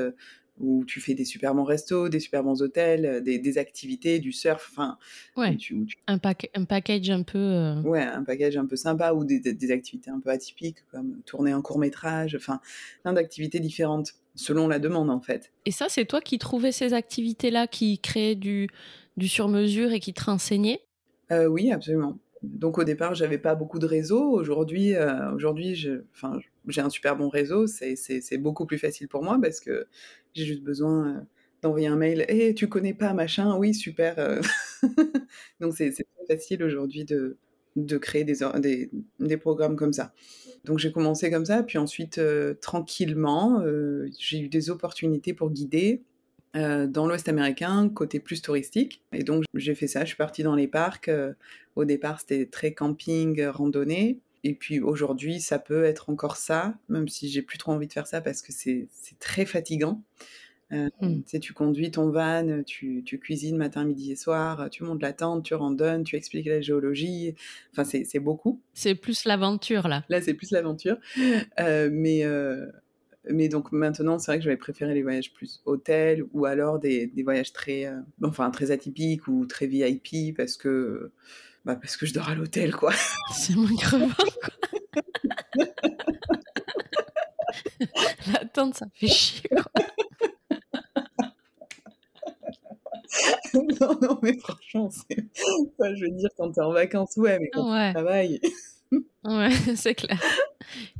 où 0.59 0.85
tu 0.85 1.01
fais 1.01 1.13
des 1.13 1.25
super 1.25 1.53
bons 1.55 1.63
restos, 1.63 2.09
des 2.09 2.19
super 2.19 2.43
bons 2.43 2.61
hôtels, 2.61 3.23
des, 3.23 3.57
activités, 3.57 4.19
du 4.19 4.31
surf, 4.31 4.69
enfin... 4.71 4.97
Ouais, 5.35 5.57
un, 6.07 6.19
un 6.53 6.65
package 6.65 7.09
un 7.09 7.23
peu... 7.23 7.75
Ouais, 7.83 8.01
un 8.01 8.23
package 8.23 8.57
un 8.57 8.65
peu 8.65 8.75
sympa, 8.75 9.13
ou 9.13 9.25
des, 9.25 9.39
des 9.39 9.71
activités 9.71 10.11
un 10.11 10.19
peu 10.19 10.29
atypiques, 10.29 10.77
comme 10.91 11.21
tourner 11.25 11.51
un 11.51 11.61
court-métrage, 11.61 12.35
enfin, 12.35 12.59
plein 13.01 13.13
d'activités 13.13 13.59
différentes, 13.59 14.13
selon 14.35 14.67
la 14.67 14.79
demande, 14.79 15.09
en 15.09 15.21
fait. 15.21 15.51
Et 15.65 15.71
ça, 15.71 15.87
c'est 15.89 16.05
toi 16.05 16.21
qui 16.21 16.37
trouvais 16.37 16.71
ces 16.71 16.93
activités-là, 16.93 17.67
qui 17.67 17.99
créaient 17.99 18.35
du, 18.35 18.69
du 19.17 19.27
sur-mesure 19.27 19.91
et 19.91 19.99
qui 19.99 20.13
te 20.13 20.23
renseignaient? 20.23 20.81
Oui, 21.31 21.71
absolument. 21.71 22.19
Donc 22.43 22.77
au 22.77 22.83
départ, 22.83 23.15
j'avais 23.15 23.37
pas 23.37 23.55
beaucoup 23.55 23.79
de 23.79 23.85
réseau. 23.85 24.29
Aujourd'hui, 24.31 24.95
euh, 24.95 25.31
aujourd'hui, 25.33 25.75
j'ai 25.75 26.81
un 26.81 26.89
super 26.89 27.15
bon 27.15 27.29
réseau. 27.29 27.67
C'est 27.67 28.37
beaucoup 28.37 28.65
plus 28.65 28.77
facile 28.77 29.07
pour 29.07 29.23
moi 29.23 29.39
parce 29.41 29.61
que 29.61 29.87
j'ai 30.33 30.45
juste 30.45 30.61
besoin 30.61 31.07
euh, 31.07 31.19
d'envoyer 31.61 31.87
un 31.87 31.95
mail. 31.95 32.25
Et 32.27 32.49
«Eh, 32.49 32.53
tu 32.53 32.67
connais 32.67 32.93
pas 32.93 33.13
machin? 33.13 33.55
Oui, 33.57 33.73
super. 33.73 34.19
Euh. 34.19 34.41
Donc 35.61 35.73
c'est 35.73 35.93
facile 36.27 36.63
aujourd'hui 36.63 37.05
de, 37.05 37.37
de 37.77 37.97
créer 37.97 38.25
des, 38.25 38.89
des, 39.19 39.37
programmes 39.37 39.77
comme 39.77 39.93
ça. 39.93 40.13
Donc 40.65 40.79
j'ai 40.79 40.91
commencé 40.91 41.31
comme 41.31 41.45
ça, 41.45 41.63
puis 41.63 41.77
ensuite 41.77 42.19
tranquillement, 42.59 43.63
j'ai 44.19 44.39
eu 44.39 44.49
des 44.49 44.69
opportunités 44.69 45.33
pour 45.33 45.49
guider 45.49 46.03
euh, 46.55 46.87
dans 46.87 47.07
l'Ouest 47.07 47.27
américain, 47.29 47.89
côté 47.89 48.19
plus 48.19 48.41
touristique. 48.41 49.01
Et 49.11 49.23
donc 49.23 49.43
j'ai 49.55 49.75
fait 49.75 49.87
ça, 49.87 50.01
je 50.01 50.07
suis 50.07 50.17
partie 50.17 50.43
dans 50.43 50.55
les 50.55 50.67
parcs. 50.67 51.07
Euh, 51.07 51.33
au 51.75 51.85
départ, 51.85 52.19
c'était 52.19 52.45
très 52.45 52.73
camping, 52.73 53.39
euh, 53.41 53.51
randonnée. 53.51 54.19
Et 54.43 54.53
puis 54.53 54.79
aujourd'hui, 54.79 55.39
ça 55.39 55.57
peut 55.57 55.85
être 55.85 56.09
encore 56.09 56.35
ça, 56.35 56.75
même 56.89 57.07
si 57.07 57.29
j'ai 57.29 57.41
plus 57.41 57.57
trop 57.57 57.71
envie 57.71 57.87
de 57.87 57.93
faire 57.93 58.07
ça 58.07 58.21
parce 58.21 58.41
que 58.41 58.51
c'est 58.51 58.87
très 59.19 59.45
fatigant. 59.45 60.01
Euh, 60.73 60.89
mmh. 61.01 61.15
Tu, 61.15 61.23
sais, 61.27 61.39
tu 61.39 61.53
conduis 61.53 61.91
ton 61.91 62.09
van, 62.09 62.63
tu, 62.65 63.03
tu, 63.05 63.19
cuisines 63.19 63.57
matin, 63.57 63.83
midi 63.83 64.11
et 64.11 64.15
soir, 64.15 64.69
tu 64.71 64.83
montes 64.83 65.01
la 65.01 65.13
tente, 65.13 65.43
tu 65.43 65.53
randonnes, 65.53 66.03
tu 66.03 66.15
expliques 66.15 66.47
la 66.47 66.61
géologie. 66.61 67.35
Enfin, 67.71 67.83
c'est 67.83 68.19
beaucoup. 68.19 68.59
C'est 68.73 68.95
plus 68.95 69.25
l'aventure, 69.25 69.87
là. 69.87 70.03
Là, 70.09 70.21
c'est 70.21 70.33
plus 70.33 70.51
l'aventure. 70.51 70.97
Euh, 71.59 71.89
mais, 71.91 72.23
mais 73.29 73.47
donc 73.47 73.71
maintenant, 73.71 74.19
c'est 74.19 74.31
vrai 74.31 74.37
que 74.39 74.43
j'avais 74.43 74.57
préféré 74.57 74.93
les 74.93 75.01
voyages 75.03 75.33
plus 75.33 75.61
hôtel 75.65 76.25
ou 76.33 76.45
alors 76.45 76.79
des, 76.79 77.07
des 77.07 77.23
voyages 77.23 77.53
très, 77.53 77.85
euh, 77.85 77.99
enfin, 78.23 78.51
très 78.51 78.71
atypiques 78.71 79.27
ou 79.27 79.45
très 79.45 79.65
VIP 79.67 80.35
parce 80.35 80.57
que, 80.57 81.11
bah, 81.65 81.75
parce 81.75 81.95
que 81.95 82.05
je 82.05 82.13
dors 82.13 82.29
à 82.29 82.35
l'hôtel, 82.35 82.75
quoi. 82.75 82.93
C'est 83.33 83.55
moins 83.55 83.75
crevant, 83.77 84.07
quoi. 84.15 84.49
La 88.31 88.45
tente, 88.45 88.75
ça 88.75 88.85
fait 88.93 89.07
chier, 89.07 89.49
quoi. 89.49 89.71
non, 93.53 93.99
non, 94.01 94.19
mais 94.23 94.37
franchement, 94.37 94.89
c'est... 94.89 95.27
Enfin, 95.77 95.93
je 95.95 96.05
veux 96.05 96.11
dire, 96.11 96.29
quand 96.37 96.51
t'es 96.51 96.61
en 96.61 96.71
vacances, 96.71 97.15
ouais, 97.17 97.37
mais 97.39 97.49
quand 97.49 97.63
tu 97.63 97.93
travailles... 97.93 98.39
Ouais, 99.25 99.49
c'est 99.75 99.95
clair. 99.95 100.21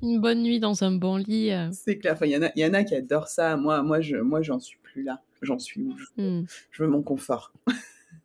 Une 0.01 0.19
bonne 0.19 0.43
nuit 0.43 0.60
dans 0.60 0.84
un 0.84 0.91
bon 0.91 1.17
lit. 1.17 1.51
Euh. 1.51 1.69
C'est 1.71 1.97
clair. 1.97 2.17
Il 2.21 2.29
y, 2.29 2.60
y, 2.60 2.65
en 2.65 2.73
a 2.73 2.84
qui 2.84 2.95
adorent 2.95 3.27
ça. 3.27 3.58
Moi, 3.58 3.82
moi, 3.84 4.01
je, 4.01 4.17
moi, 4.17 4.41
j'en 4.41 4.60
suis 4.60 4.77
plus 4.82 5.03
là. 5.03 5.21
J'en 5.41 5.60
suis 5.60 5.82
où 5.82 5.95
je, 5.97 6.06
hmm. 6.21 6.45
je, 6.71 6.84
veux 6.84 6.89
mon 6.89 7.01
confort. 7.03 7.51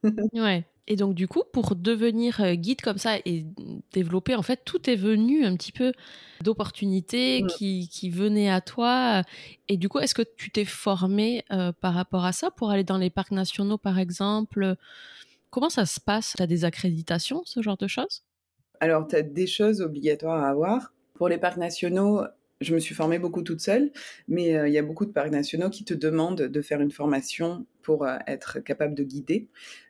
ouais. 0.33 0.64
Et 0.87 0.96
donc, 0.96 1.14
du 1.14 1.28
coup, 1.28 1.42
pour 1.52 1.74
devenir 1.74 2.40
euh, 2.40 2.54
guide 2.54 2.81
comme 2.81 2.96
ça 2.96 3.16
et 3.24 3.44
développer, 3.92 4.35
en 4.37 4.42
fait, 4.42 4.62
tout 4.64 4.88
est 4.88 4.96
venu 4.96 5.44
un 5.44 5.54
petit 5.57 5.72
peu 5.72 5.92
d'opportunités 6.42 7.42
hmm. 7.42 7.46
qui, 7.48 7.88
qui, 7.88 8.09
venaient 8.09 8.50
à 8.50 8.61
toi. 8.61 9.22
Et 9.68 9.76
du 9.76 9.88
coup, 9.88 9.98
est-ce 9.98 10.14
que 10.14 10.22
tu 10.37 10.50
t'es 10.50 10.64
formé 10.64 11.44
euh, 11.50 11.72
par 11.72 11.94
rapport 11.94 12.24
à 12.24 12.33
ça 12.33 12.50
pour 12.50 12.70
aller 12.70 12.85
dans 12.85 12.98
les 12.98 13.11
parcs 13.11 13.33
nationaux, 13.33 13.78
par 13.78 13.98
exemple? 13.98 14.76
Comment 15.50 15.70
ça 15.70 15.87
se 15.87 15.98
passe? 16.00 16.35
Tu 16.37 16.42
as 16.42 16.46
des 16.46 16.64
accréditations, 16.64 17.42
ce 17.44 17.62
genre 17.62 17.76
de 17.76 17.87
choses? 17.87 18.22
Alors, 18.81 19.07
tu 19.07 19.17
as 19.17 19.23
des 19.23 19.47
choses 19.47 19.81
obligatoires 19.81 20.43
à 20.43 20.49
avoir. 20.49 20.95
Pour 21.14 21.29
les 21.29 21.38
parcs 21.38 21.57
nationaux, 21.57 22.23
je 22.61 22.75
me 22.75 22.81
suis 22.81 22.95
formée 22.95 23.19
beaucoup 23.19 23.43
toute 23.43 23.61
seule, 23.61 23.93
mais 24.27 24.57
euh, 24.57 24.69
il 24.69 24.75
y 24.75 24.79
a 24.79 24.83
beaucoup 24.83 25.07
de 25.07 25.12
parcs 25.12 25.31
nationaux 25.31 25.71
qui 25.71 25.85
te 25.85 25.95
demandent 25.95 26.43
de 26.43 26.62
faire 26.62 26.81
une 26.81 26.91
formation 26.91 27.67
pour 27.83 28.05
euh, 28.05 28.17
être 28.27 28.59
capable 28.61 28.95
de 28.95 29.05
guider. 29.05 29.49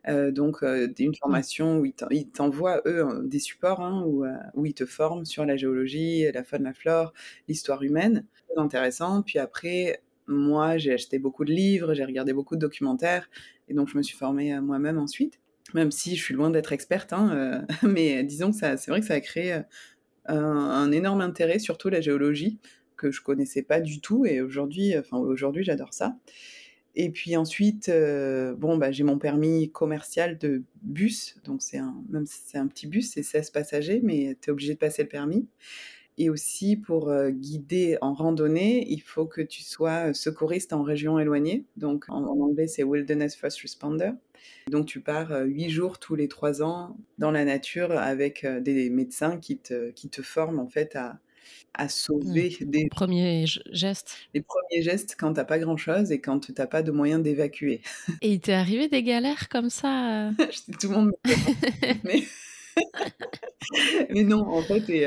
Euh, 0.09 0.31
donc, 0.31 0.63
une 0.63 1.15
formation 1.15 1.79
où 1.79 1.87
ils 1.87 2.29
t'envoient, 2.31 2.83
eux, 2.87 3.23
des 3.25 3.39
supports, 3.39 3.81
hein, 3.81 4.05
où, 4.07 4.27
où, 4.55 4.67
ils 4.67 4.75
te 4.75 4.87
forment 4.87 5.25
sur 5.25 5.45
la 5.47 5.57
géologie, 5.57 6.31
la 6.33 6.45
faune, 6.45 6.65
la 6.65 6.75
flore, 6.75 7.13
l'histoire 7.49 7.83
humaine. 7.83 8.27
C'est 8.49 8.59
intéressant. 8.59 9.23
Puis 9.23 9.39
après, 9.39 10.03
moi, 10.27 10.77
j'ai 10.77 10.93
acheté 10.93 11.19
beaucoup 11.19 11.45
de 11.45 11.53
livres, 11.53 11.95
j'ai 11.95 12.05
regardé 12.05 12.33
beaucoup 12.35 12.57
de 12.57 12.61
documentaires, 12.61 13.31
et 13.69 13.75
donc 13.75 13.89
je 13.89 13.97
me 13.97 14.03
suis 14.03 14.17
formée 14.17 14.61
moi-même 14.61 14.99
ensuite 14.99 15.41
même 15.75 15.91
si 15.91 16.17
je 16.17 16.23
suis 16.23 16.35
loin 16.35 16.51
d'être 16.51 16.73
experte, 16.73 17.13
hein, 17.13 17.31
euh, 17.35 17.61
mais 17.89 18.23
disons 18.25 18.51
que 18.51 18.57
c'est 18.57 18.87
vrai 18.89 19.01
que 19.01 19.07
ça 19.07 19.15
a 19.15 19.21
créé 19.21 19.53
euh, 19.55 19.63
un, 20.29 20.93
énorme 20.93 21.21
intérêt, 21.21 21.59
surtout 21.59 21.89
la 21.89 22.01
géologie, 22.01 22.59
que 22.97 23.11
je 23.11 23.23
connaissais 23.23 23.63
pas 23.63 23.81
du 23.81 24.01
tout, 24.01 24.27
et 24.27 24.41
aujourd'hui, 24.41 24.97
enfin 24.99 25.19
aujourd'hui, 25.19 25.65
j'adore 25.65 25.95
ça. 25.95 26.17
Et 26.95 27.11
puis 27.11 27.37
ensuite, 27.37 27.91
euh, 27.91 28.55
bon, 28.57 28.77
bah, 28.77 28.91
j'ai 28.91 29.05
mon 29.05 29.19
permis 29.19 29.71
commercial 29.71 30.37
de 30.37 30.65
bus, 30.83 31.37
donc 31.45 31.63
c'est 31.63 31.79
un, 31.79 31.95
même 32.09 32.25
c'est 32.27 32.59
un 32.59 32.67
petit 32.67 32.89
bus, 32.89 33.13
c'est 33.13 33.23
16 33.23 33.51
passagers, 33.51 34.01
mais 34.03 34.37
tu 34.41 34.51
es 34.51 34.53
obligé 34.53 34.75
de 34.75 34.79
passer 34.79 35.03
le 35.03 35.09
permis. 35.09 35.47
Et 36.19 36.31
aussi 36.31 36.77
pour 36.77 37.13
guider 37.31 37.97
en 38.01 38.13
randonnée, 38.13 38.87
il 38.91 39.01
faut 39.01 39.27
que 39.27 39.41
tu 39.41 39.63
sois 39.63 40.13
secouriste 40.13 40.73
en 40.73 40.83
région 40.83 41.19
éloignée. 41.19 41.65
Donc 41.77 42.05
en, 42.09 42.25
anglais, 42.25 42.67
c'est 42.67 42.83
Wilderness 42.83 43.37
First 43.37 43.61
Responder. 43.61 44.11
Donc 44.69 44.87
tu 44.87 45.01
pars 45.01 45.31
huit 45.45 45.71
jours 45.71 45.99
tous 45.99 46.17
les 46.17 46.29
trois 46.29 46.63
ans 46.63 46.97
dans 47.19 47.31
la 47.31 47.45
nature 47.45 47.93
avec 47.93 48.45
des 48.45 48.91
médecins 48.91 49.39
qui 49.39 49.59
te, 49.59 49.91
qui 49.91 50.09
te 50.09 50.23
forment 50.23 50.59
en 50.59 50.69
fait 50.69 50.97
à, 50.97 51.21
à 51.75 51.85
mmh. 51.85 51.89
sauver 51.89 52.57
des 52.61 52.89
premiers 52.89 53.45
gestes. 53.73 54.17
Les 54.35 54.43
premiers 54.43 54.83
gestes 54.83 55.17
quand 55.19 55.35
t'as 55.35 55.45
pas 55.45 55.59
grand 55.59 55.77
chose 55.77 56.11
et 56.13 56.21
quand 56.21 56.53
t'as 56.53 56.67
pas 56.67 56.83
de 56.83 56.91
moyens 56.91 57.23
d'évacuer. 57.23 57.83
Et 58.23 58.33
il 58.33 58.41
t'est 58.41 58.53
arrivé 58.53 58.89
des 58.89 59.03
galères 59.03 59.49
comme 59.49 59.71
ça 59.71 60.31
Tout 60.81 60.89
le 60.89 60.95
monde. 60.95 61.13
mais... 62.05 62.23
mais 64.11 64.25
non, 64.25 64.47
en 64.47 64.63
fait, 64.63 64.89
et, 64.89 65.07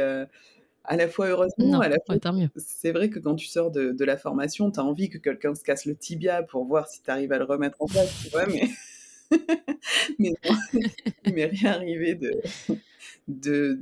à 0.83 0.97
la 0.97 1.07
fois 1.07 1.27
heureusement, 1.27 1.79
à 1.79 1.89
la 1.89 1.97
fois. 2.05 2.15
c'est 2.57 2.91
vrai 2.91 3.09
que 3.09 3.19
quand 3.19 3.35
tu 3.35 3.47
sors 3.47 3.71
de, 3.71 3.91
de 3.91 4.05
la 4.05 4.17
formation, 4.17 4.71
tu 4.71 4.79
as 4.79 4.83
envie 4.83 5.09
que 5.09 5.17
quelqu'un 5.17 5.53
se 5.55 5.63
casse 5.63 5.85
le 5.85 5.95
tibia 5.95 6.43
pour 6.43 6.65
voir 6.65 6.87
si 6.87 7.01
tu 7.01 7.11
arrives 7.11 7.31
à 7.31 7.37
le 7.37 7.45
remettre 7.45 7.77
en 7.79 7.87
place, 7.87 8.13
tu 8.23 8.29
vois, 8.29 8.47
mais. 8.47 8.69
mais 10.19 10.33
il 11.25 11.33
m'est 11.33 11.45
rien 11.45 11.73
arrivé 11.73 12.15
de. 12.15 12.41
De, 13.27 13.79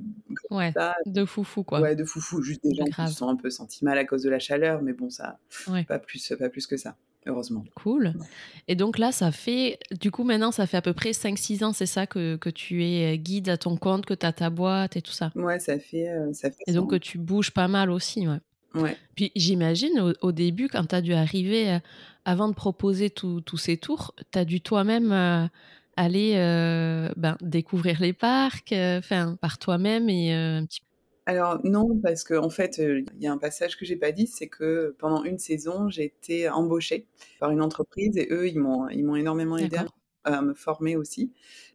ouais, 0.51 0.71
de 1.05 1.25
foufou, 1.25 1.63
quoi. 1.63 1.81
Ouais, 1.81 1.95
de 1.95 2.05
foufou. 2.05 2.41
Juste 2.41 2.63
des 2.63 2.75
gens 2.75 2.85
qui 2.85 3.07
se 3.11 3.17
sont 3.17 3.29
un 3.29 3.35
peu 3.35 3.49
sentis 3.49 3.83
mal 3.83 3.97
à 3.97 4.05
cause 4.05 4.23
de 4.23 4.29
la 4.29 4.39
chaleur, 4.39 4.81
mais 4.81 4.93
bon, 4.93 5.09
ça. 5.09 5.39
Pas, 5.87 5.99
plus, 5.99 6.33
pas 6.37 6.49
plus 6.49 6.67
que 6.67 6.77
ça 6.77 6.95
heureusement. 7.25 7.63
Cool. 7.75 8.13
Et 8.67 8.75
donc 8.75 8.97
là, 8.97 9.11
ça 9.11 9.31
fait, 9.31 9.79
du 9.99 10.11
coup, 10.11 10.23
maintenant, 10.23 10.51
ça 10.51 10.67
fait 10.67 10.77
à 10.77 10.81
peu 10.81 10.93
près 10.93 11.11
5-6 11.11 11.63
ans, 11.63 11.73
c'est 11.73 11.85
ça, 11.85 12.07
que, 12.07 12.35
que, 12.35 12.49
tu 12.49 12.85
es 12.85 13.13
euh, 13.13 13.17
guide 13.17 13.49
à 13.49 13.57
ton 13.57 13.77
compte, 13.77 14.05
que 14.05 14.13
tu 14.13 14.25
as 14.25 14.33
ta 14.33 14.49
boîte 14.49 14.95
et 14.95 15.01
tout 15.01 15.11
ça 15.11 15.31
Ouais, 15.35 15.59
ça 15.59 15.79
fait. 15.79 16.09
Euh, 16.09 16.33
ça 16.33 16.49
fait 16.49 16.63
et 16.67 16.73
donc 16.73 16.91
que 16.91 16.95
tu 16.95 17.17
bouges 17.17 17.51
pas 17.51 17.67
mal 17.67 17.89
aussi, 17.89 18.27
ouais. 18.27 18.39
Ouais. 18.75 18.95
Puis 19.15 19.31
j'imagine 19.35 20.13
au, 20.21 20.31
début, 20.31 20.67
quand 20.67 20.85
tu 20.85 20.95
as 20.95 21.01
dû 21.01 21.13
arriver, 21.13 21.71
euh, 21.71 21.79
avant 22.23 22.47
de 22.47 22.53
proposer 22.53 23.09
tous 23.09 23.57
ces 23.57 23.77
tours, 23.77 24.13
tu 24.31 24.37
as 24.37 24.45
dû 24.45 24.61
toi-même 24.61 25.49
aller 25.95 26.33
ben, 27.17 27.35
découvrir 27.41 27.99
les 27.99 28.13
parcs, 28.13 28.71
enfin 28.71 29.35
par 29.41 29.57
toi-même 29.57 30.07
et 30.07 30.31
un 30.33 30.65
petit 30.67 30.81
peu 30.81 30.88
alors 31.29 31.59
non, 31.63 31.99
parce 32.01 32.23
qu'en 32.23 32.45
en 32.45 32.49
fait, 32.49 32.79
il 32.79 33.05
y 33.19 33.27
a 33.27 33.31
un 33.31 33.37
passage 33.37 33.77
que 33.77 33.85
j'ai 33.85 33.95
pas 33.95 34.11
dit, 34.11 34.25
c'est 34.25 34.47
que 34.47 34.95
pendant 34.97 35.23
une 35.23 35.37
saison, 35.37 35.87
j'ai 35.87 36.05
été 36.05 36.49
embauchée 36.49 37.05
par 37.39 37.51
une 37.51 37.61
entreprise 37.61 38.17
et 38.17 38.27
eux, 38.31 38.47
ils 38.47 38.59
m'ont 38.59 38.89
ils 38.89 39.05
m'ont 39.05 39.15
énormément 39.15 39.57
aidé 39.57 39.77
à, 40.23 40.41
me 40.41 40.55
former 40.55 40.95
aussi. 40.95 41.31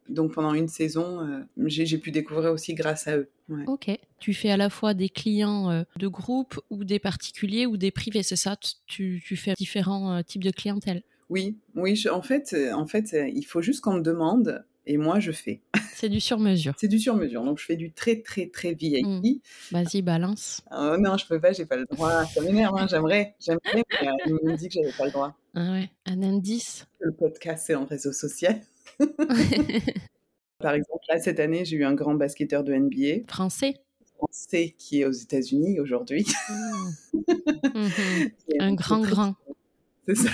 Donc 0.09 0.35
pendant 0.35 0.55
une 0.55 0.67
saison, 0.67 1.45
j'ai 1.67 1.99
pu 1.99 2.11
découvrir 2.11 2.51
aussi 2.51 2.75
grâce 2.75 3.07
à 3.07 3.17
eux. 3.17 3.29
Ok. 3.69 3.91
Tu 4.19 4.35
fais 4.35 4.51
à 4.51 4.57
la 4.57 4.71
fois 4.71 4.93
des 4.93 5.09
clients 5.09 5.85
de 5.97 6.09
groupe 6.09 6.61
ou 6.71 6.83
des 6.83 6.99
particuliers 6.99 7.67
ou 7.67 7.77
des 7.77 7.93
privés, 7.93 8.25
c'est 8.25 8.37
ça? 8.37 8.57
Tu, 8.87 9.23
tu, 9.25 9.37
fais 9.37 9.55
différents 9.57 10.21
types 10.25 10.43
de 10.43 10.51
clientèle? 10.51 11.05
Oui, 11.31 11.57
oui. 11.77 11.97
en 12.11 12.23
fait, 12.23 12.57
en 12.75 12.87
fait, 12.87 13.15
il 13.33 13.45
faut 13.45 13.63
juste 13.63 13.83
qu'on 13.83 13.95
me 13.95 14.03
demande 14.03 14.65
et 14.87 14.97
moi 14.97 15.21
je 15.21 15.33
fais. 15.33 15.63
C'est 15.95 16.09
du 16.09 16.21
sur-mesure. 16.21 16.75
C'est 16.77 16.89
du 16.89 16.99
sur-mesure. 16.99 17.45
Donc 17.45 17.59
je 17.59 17.65
fais 17.65 17.77
du 17.77 17.93
très 17.93 18.21
très 18.21 18.47
très 18.49 18.75
VIP. 18.75 19.07
Mmh. 19.07 19.41
Vas-y, 19.71 20.03
balance. 20.03 20.63
Oh, 20.71 20.97
non, 20.99 21.17
je 21.17 21.27
peux 21.27 21.41
pas, 21.41 21.53
j'ai 21.53 21.67
pas 21.67 21.77
le 21.77 21.87
droit. 21.87 22.25
Ça 22.27 22.41
m'énerve, 22.41 22.77
hein. 22.77 22.87
j'aimerais, 22.89 23.35
j'aimerais, 23.41 23.85
mais 24.03 24.09
euh, 24.09 24.39
me 24.43 24.57
dit 24.57 24.69
que 24.69 24.75
j'avais 24.75 24.93
pas 24.93 25.07
le 25.07 25.13
droit. 25.13 25.37
Ah 25.55 25.73
ouais, 25.73 25.91
un 26.07 26.23
indice. 26.23 26.87
Le 27.01 27.13
podcast 27.13 27.65
c'est 27.67 27.75
en 27.75 27.85
réseau 27.85 28.13
social. 28.13 28.61
Par 30.59 30.75
exemple, 30.75 31.05
là 31.09 31.19
cette 31.21 31.41
année, 31.41 31.65
j'ai 31.65 31.77
eu 31.77 31.85
un 31.85 31.95
grand 31.95 32.15
basketteur 32.15 32.65
de 32.65 32.75
NBA. 32.75 33.27
Français. 33.29 33.75
Français 34.17 34.75
qui 34.79 35.01
est 35.01 35.05
aux 35.07 35.13
États-Unis 35.13 35.81
aujourd'hui. 35.81 36.27
Mmh. 37.75 37.87
Mmh. 37.87 38.61
un 38.61 38.75
grand 38.75 39.01
grand. 39.01 39.35
c'est 40.07 40.15
ça. 40.15 40.31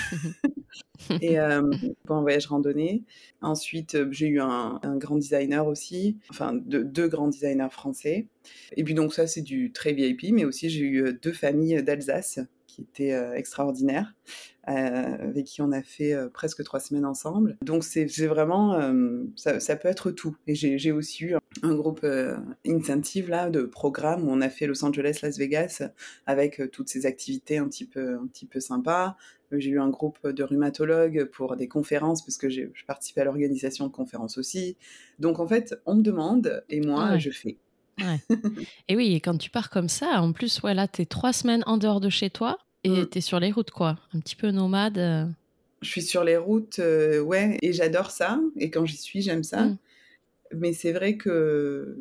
et 1.22 1.38
euh, 1.38 1.62
un 2.08 2.20
voyage 2.20 2.46
randonnée. 2.46 3.02
Ensuite, 3.42 3.94
euh, 3.94 4.08
j'ai 4.10 4.28
eu 4.28 4.40
un, 4.40 4.80
grand 4.96 5.16
designer 5.16 5.66
aussi, 5.66 6.18
enfin 6.30 6.52
deux 6.54 7.08
grands 7.08 7.28
designers 7.28 7.70
français. 7.70 8.26
Et 8.76 8.84
puis 8.84 8.94
donc 8.94 9.14
ça, 9.14 9.26
c'est 9.26 9.42
du 9.42 9.72
très 9.72 9.92
VIP, 9.92 10.32
mais 10.32 10.44
aussi 10.44 10.70
j'ai 10.70 10.84
eu 10.84 11.18
deux 11.20 11.32
familles 11.32 11.82
d'Alsace 11.82 12.40
qui 12.70 12.82
étaient 12.82 13.16
extraordinaires. 13.34 14.14
Euh, 14.68 15.16
avec 15.30 15.46
qui 15.46 15.62
on 15.62 15.72
a 15.72 15.82
fait 15.82 16.12
euh, 16.12 16.28
presque 16.28 16.62
trois 16.62 16.80
semaines 16.80 17.06
ensemble. 17.06 17.56
Donc 17.62 17.82
c'est 17.82 18.04
vraiment, 18.26 18.74
euh, 18.74 19.24
ça, 19.34 19.76
peut 19.76 19.88
être 19.88 20.10
tout. 20.10 20.36
Et 20.46 20.54
j'ai 20.54 20.92
aussi 20.92 21.24
eu 21.24 21.34
un 21.62 21.74
groupe 21.74 22.06
incentive 22.66 23.30
là 23.30 23.50
de 23.50 23.62
programme 23.62 24.28
où 24.28 24.30
on 24.30 24.40
a 24.40 24.48
fait 24.48 24.66
Los 24.66 24.84
Angeles, 24.84 25.20
Las 25.22 25.38
Vegas 25.38 25.82
avec 26.26 26.70
toutes 26.70 26.88
ces 26.88 27.06
activités 27.06 27.58
un 27.58 27.68
petit 27.68 27.86
peu, 27.86 28.16
un 28.16 28.26
petit 28.26 28.46
peu 28.46 28.60
sympas. 28.60 29.16
J'ai 29.50 29.70
eu 29.70 29.80
un 29.80 29.88
groupe 29.88 30.28
de 30.28 30.44
rhumatologues 30.44 31.24
pour 31.24 31.56
des 31.56 31.66
conférences 31.66 32.24
parce 32.24 32.36
que 32.36 32.48
j'ai 32.48 32.70
participé 32.86 33.22
à 33.22 33.24
l'organisation 33.24 33.86
de 33.86 33.92
conférences 33.92 34.38
aussi. 34.38 34.76
Donc 35.18 35.40
en 35.40 35.48
fait, 35.48 35.74
on 35.86 35.96
me 35.96 36.02
demande 36.02 36.62
et 36.68 36.80
moi 36.80 37.18
je 37.18 37.30
fais. 37.30 37.56
et 38.88 38.96
oui, 38.96 39.14
et 39.14 39.20
quand 39.20 39.36
tu 39.36 39.50
pars 39.50 39.70
comme 39.70 39.88
ça, 39.88 40.20
en 40.20 40.32
plus, 40.32 40.60
voilà, 40.60 40.88
tu 40.88 41.02
es 41.02 41.06
trois 41.06 41.32
semaines 41.32 41.62
en 41.66 41.76
dehors 41.76 42.00
de 42.00 42.08
chez 42.08 42.30
toi. 42.30 42.58
Et 42.84 42.90
mmh. 42.90 43.08
tu 43.10 43.18
es 43.18 43.20
sur 43.20 43.40
les 43.40 43.52
routes, 43.52 43.70
quoi. 43.70 43.98
Un 44.14 44.20
petit 44.20 44.36
peu 44.36 44.50
nomade. 44.50 44.98
Euh. 44.98 45.26
Je 45.82 45.88
suis 45.88 46.02
sur 46.02 46.24
les 46.24 46.36
routes, 46.36 46.78
euh, 46.78 47.20
ouais, 47.20 47.58
et 47.62 47.72
j'adore 47.72 48.10
ça. 48.10 48.40
Et 48.56 48.70
quand 48.70 48.86
j'y 48.86 48.96
suis, 48.96 49.22
j'aime 49.22 49.44
ça. 49.44 49.66
Mmh. 49.66 49.78
Mais 50.52 50.72
c'est 50.72 50.92
vrai 50.92 51.16
que 51.16 51.96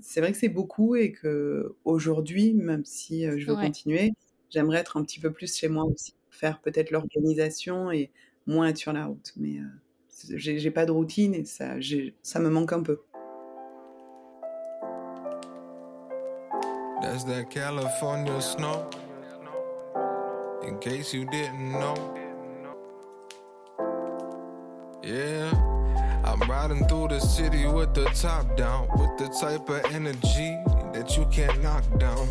c'est 0.00 0.20
vrai 0.20 0.30
que 0.30 0.38
c'est 0.38 0.48
beaucoup 0.48 0.94
et 0.94 1.10
que 1.10 1.74
aujourd'hui, 1.84 2.54
même 2.54 2.84
si 2.84 3.26
euh, 3.26 3.36
je 3.38 3.46
veux 3.46 3.56
continuer, 3.56 4.12
j'aimerais 4.50 4.78
être 4.78 4.96
un 4.96 5.02
petit 5.02 5.18
peu 5.18 5.32
plus 5.32 5.56
chez 5.56 5.66
moi 5.68 5.84
aussi, 5.84 6.14
faire 6.30 6.60
peut-être 6.60 6.92
l'organisation 6.92 7.90
et 7.90 8.12
moins 8.46 8.68
être 8.68 8.76
sur 8.76 8.92
la 8.92 9.06
route. 9.06 9.32
Mais 9.36 9.56
j'ai 10.32 10.70
pas 10.70 10.86
de 10.86 10.92
routine 10.92 11.34
et 11.34 11.44
ça, 11.44 11.74
ça 12.22 12.38
me 12.38 12.48
manque 12.48 12.72
un 12.72 12.82
peu. 12.82 13.00
California 17.50 18.40
snow? 18.40 18.88
in 20.68 20.78
case 20.80 21.14
you 21.14 21.24
didn't 21.24 21.72
know. 21.72 21.96
Yeah, 25.02 25.50
I'm 26.24 26.40
riding 26.48 26.86
through 26.86 27.08
the 27.08 27.20
city 27.20 27.66
with 27.66 27.94
the 27.94 28.04
top 28.06 28.56
down, 28.56 28.88
with 28.98 29.16
the 29.16 29.28
type 29.40 29.68
of 29.70 29.82
energy 29.94 30.58
that 30.92 31.16
you 31.16 31.24
can't 31.32 31.62
knock 31.62 31.84
down. 31.98 32.28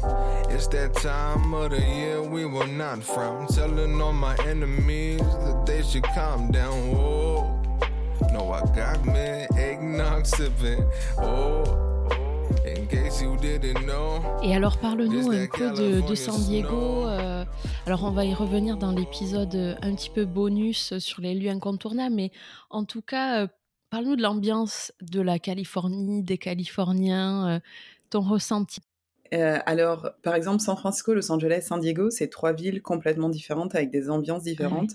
It's 0.49 0.67
that 0.67 0.93
time 0.95 1.53
of 1.53 1.71
the 1.71 1.81
year 1.81 2.21
we 2.21 2.45
will 2.45 2.67
not 2.67 3.01
frown, 3.03 3.47
telling 3.47 3.99
all 3.99 4.13
my 4.13 4.35
enemies 4.45 5.21
that 5.21 5.63
they 5.65 5.81
should 5.81 6.03
calm 6.03 6.51
down. 6.51 6.95
Oh, 6.95 7.59
no, 8.31 8.51
I 8.51 8.61
got 8.75 9.03
me 9.05 9.47
eggnog 9.57 10.27
sipping. 10.27 10.87
Oh. 11.17 11.86
Et 14.43 14.55
alors 14.55 14.77
parle-nous 14.77 15.31
un 15.31 15.47
peu 15.47 15.71
de, 15.71 16.15
San 16.15 16.39
Diego. 16.39 17.07
Euh, 17.07 17.43
alors 17.85 18.03
on 18.03 18.11
va 18.11 18.25
y 18.25 18.33
revenir 18.33 18.77
dans 18.77 18.91
l'épisode 18.91 19.55
euh, 19.55 19.75
un 19.81 19.95
petit 19.95 20.09
peu 20.09 20.25
bonus 20.25 20.97
sur 20.99 21.21
les 21.21 21.33
lieux 21.33 21.49
incontournables, 21.49 22.15
mais 22.15 22.31
en 22.69 22.85
tout 22.85 23.01
cas, 23.01 23.43
euh, 23.43 23.47
parle-nous 23.89 24.15
de 24.15 24.21
l'ambiance 24.21 24.93
de 25.01 25.21
la 25.21 25.39
Californie, 25.39 26.23
des 26.23 26.37
Californiens, 26.37 27.61
ton 28.09 28.21
ressenti. 28.21 28.79
alors, 29.31 30.11
par 30.23 30.35
exemple, 30.35 30.61
San 30.61 30.77
Francisco, 30.77 31.13
Los 31.13 31.31
Angeles, 31.31 31.63
San 31.67 31.79
Diego, 31.79 32.09
c'est 32.09 32.29
trois 32.29 32.53
villes 32.53 32.81
complètement 32.81 33.29
différentes 33.29 33.75
avec 33.75 33.91
des 33.91 34.09
ambiances 34.09 34.43
différentes. 34.43 34.91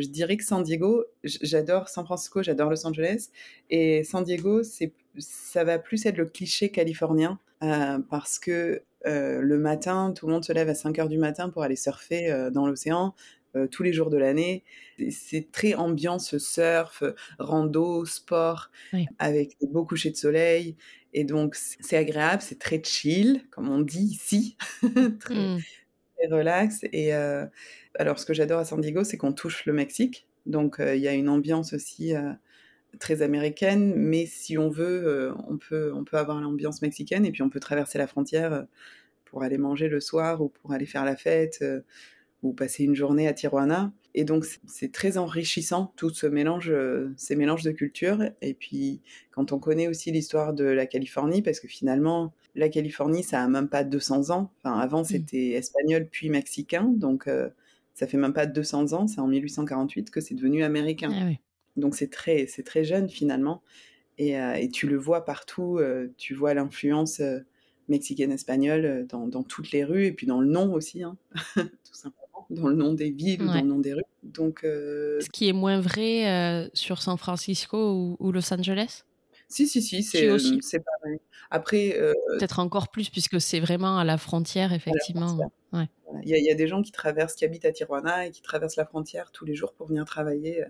Je 0.00 0.08
dirais 0.08 0.36
que 0.36 0.44
San 0.44 0.62
Diego, 0.62 1.04
j'adore 1.22 1.88
San 1.88 2.04
Francisco, 2.04 2.42
j'adore 2.42 2.70
Los 2.70 2.86
Angeles, 2.86 3.28
et 3.70 4.02
San 4.04 4.24
Diego, 4.24 4.62
c'est 4.62 4.92
ça 5.18 5.64
va 5.64 5.78
plus 5.78 6.06
être 6.06 6.16
le 6.16 6.26
cliché 6.26 6.70
californien 6.70 7.38
euh, 7.62 7.98
parce 8.10 8.38
que 8.38 8.82
euh, 9.06 9.40
le 9.40 9.58
matin, 9.58 10.12
tout 10.16 10.26
le 10.26 10.32
monde 10.32 10.44
se 10.44 10.52
lève 10.52 10.68
à 10.68 10.74
5 10.74 10.98
heures 10.98 11.08
du 11.08 11.18
matin 11.18 11.50
pour 11.50 11.62
aller 11.62 11.76
surfer 11.76 12.30
euh, 12.30 12.50
dans 12.50 12.66
l'océan 12.66 13.14
tous 13.70 13.84
les 13.84 13.92
jours 13.92 14.10
de 14.10 14.16
l'année. 14.16 14.64
C'est 15.10 15.52
très 15.52 15.74
ambiance 15.74 16.38
surf, 16.38 17.04
rando, 17.38 18.04
sport, 18.04 18.72
avec 19.20 19.56
des 19.60 19.68
beaux 19.68 19.84
couchers 19.84 20.10
de 20.10 20.16
soleil. 20.16 20.74
Et 21.12 21.22
donc, 21.22 21.54
c'est 21.54 21.96
agréable, 21.96 22.42
c'est 22.42 22.58
très 22.58 22.82
chill, 22.82 23.44
comme 23.52 23.68
on 23.68 23.78
dit 23.78 24.06
ici, 24.06 24.56
très, 25.20 25.34
mmh. 25.36 25.60
très, 26.16 26.26
relax. 26.32 26.80
Et 26.92 27.12
alors, 27.12 28.18
ce 28.18 28.26
que 28.26 28.34
j'adore 28.34 28.58
à 28.58 28.64
San 28.64 28.80
Diego, 28.80 29.04
c'est 29.04 29.18
qu'on 29.18 29.32
touche 29.32 29.66
le 29.66 29.72
Mexique. 29.72 30.26
Donc, 30.46 30.78
il 30.80 30.98
y 31.00 31.06
a 31.06 31.12
une 31.12 31.28
ambiance 31.28 31.74
aussi 31.74 32.12
très 32.98 33.22
américaine, 33.22 33.94
mais 33.96 34.26
si 34.26 34.58
on 34.58 34.68
veut, 34.68 35.06
euh, 35.06 35.32
on, 35.48 35.56
peut, 35.56 35.92
on 35.94 36.04
peut 36.04 36.16
avoir 36.16 36.40
l'ambiance 36.40 36.82
mexicaine 36.82 37.24
et 37.24 37.32
puis 37.32 37.42
on 37.42 37.50
peut 37.50 37.60
traverser 37.60 37.98
la 37.98 38.06
frontière 38.06 38.52
euh, 38.52 38.62
pour 39.24 39.42
aller 39.42 39.58
manger 39.58 39.88
le 39.88 40.00
soir 40.00 40.40
ou 40.40 40.48
pour 40.48 40.72
aller 40.72 40.86
faire 40.86 41.04
la 41.04 41.16
fête 41.16 41.58
euh, 41.62 41.80
ou 42.42 42.52
passer 42.52 42.84
une 42.84 42.94
journée 42.94 43.26
à 43.28 43.32
Tijuana. 43.32 43.92
Et 44.14 44.24
donc 44.24 44.44
c'est 44.66 44.92
très 44.92 45.18
enrichissant 45.18 45.92
tout 45.96 46.10
ce 46.10 46.26
mélange, 46.26 46.72
ces 47.16 47.34
mélanges 47.34 47.64
de 47.64 47.72
cultures. 47.72 48.22
Et 48.42 48.54
puis 48.54 49.00
quand 49.32 49.50
on 49.50 49.58
connaît 49.58 49.88
aussi 49.88 50.12
l'histoire 50.12 50.52
de 50.52 50.64
la 50.64 50.86
Californie, 50.86 51.42
parce 51.42 51.58
que 51.58 51.66
finalement 51.66 52.32
la 52.54 52.68
Californie 52.68 53.24
ça 53.24 53.42
a 53.42 53.48
même 53.48 53.68
pas 53.68 53.82
200 53.82 54.30
ans. 54.30 54.52
Enfin 54.62 54.78
avant 54.78 55.00
mmh. 55.00 55.06
c'était 55.06 55.48
espagnol 55.52 56.06
puis 56.08 56.28
mexicain, 56.30 56.84
donc 56.84 57.28
ça 57.94 58.06
fait 58.06 58.18
même 58.18 58.34
pas 58.34 58.46
200 58.46 58.92
ans. 58.92 59.08
C'est 59.08 59.20
en 59.20 59.26
1848 59.26 60.10
que 60.10 60.20
c'est 60.20 60.34
devenu 60.34 60.62
américain. 60.62 61.10
Ah 61.12 61.30
donc 61.76 61.94
c'est 61.94 62.10
très, 62.10 62.46
c'est 62.46 62.62
très 62.62 62.84
jeune 62.84 63.08
finalement. 63.08 63.62
Et, 64.18 64.38
euh, 64.38 64.54
et, 64.54 64.68
tu 64.68 64.86
le 64.86 64.96
vois 64.96 65.24
partout, 65.24 65.78
euh, 65.78 66.12
tu 66.16 66.34
vois 66.34 66.54
l'influence 66.54 67.20
euh, 67.20 67.40
mexicaine-espagnole 67.88 69.06
dans, 69.08 69.26
dans, 69.26 69.42
toutes 69.42 69.72
les 69.72 69.84
rues 69.84 70.06
et 70.06 70.12
puis 70.12 70.26
dans 70.26 70.40
le 70.40 70.46
nom 70.46 70.72
aussi, 70.72 71.02
hein, 71.02 71.16
tout 71.56 71.64
simplement, 71.92 72.46
dans 72.50 72.68
le 72.68 72.76
nom 72.76 72.92
des 72.92 73.10
villes 73.10 73.42
ou 73.42 73.46
dans 73.46 73.54
le 73.54 73.62
nom 73.62 73.78
des 73.80 73.92
rues. 73.92 74.02
Donc, 74.22 74.60
Ce 74.62 75.28
qui 75.30 75.48
est 75.48 75.52
moins 75.52 75.80
vrai 75.80 76.70
sur 76.72 77.02
San 77.02 77.18
Francisco 77.18 78.16
ou, 78.18 78.32
Los 78.32 78.52
Angeles? 78.54 79.02
Si, 79.54 79.68
si, 79.68 79.82
si, 79.82 80.02
c'est 80.02 80.80
pareil. 80.80 81.20
Après. 81.50 81.96
Peut-être 82.38 82.58
encore 82.58 82.88
plus 82.88 83.10
puisque 83.10 83.40
c'est 83.40 83.60
vraiment 83.60 83.98
à 83.98 84.04
la 84.04 84.18
frontière, 84.18 84.72
effectivement. 84.72 85.38
Il 86.22 86.30
y, 86.30 86.40
y, 86.40 86.50
a 86.50 86.54
des 86.54 86.68
gens 86.68 86.80
qui 86.80 86.92
traversent, 86.92 87.34
qui 87.34 87.44
habitent 87.44 87.64
à 87.64 87.72
Tijuana 87.72 88.26
et 88.26 88.30
qui 88.30 88.40
traversent 88.40 88.76
la 88.76 88.86
frontière 88.86 89.32
tous 89.32 89.44
les 89.44 89.56
jours 89.56 89.74
pour 89.74 89.88
venir 89.88 90.04
travailler 90.04 90.64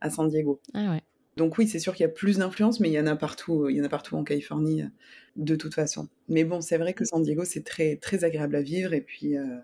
à 0.00 0.10
San 0.10 0.28
Diego. 0.28 0.60
Ah 0.74 0.98
Donc 1.36 1.58
oui, 1.58 1.68
c'est 1.68 1.78
sûr 1.78 1.94
qu'il 1.94 2.04
y 2.04 2.08
a 2.08 2.12
plus 2.12 2.38
d'influence, 2.38 2.80
mais 2.80 2.88
il 2.88 2.92
y 2.92 3.00
en 3.00 3.06
a 3.06 3.16
partout, 3.16 3.68
il 3.68 3.76
y 3.76 3.80
en 3.80 3.84
a 3.84 3.88
partout 3.88 4.16
en 4.16 4.24
Californie, 4.24 4.82
euh, 4.82 4.88
de 5.36 5.56
toute 5.56 5.74
façon. 5.74 6.08
Mais 6.28 6.44
bon, 6.44 6.60
c'est 6.60 6.78
vrai 6.78 6.94
que 6.94 7.04
San 7.04 7.22
Diego, 7.22 7.44
c'est 7.44 7.64
très, 7.64 7.96
très 7.96 8.24
agréable 8.24 8.56
à 8.56 8.62
vivre, 8.62 8.92
et 8.92 9.00
puis 9.00 9.36
euh, 9.36 9.58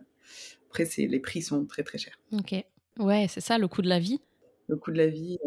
après, 0.68 0.89
les 0.99 1.20
prix 1.20 1.43
sont 1.43 1.64
très 1.66 1.83
très 1.83 1.99
chers. 1.99 2.18
Ok. 2.33 2.55
Ouais, 2.99 3.27
c'est 3.29 3.41
ça, 3.41 3.59
le 3.59 3.68
coût 3.68 3.83
de 3.83 3.89
la 3.89 3.99
vie. 3.99 4.20
Le 4.68 4.77
coût 4.77 4.91
de 4.91 4.99
la 4.99 5.07
vie, 5.07 5.39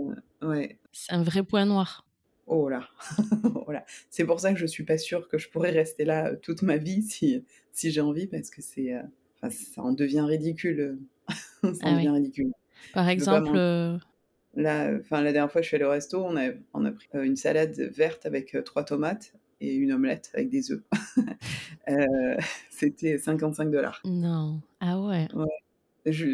euh, 0.41 0.47
ouais. 0.47 0.79
C'est 0.91 1.13
un 1.13 1.23
vrai 1.23 1.43
point 1.43 1.65
noir. 1.65 2.05
Oh 2.51 2.67
là, 2.67 2.89
voilà. 3.65 3.85
C'est 4.09 4.25
pour 4.25 4.39
ça 4.39 4.51
que 4.51 4.59
je 4.59 4.65
suis 4.65 4.83
pas 4.83 4.97
sûre 4.97 5.27
que 5.27 5.37
je 5.37 5.49
pourrais 5.49 5.71
rester 5.71 6.03
là 6.03 6.35
toute 6.35 6.63
ma 6.63 6.77
vie 6.77 7.03
si, 7.03 7.43
si 7.71 7.91
j'ai 7.91 8.01
envie, 8.01 8.27
parce 8.27 8.49
que 8.49 8.61
c'est, 8.61 8.93
ça 9.41 9.81
en 9.81 9.93
devient 9.93 10.25
ridicule. 10.27 10.99
ça 11.61 11.67
en 11.67 11.73
ah 11.83 11.95
devient 11.95 12.09
ridicule. 12.09 12.51
Par 12.93 13.07
exemple, 13.07 13.55
Là, 14.55 14.91
enfin, 14.99 15.21
la 15.21 15.31
dernière 15.31 15.51
fois, 15.51 15.61
je 15.61 15.67
suis 15.67 15.75
allée 15.75 15.85
au 15.85 15.91
resto, 15.91 16.23
on 16.23 16.35
a, 16.35 16.49
on 16.73 16.85
a 16.85 16.91
pris 16.91 17.07
euh, 17.15 17.23
une 17.23 17.35
salade 17.35 17.79
verte 17.95 18.25
avec 18.25 18.55
euh, 18.55 18.61
trois 18.61 18.83
tomates 18.83 19.33
et 19.61 19.73
une 19.75 19.91
omelette 19.93 20.31
avec 20.33 20.49
des 20.49 20.71
œufs. 20.71 20.83
Euh, 21.87 22.37
c'était 22.69 23.17
55 23.17 23.71
dollars. 23.71 23.99
Non. 24.05 24.61
Ah 24.79 25.01
ouais. 25.01 25.27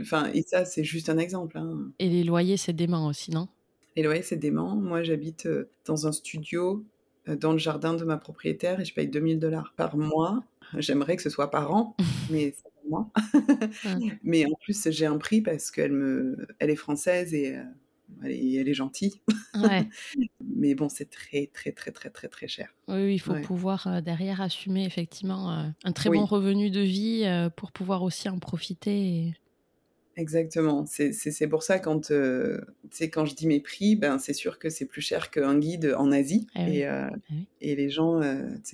Enfin, 0.02 0.30
et 0.34 0.42
ça, 0.42 0.66
c'est 0.66 0.84
juste 0.84 1.08
un 1.08 1.18
exemple. 1.18 1.58
Hein. 1.58 1.94
Et 1.98 2.10
les 2.10 2.26
loyers, 2.26 2.58
c'est 2.58 2.74
dément 2.74 3.08
aussi, 3.08 3.32
non? 3.32 3.48
Les 3.96 4.04
loyers, 4.04 4.22
c'est 4.22 4.36
dément. 4.36 4.76
Moi, 4.76 5.04
j'habite 5.04 5.48
dans 5.86 6.08
un 6.08 6.12
studio 6.12 6.84
dans 7.28 7.54
le 7.54 7.58
jardin 7.58 7.94
de 7.94 8.04
ma 8.04 8.18
propriétaire 8.18 8.80
et 8.80 8.86
je 8.86 8.94
paye 8.94 9.08
2000 9.08 9.40
dollars 9.40 9.74
par 9.76 9.98
mois. 9.98 10.44
J'aimerais 10.78 11.16
que 11.16 11.22
ce 11.22 11.30
soit 11.30 11.50
par 11.50 11.74
an, 11.74 11.96
mais 12.30 12.54
c'est 12.56 12.90
moi. 12.90 13.10
Mais 14.24 14.46
en 14.46 14.56
plus, 14.62 14.90
j'ai 14.92 15.06
un 15.06 15.18
prix 15.18 15.42
parce 15.42 15.72
qu'elle 15.72 15.92
me, 15.92 16.48
elle 16.60 16.70
est 16.70 16.76
française 16.76 17.34
et 17.34 17.58
elle 18.24 18.68
est, 18.70 18.74
gentille. 18.74 19.22
Mais 20.56 20.76
bon, 20.76 20.90
c'est 20.90 21.10
très, 21.10 21.48
très, 21.54 21.72
très, 21.72 21.92
très, 21.92 22.10
très, 22.10 22.28
très 22.28 22.48
cher. 22.48 22.74
Oui, 22.88 23.16
il 23.16 23.20
faut 23.20 23.36
pouvoir 23.42 23.88
euh, 23.88 24.02
derrière 24.02 24.42
assumer 24.42 24.86
effectivement 24.86 25.52
euh, 25.52 25.68
un 25.84 25.92
très 25.92 26.10
bon 26.10 26.26
revenu 26.26 26.70
de 26.70 26.82
vie 26.82 27.24
euh, 27.26 27.50
pour 27.50 27.72
pouvoir 27.72 28.04
aussi 28.04 28.30
en 28.30 28.40
profiter. 28.40 29.34
Exactement. 30.18 30.86
C'est 30.86 31.48
pour 31.48 31.64
ça 31.64 31.80
quand, 31.80 32.10
quand 32.10 33.26
je 33.26 33.36
dis 33.36 33.48
mes 33.48 33.60
prix, 33.60 33.96
ben, 33.96 34.18
c'est 34.18 34.34
sûr 34.34 34.60
que 34.60 34.70
c'est 34.70 34.86
plus 34.86 35.02
cher 35.02 35.30
qu'un 35.30 35.58
guide 35.58 35.94
en 35.98 36.12
Asie. 36.12 36.48
Ah 36.56 36.70
et, 36.70 36.86
ah 36.86 37.12
et, 37.62 37.76
les 37.76 37.90
gens 37.90 38.22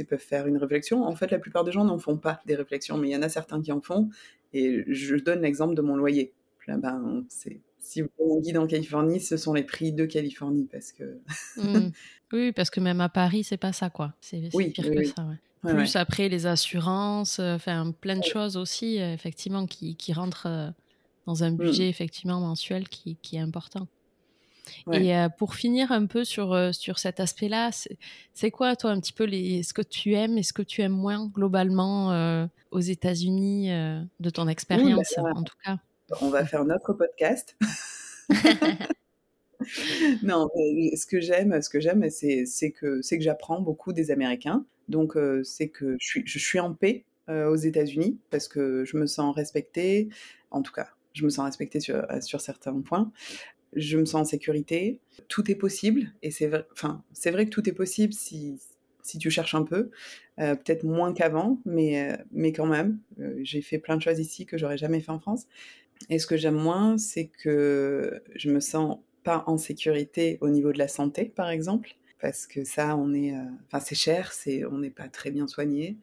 peuvent 0.09 0.19
faire 0.19 0.47
une 0.47 0.57
réflexion. 0.57 1.03
En 1.03 1.15
fait, 1.15 1.31
la 1.31 1.39
plupart 1.39 1.63
des 1.63 1.71
gens 1.71 1.83
n'en 1.83 1.97
font 1.97 2.17
pas 2.17 2.41
des 2.45 2.55
réflexions, 2.55 2.97
mais 2.97 3.09
il 3.09 3.11
y 3.11 3.15
en 3.15 3.23
a 3.23 3.29
certains 3.29 3.61
qui 3.61 3.71
en 3.71 3.81
font. 3.81 4.09
Et 4.53 4.83
je 4.87 5.15
donne 5.15 5.41
l'exemple 5.41 5.75
de 5.75 5.81
mon 5.81 5.95
loyer. 5.95 6.31
Là, 6.67 6.77
ben, 6.77 7.25
c'est 7.27 7.59
si 7.81 8.01
vous 8.01 8.09
voulez 8.17 8.37
un 8.37 8.41
guide 8.41 8.57
en 8.57 8.67
Californie, 8.67 9.19
ce 9.19 9.37
sont 9.37 9.53
les 9.53 9.63
prix 9.63 9.91
de 9.91 10.05
Californie 10.05 10.67
parce 10.71 10.91
que. 10.91 11.19
Mmh. 11.57 11.91
Oui, 12.33 12.53
parce 12.53 12.69
que 12.69 12.79
même 12.79 13.01
à 13.01 13.09
Paris, 13.09 13.43
c'est 13.43 13.57
pas 13.57 13.73
ça, 13.73 13.89
quoi. 13.89 14.13
C'est 14.21 14.39
pire 14.49 14.89
que 14.89 15.03
ça, 15.03 15.27
ouais. 15.27 15.73
Plus 15.73 15.97
après 15.97 16.29
les 16.29 16.45
assurances, 16.45 17.39
euh, 17.39 17.55
enfin 17.55 17.93
plein 17.99 18.15
de 18.15 18.23
choses 18.23 18.55
aussi, 18.55 19.01
euh, 19.01 19.13
effectivement, 19.13 19.67
qui, 19.67 19.97
qui 19.97 20.13
rentrent 20.13 20.47
euh, 20.47 20.69
dans 21.25 21.43
un 21.43 21.51
mmh. 21.51 21.57
budget 21.57 21.89
effectivement 21.89 22.39
mensuel 22.39 22.87
qui, 22.89 23.17
qui 23.21 23.35
est 23.35 23.39
important. 23.39 23.87
Et 24.91 25.13
pour 25.37 25.55
finir 25.55 25.91
un 25.91 26.05
peu 26.05 26.23
sur, 26.23 26.73
sur 26.73 26.99
cet 26.99 27.19
aspect-là, 27.19 27.71
c'est 28.33 28.51
quoi, 28.51 28.75
toi, 28.75 28.91
un 28.91 28.99
petit 28.99 29.13
peu 29.13 29.23
les, 29.25 29.63
ce 29.63 29.73
que 29.73 29.81
tu 29.81 30.13
aimes 30.13 30.37
et 30.37 30.43
ce 30.43 30.53
que 30.53 30.61
tu 30.61 30.81
aimes 30.81 30.91
moins 30.91 31.27
globalement 31.27 32.47
aux 32.71 32.79
États-Unis, 32.79 33.69
de 34.19 34.29
ton 34.29 34.47
expérience, 34.47 35.17
en 35.17 35.43
tout 35.43 35.55
cas? 35.63 35.77
On 36.21 36.29
va 36.29 36.45
faire 36.45 36.65
notre 36.65 36.93
podcast. 36.93 37.57
non, 40.23 40.49
ce 40.55 41.05
que 41.05 41.21
j'aime, 41.21 41.61
ce 41.61 41.69
que 41.69 41.79
j'aime, 41.79 42.09
c'est 42.09 42.71
que 42.71 43.01
c'est 43.01 43.17
que 43.17 43.23
j'apprends 43.23 43.61
beaucoup 43.61 43.93
des 43.93 44.11
Américains. 44.11 44.65
Donc, 44.89 45.17
c'est 45.43 45.69
que 45.69 45.95
je 45.99 46.07
suis, 46.07 46.23
je 46.25 46.39
suis 46.39 46.59
en 46.59 46.73
paix 46.73 47.05
aux 47.27 47.55
États-Unis 47.55 48.19
parce 48.29 48.47
que 48.47 48.83
je 48.85 48.97
me 48.97 49.05
sens 49.05 49.35
respectée. 49.35 50.09
En 50.49 50.61
tout 50.61 50.73
cas, 50.73 50.89
je 51.13 51.25
me 51.25 51.29
sens 51.29 51.45
respectée 51.45 51.79
sur, 51.79 52.05
sur 52.21 52.41
certains 52.41 52.79
points 52.81 53.11
je 53.73 53.97
me 53.97 54.05
sens 54.05 54.21
en 54.21 54.25
sécurité. 54.25 54.99
Tout 55.27 55.49
est 55.49 55.55
possible, 55.55 56.11
et 56.21 56.31
c'est 56.31 56.47
vrai, 56.47 56.65
enfin, 56.73 57.03
c'est 57.13 57.31
vrai 57.31 57.45
que 57.45 57.51
tout 57.51 57.67
est 57.69 57.73
possible 57.73 58.13
si, 58.13 58.59
si 59.01 59.17
tu 59.17 59.29
cherches 59.29 59.55
un 59.55 59.63
peu. 59.63 59.91
Euh, 60.39 60.55
peut-être 60.55 60.83
moins 60.83 61.13
qu'avant, 61.13 61.59
mais, 61.65 62.11
euh, 62.11 62.17
mais 62.31 62.51
quand 62.51 62.65
même. 62.65 62.99
Euh, 63.19 63.39
j'ai 63.43 63.61
fait 63.61 63.79
plein 63.79 63.97
de 63.97 64.01
choses 64.01 64.19
ici 64.19 64.45
que 64.45 64.57
j'aurais 64.57 64.77
jamais 64.77 64.99
fait 65.01 65.11
en 65.11 65.19
France. 65.19 65.45
Et 66.09 66.19
ce 66.19 66.27
que 66.27 66.37
j'aime 66.37 66.55
moins, 66.55 66.97
c'est 66.97 67.27
que 67.27 68.23
je 68.35 68.49
me 68.49 68.59
sens 68.59 68.99
pas 69.23 69.43
en 69.47 69.57
sécurité 69.57 70.37
au 70.41 70.49
niveau 70.49 70.71
de 70.71 70.79
la 70.79 70.87
santé, 70.87 71.25
par 71.25 71.49
exemple, 71.49 71.95
parce 72.19 72.47
que 72.47 72.63
ça, 72.63 72.97
on 72.97 73.13
est, 73.13 73.35
enfin, 73.67 73.79
c'est 73.79 73.95
cher, 73.95 74.33
c'est, 74.33 74.65
on 74.65 74.79
n'est 74.79 74.89
pas 74.89 75.09
très 75.09 75.31
bien 75.31 75.47
soigné. 75.47 75.97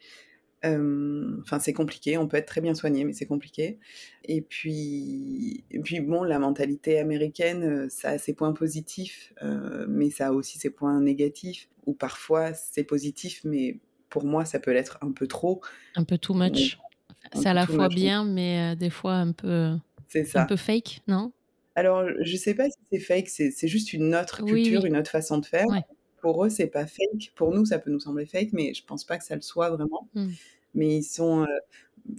Enfin, 0.65 1.59
c'est 1.61 1.73
compliqué. 1.73 2.19
On 2.19 2.27
peut 2.27 2.37
être 2.37 2.47
très 2.47 2.61
bien 2.61 2.75
soigné, 2.75 3.05
mais 3.05 3.13
c'est 3.13 3.27
compliqué. 3.27 3.79
Et 4.25 4.41
puis, 4.43 5.65
et 5.71 5.79
puis 5.79 6.01
bon, 6.01 6.25
la 6.25 6.39
mentalité 6.39 6.99
américaine, 6.99 7.89
ça 7.91 8.11
a 8.11 8.19
ses 8.19 8.35
points 8.35 8.53
positifs, 8.53 9.33
mais 9.89 10.11
ça 10.11 10.29
a 10.29 10.33
aussi 10.33 10.59
ses 10.59 10.71
points 10.71 11.01
négatifs. 11.01 11.69
Ou 11.87 11.95
parfois, 11.95 12.53
c'est 12.55 12.85
positif, 12.85 13.41
mais 13.45 13.79
pour 14.11 14.25
moi, 14.25 14.45
ça 14.45 14.59
peut 14.59 14.73
l'être 14.73 14.99
un 15.01 15.13
peu 15.13 15.27
trop. 15.27 15.63
Un 15.95 16.05
peu 16.05 16.19
too 16.19 16.35
much. 16.35 16.79
C'est 17.35 17.49
à 17.49 17.55
la 17.55 17.67
fois 17.67 17.89
bien, 17.89 18.25
mais 18.25 18.75
des 18.77 18.91
fois 18.91 19.15
un 19.15 19.33
peu. 19.33 19.77
C'est 20.09 20.25
ça. 20.25 20.43
Un 20.43 20.47
peu 20.47 20.57
fake, 20.57 21.03
non? 21.07 21.33
Alors, 21.75 22.05
je 22.21 22.37
sais 22.37 22.55
pas 22.55 22.69
si 22.69 22.79
c'est 22.91 22.99
fake. 22.99 23.29
C'est 23.29 23.69
juste 23.69 23.93
une 23.93 24.15
autre 24.15 24.45
culture, 24.45 24.85
une 24.85 24.97
autre 24.97 25.11
façon 25.11 25.39
de 25.39 25.47
faire. 25.47 25.67
Pour 26.21 26.45
eux, 26.45 26.51
c'est 26.51 26.67
pas 26.67 26.87
fake. 26.87 27.33
Pour 27.35 27.53
nous, 27.53 27.65
ça 27.65 27.79
peut 27.79 27.91
nous 27.91 28.01
sembler 28.01 28.27
fake, 28.27 28.51
mais 28.53 28.75
je 28.75 28.85
pense 28.85 29.05
pas 29.05 29.19
que 29.19 29.25
ça 29.25 29.35
le 29.35 29.43
soit 29.43 29.71
vraiment. 29.71 30.09
Mmh. 30.15 30.29
Mais 30.75 30.99
ils 30.99 31.03
sont, 31.05 31.47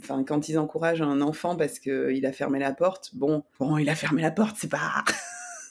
enfin, 0.01 0.23
quand 0.23 0.49
ils 0.49 0.57
encouragent 0.57 1.01
un 1.01 1.21
enfant 1.21 1.55
parce 1.55 1.79
qu'il 1.79 2.25
a 2.25 2.31
fermé 2.31 2.59
la 2.59 2.73
porte, 2.73 3.15
bon, 3.15 3.43
bon, 3.59 3.77
il 3.77 3.89
a 3.89 3.95
fermé 3.95 4.21
la 4.21 4.31
porte, 4.31 4.57
c'est 4.59 4.69
pas. 4.69 5.03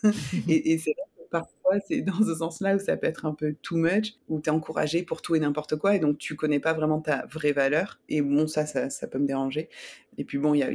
et, 0.48 0.72
et 0.72 0.78
c'est 0.78 0.94
parfois, 1.30 1.74
c'est 1.86 2.00
dans 2.02 2.24
ce 2.24 2.34
sens-là 2.34 2.76
où 2.76 2.78
ça 2.78 2.96
peut 2.96 3.06
être 3.06 3.26
un 3.26 3.34
peu 3.34 3.54
too 3.62 3.76
much, 3.76 4.14
où 4.28 4.40
tu 4.40 4.48
es 4.48 4.52
encouragé 4.52 5.02
pour 5.02 5.22
tout 5.22 5.34
et 5.34 5.40
n'importe 5.40 5.76
quoi, 5.76 5.94
et 5.94 5.98
donc 5.98 6.18
tu 6.18 6.36
connais 6.36 6.60
pas 6.60 6.72
vraiment 6.72 7.00
ta 7.00 7.26
vraie 7.26 7.52
valeur. 7.52 8.00
Et 8.08 8.22
bon, 8.22 8.46
ça, 8.46 8.66
ça, 8.66 8.90
ça 8.90 9.06
peut 9.06 9.18
me 9.18 9.26
déranger. 9.26 9.68
Et 10.16 10.24
puis 10.24 10.38
bon, 10.38 10.54
il 10.54 10.58
y 10.58 10.62
a 10.62 10.70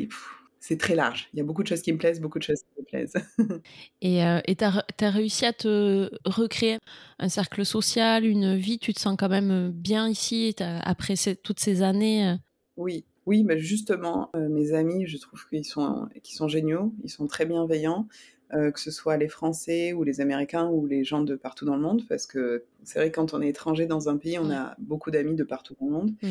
c'est 0.64 0.78
très 0.78 0.96
large. 0.96 1.28
Il 1.34 1.38
y 1.38 1.42
a 1.42 1.44
beaucoup 1.44 1.62
de 1.62 1.68
choses 1.68 1.82
qui 1.82 1.92
me 1.92 1.98
plaisent, 1.98 2.22
beaucoup 2.22 2.40
de 2.40 2.44
choses 2.46 2.62
qui 2.62 2.80
me 2.80 2.86
plaisent. 2.86 3.16
et 4.02 4.24
euh, 4.24 4.40
tu 4.48 4.64
as, 4.64 5.10
réussi 5.10 5.46
à 5.46 5.52
te 5.52 6.10
recréer 6.24 6.78
un 7.20 7.28
cercle 7.28 7.66
social, 7.66 8.26
une 8.26 8.56
vie, 8.56 8.80
tu 8.80 8.94
te 8.94 9.00
sens 9.02 9.18
quand 9.20 9.28
même 9.28 9.52
euh, 9.52 9.72
bien 9.74 10.08
ici 10.08 10.56
après 10.60 11.16
toutes 11.44 11.60
ces 11.60 11.82
années 11.82 12.30
euh? 12.30 12.36
Oui, 12.78 13.04
oui, 13.26 13.44
mais 13.44 13.60
justement, 13.60 14.32
mes 14.36 14.72
amis, 14.72 15.06
je 15.06 15.18
trouve 15.18 15.46
qu'ils 15.50 15.66
sont, 15.66 16.08
qu'ils 16.24 16.36
sont 16.38 16.48
géniaux, 16.48 16.94
ils 17.04 17.10
sont 17.10 17.28
très 17.28 17.46
bienveillants, 17.46 18.08
que 18.52 18.80
ce 18.80 18.90
soit 18.90 19.18
les 19.18 19.28
Français 19.28 19.94
ou 19.94 20.04
les 20.04 20.22
Américains 20.22 20.70
ou 20.70 20.88
les 20.88 21.04
gens 21.04 21.22
de 21.22 21.36
partout 21.36 21.66
dans 21.66 21.76
le 21.76 21.82
monde, 21.82 22.04
parce 22.10 22.26
que 22.26 22.64
c'est 22.84 23.00
vrai 23.00 23.12
que 23.12 23.16
quand 23.16 23.34
on 23.34 23.42
est 23.42 23.50
étranger 23.50 23.86
dans 23.86 24.10
un 24.10 24.18
pays, 24.18 24.40
on 24.40 24.50
a 24.50 24.76
beaucoup 24.80 25.12
d'amis 25.12 25.36
de 25.36 25.44
partout 25.44 25.76
dans 25.80 25.86
le 25.86 25.92
monde. 25.92 26.12
Mm. 26.24 26.28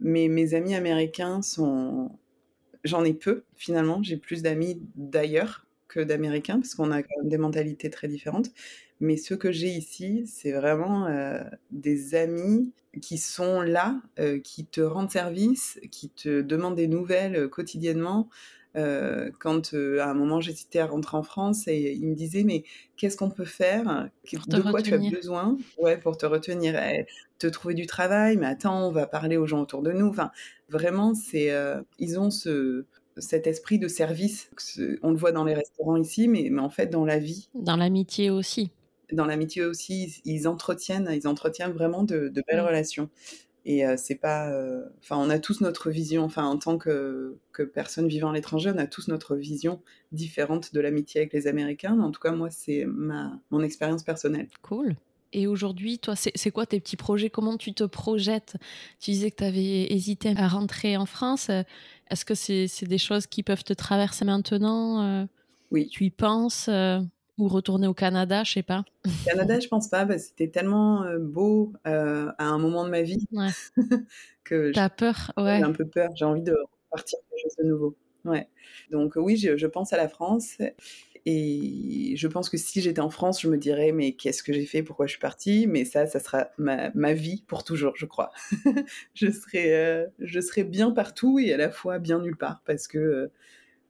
Mais 0.00 0.28
mes 0.28 0.54
amis 0.54 0.74
américains 0.74 1.42
sont 1.42 2.10
J'en 2.84 3.04
ai 3.04 3.14
peu, 3.14 3.44
finalement. 3.56 4.02
J'ai 4.02 4.16
plus 4.16 4.42
d'amis 4.42 4.80
d'ailleurs 4.94 5.66
que 5.88 6.00
d'Américains, 6.00 6.60
parce 6.60 6.74
qu'on 6.74 6.92
a 6.92 7.02
des 7.24 7.38
mentalités 7.38 7.90
très 7.90 8.08
différentes. 8.08 8.50
Mais 9.00 9.16
ceux 9.16 9.36
que 9.36 9.52
j'ai 9.52 9.68
ici, 9.68 10.24
c'est 10.26 10.52
vraiment 10.52 11.06
euh, 11.06 11.42
des 11.70 12.14
amis 12.14 12.72
qui 13.02 13.18
sont 13.18 13.60
là, 13.60 14.00
euh, 14.18 14.38
qui 14.38 14.66
te 14.66 14.80
rendent 14.80 15.10
service, 15.10 15.80
qui 15.90 16.10
te 16.10 16.42
demandent 16.42 16.76
des 16.76 16.88
nouvelles 16.88 17.36
euh, 17.36 17.48
quotidiennement, 17.48 18.28
euh, 18.76 19.30
quand 19.38 19.72
euh, 19.74 20.00
à 20.00 20.06
un 20.06 20.14
moment 20.14 20.40
j'hésitais 20.40 20.80
à 20.80 20.86
rentrer 20.86 21.16
en 21.16 21.22
France 21.22 21.68
et 21.68 21.92
il 21.92 22.08
me 22.08 22.14
disait 22.14 22.42
mais 22.42 22.64
qu'est-ce 22.96 23.16
qu'on 23.16 23.30
peut 23.30 23.44
faire 23.44 24.08
De 24.48 24.60
quoi 24.70 24.82
tu 24.82 24.94
as 24.94 24.98
besoin? 24.98 25.56
Ouais, 25.78 25.96
pour 25.96 26.16
te 26.16 26.26
retenir, 26.26 26.80
te 27.38 27.46
trouver 27.46 27.74
du 27.74 27.86
travail. 27.86 28.36
Mais 28.36 28.46
attends, 28.46 28.88
on 28.88 28.90
va 28.90 29.06
parler 29.06 29.36
aux 29.36 29.46
gens 29.46 29.62
autour 29.62 29.82
de 29.82 29.92
nous. 29.92 30.06
Enfin, 30.06 30.30
vraiment, 30.68 31.14
c'est 31.14 31.50
euh, 31.52 31.80
ils 31.98 32.18
ont 32.18 32.30
ce 32.30 32.84
cet 33.16 33.46
esprit 33.46 33.78
de 33.78 33.86
service. 33.86 34.50
On 35.02 35.12
le 35.12 35.16
voit 35.16 35.30
dans 35.30 35.44
les 35.44 35.54
restaurants 35.54 35.96
ici, 35.96 36.26
mais, 36.26 36.48
mais 36.50 36.60
en 36.60 36.70
fait 36.70 36.88
dans 36.88 37.04
la 37.04 37.18
vie. 37.20 37.48
Dans 37.54 37.76
l'amitié 37.76 38.30
aussi. 38.30 38.72
Dans 39.12 39.26
l'amitié 39.26 39.62
aussi, 39.62 40.20
ils, 40.24 40.48
entretiennent, 40.48 41.08
ils 41.12 41.28
entretiennent 41.28 41.70
vraiment 41.70 42.02
de, 42.02 42.28
de 42.28 42.42
belles 42.48 42.60
mmh. 42.60 42.66
relations. 42.66 43.10
Et 43.66 43.82
c'est 43.96 44.16
pas. 44.16 44.52
Enfin, 45.00 45.16
on 45.16 45.30
a 45.30 45.38
tous 45.38 45.60
notre 45.60 45.90
vision. 45.90 46.24
Enfin, 46.24 46.44
en 46.44 46.58
tant 46.58 46.76
que, 46.76 47.38
que 47.52 47.62
personne 47.62 48.08
vivant 48.08 48.30
à 48.30 48.34
l'étranger, 48.34 48.70
on 48.74 48.78
a 48.78 48.86
tous 48.86 49.08
notre 49.08 49.36
vision 49.36 49.80
différente 50.12 50.74
de 50.74 50.80
l'amitié 50.80 51.22
avec 51.22 51.32
les 51.32 51.46
Américains. 51.46 51.98
En 52.00 52.10
tout 52.10 52.20
cas, 52.20 52.32
moi, 52.32 52.50
c'est 52.50 52.84
ma 52.86 53.40
mon 53.50 53.62
expérience 53.62 54.02
personnelle. 54.02 54.48
Cool. 54.62 54.96
Et 55.32 55.46
aujourd'hui, 55.48 55.98
toi, 55.98 56.14
c'est 56.14 56.50
quoi 56.52 56.64
tes 56.64 56.78
petits 56.78 56.96
projets? 56.96 57.28
Comment 57.28 57.56
tu 57.56 57.74
te 57.74 57.82
projettes? 57.82 58.56
Tu 59.00 59.10
disais 59.10 59.32
que 59.32 59.36
tu 59.36 59.44
avais 59.44 59.92
hésité 59.92 60.32
à 60.36 60.46
rentrer 60.46 60.96
en 60.96 61.06
France. 61.06 61.50
Est-ce 62.10 62.24
que 62.24 62.34
c'est 62.34 62.86
des 62.86 62.98
choses 62.98 63.26
qui 63.26 63.42
peuvent 63.42 63.64
te 63.64 63.72
traverser 63.72 64.24
maintenant? 64.24 65.26
Oui. 65.72 65.88
Tu 65.88 66.04
y 66.04 66.10
penses 66.10 66.70
ou 67.38 67.48
retourner 67.48 67.86
au 67.86 67.94
Canada, 67.94 68.44
je 68.44 68.52
sais 68.52 68.62
pas. 68.62 68.84
Canada, 69.24 69.58
je 69.58 69.68
pense 69.68 69.88
pas, 69.88 70.06
c'était 70.18 70.48
tellement 70.48 71.02
euh, 71.02 71.18
beau 71.18 71.72
euh, 71.86 72.30
à 72.38 72.46
un 72.46 72.58
moment 72.58 72.84
de 72.84 72.90
ma 72.90 73.02
vie 73.02 73.26
que 74.44 74.72
j'ai 74.72 74.88
peur, 74.96 75.32
ouais. 75.36 75.62
un 75.62 75.72
peu 75.72 75.86
peur. 75.86 76.10
J'ai 76.14 76.24
envie 76.24 76.42
de 76.42 76.56
repartir 76.90 77.18
quelque 77.30 77.42
chose 77.42 77.56
de 77.58 77.64
nouveau. 77.64 77.96
Ouais. 78.24 78.48
Donc 78.90 79.14
oui, 79.16 79.36
je, 79.36 79.66
pense 79.66 79.92
à 79.92 79.96
la 79.96 80.08
France 80.08 80.56
et 81.26 82.14
je 82.16 82.26
pense 82.26 82.48
que 82.48 82.56
si 82.56 82.80
j'étais 82.80 83.00
en 83.00 83.10
France, 83.10 83.42
je 83.42 83.48
me 83.48 83.58
dirais 83.58 83.92
mais 83.92 84.12
qu'est-ce 84.12 84.42
que 84.42 84.52
j'ai 84.52 84.64
fait, 84.64 84.82
pourquoi 84.82 85.06
je 85.06 85.12
suis 85.12 85.20
partie? 85.20 85.66
Mais 85.66 85.84
ça, 85.84 86.06
ça 86.06 86.20
sera 86.20 86.48
ma, 86.56 86.90
ma 86.94 87.12
vie 87.12 87.42
pour 87.46 87.64
toujours, 87.64 87.94
je 87.96 88.06
crois. 88.06 88.30
je 89.14 89.30
serai, 89.30 89.74
euh, 89.74 90.06
je 90.20 90.40
serai 90.40 90.64
bien 90.64 90.90
partout 90.90 91.38
et 91.38 91.52
à 91.52 91.56
la 91.56 91.70
fois 91.70 91.98
bien 91.98 92.18
nulle 92.20 92.36
part 92.36 92.62
parce 92.64 92.88
que 92.88 93.30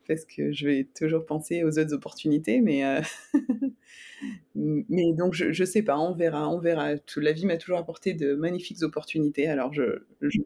parce 0.06 0.24
que 0.24 0.52
je 0.52 0.66
vais 0.66 0.88
toujours 0.96 1.24
penser 1.26 1.64
aux 1.64 1.78
autres 1.78 1.92
opportunités, 1.92 2.60
mais, 2.60 2.84
euh, 2.84 3.00
mais 4.54 5.12
donc 5.12 5.34
je, 5.34 5.46
ne 5.46 5.66
sais 5.66 5.82
pas, 5.82 5.98
on 5.98 6.12
verra, 6.12 6.48
on 6.48 6.58
verra. 6.58 6.94
la 7.16 7.32
vie 7.32 7.46
m'a 7.46 7.56
toujours 7.56 7.78
apporté 7.78 8.14
de 8.14 8.34
magnifiques 8.34 8.82
opportunités, 8.82 9.46
alors 9.46 9.72
je, 9.72 10.00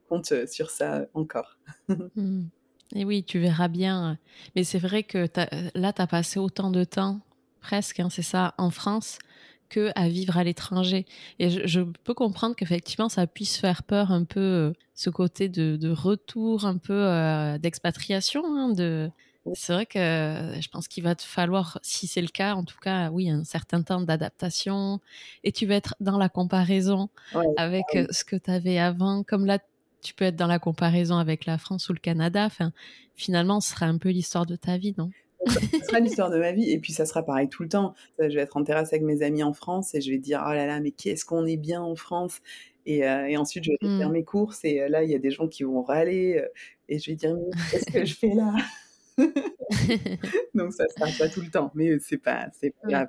compte 0.08 0.32
sur 0.46 0.70
ça 0.70 1.06
encore. 1.14 1.58
Mmh. 2.16 2.46
Et 2.94 3.04
oui, 3.04 3.22
tu 3.22 3.38
verras 3.38 3.68
bien. 3.68 4.18
Mais 4.56 4.64
c'est 4.64 4.78
vrai 4.78 5.02
que 5.02 5.28
là, 5.74 5.92
tu 5.92 6.02
as 6.02 6.06
passé 6.06 6.38
autant 6.38 6.70
de 6.70 6.84
temps, 6.84 7.20
presque, 7.60 8.00
hein, 8.00 8.08
c'est 8.10 8.22
ça, 8.22 8.54
en 8.56 8.70
France, 8.70 9.18
que 9.68 9.90
à 9.94 10.08
vivre 10.08 10.36
à 10.38 10.44
l'étranger. 10.44 11.06
Et 11.38 11.50
je, 11.50 11.80
peux 11.80 12.14
comprendre 12.14 12.56
qu'effectivement, 12.56 13.08
ça 13.08 13.26
puisse 13.26 13.58
faire 13.58 13.82
peur 13.82 14.10
un 14.10 14.24
peu, 14.24 14.40
euh, 14.40 14.72
ce 14.94 15.10
côté 15.10 15.48
de, 15.48 15.90
retour 15.90 16.64
un 16.64 16.78
peu 16.78 16.94
euh, 16.94 17.58
d'expatriation, 17.58 18.42
hein, 18.46 18.72
de 18.72 19.10
c'est 19.54 19.72
vrai 19.72 19.86
que 19.86 19.98
euh, 19.98 20.60
je 20.60 20.68
pense 20.68 20.88
qu'il 20.88 21.04
va 21.04 21.14
te 21.14 21.22
falloir, 21.22 21.78
si 21.82 22.06
c'est 22.06 22.22
le 22.22 22.28
cas, 22.28 22.54
en 22.54 22.64
tout 22.64 22.78
cas, 22.78 23.10
oui, 23.10 23.30
un 23.30 23.44
certain 23.44 23.82
temps 23.82 24.00
d'adaptation. 24.00 25.00
Et 25.44 25.52
tu 25.52 25.66
vas 25.66 25.76
être 25.76 25.94
dans 26.00 26.18
la 26.18 26.28
comparaison 26.28 27.08
avec 27.56 27.84
euh, 27.94 28.06
ce 28.10 28.24
que 28.24 28.36
tu 28.36 28.50
avais 28.50 28.78
avant. 28.78 29.22
Comme 29.22 29.46
là, 29.46 29.58
tu 30.02 30.14
peux 30.14 30.24
être 30.24 30.36
dans 30.36 30.46
la 30.46 30.58
comparaison 30.58 31.16
avec 31.16 31.46
la 31.46 31.58
France 31.58 31.88
ou 31.88 31.92
le 31.92 31.98
Canada. 31.98 32.44
Enfin, 32.44 32.72
finalement, 33.14 33.60
ce 33.60 33.72
sera 33.72 33.86
un 33.86 33.98
peu 33.98 34.10
l'histoire 34.10 34.46
de 34.46 34.56
ta 34.56 34.76
vie, 34.76 34.94
non? 34.96 35.10
Ce 35.46 35.86
sera 35.86 36.00
l'histoire 36.00 36.30
de 36.30 36.38
ma 36.38 36.50
vie 36.50 36.70
et 36.70 36.78
puis 36.78 36.92
ça 36.92 37.06
sera 37.06 37.22
pareil 37.22 37.48
tout 37.48 37.62
le 37.62 37.68
temps. 37.68 37.94
Je 38.18 38.26
vais 38.26 38.40
être 38.40 38.56
en 38.56 38.64
terrasse 38.64 38.92
avec 38.92 39.04
mes 39.04 39.22
amis 39.22 39.44
en 39.44 39.52
France 39.52 39.94
et 39.94 40.00
je 40.00 40.10
vais 40.10 40.18
dire 40.18 40.44
oh 40.44 40.52
là 40.52 40.66
là 40.66 40.80
mais 40.80 40.90
qu'est-ce 40.90 41.24
qu'on 41.24 41.46
est 41.46 41.56
bien 41.56 41.80
en 41.80 41.94
France? 41.94 42.40
Et, 42.86 43.06
euh, 43.06 43.26
et, 43.26 43.36
ensuite 43.36 43.62
je 43.64 43.70
vais 43.70 43.98
faire 43.98 44.08
mmh. 44.08 44.12
mes 44.12 44.24
courses 44.24 44.64
et 44.64 44.88
là 44.88 45.04
il 45.04 45.10
y 45.10 45.14
a 45.14 45.18
des 45.18 45.30
gens 45.30 45.46
qui 45.46 45.62
vont 45.62 45.82
râler 45.82 46.42
et 46.88 46.98
je 46.98 47.10
vais 47.10 47.16
dire 47.16 47.36
qu'est-ce 47.70 47.90
que 47.90 48.04
je 48.04 48.14
fais 48.14 48.34
là? 48.34 48.52
Donc 50.54 50.72
ça 50.72 50.84
ne 50.84 50.88
sera 50.88 51.18
pas 51.18 51.28
tout 51.28 51.40
le 51.40 51.50
temps, 51.50 51.70
mais 51.74 51.98
c'est 51.98 52.18
pas, 52.18 52.48
c'est 52.58 52.70
pas 52.70 52.88
grave. 52.88 53.08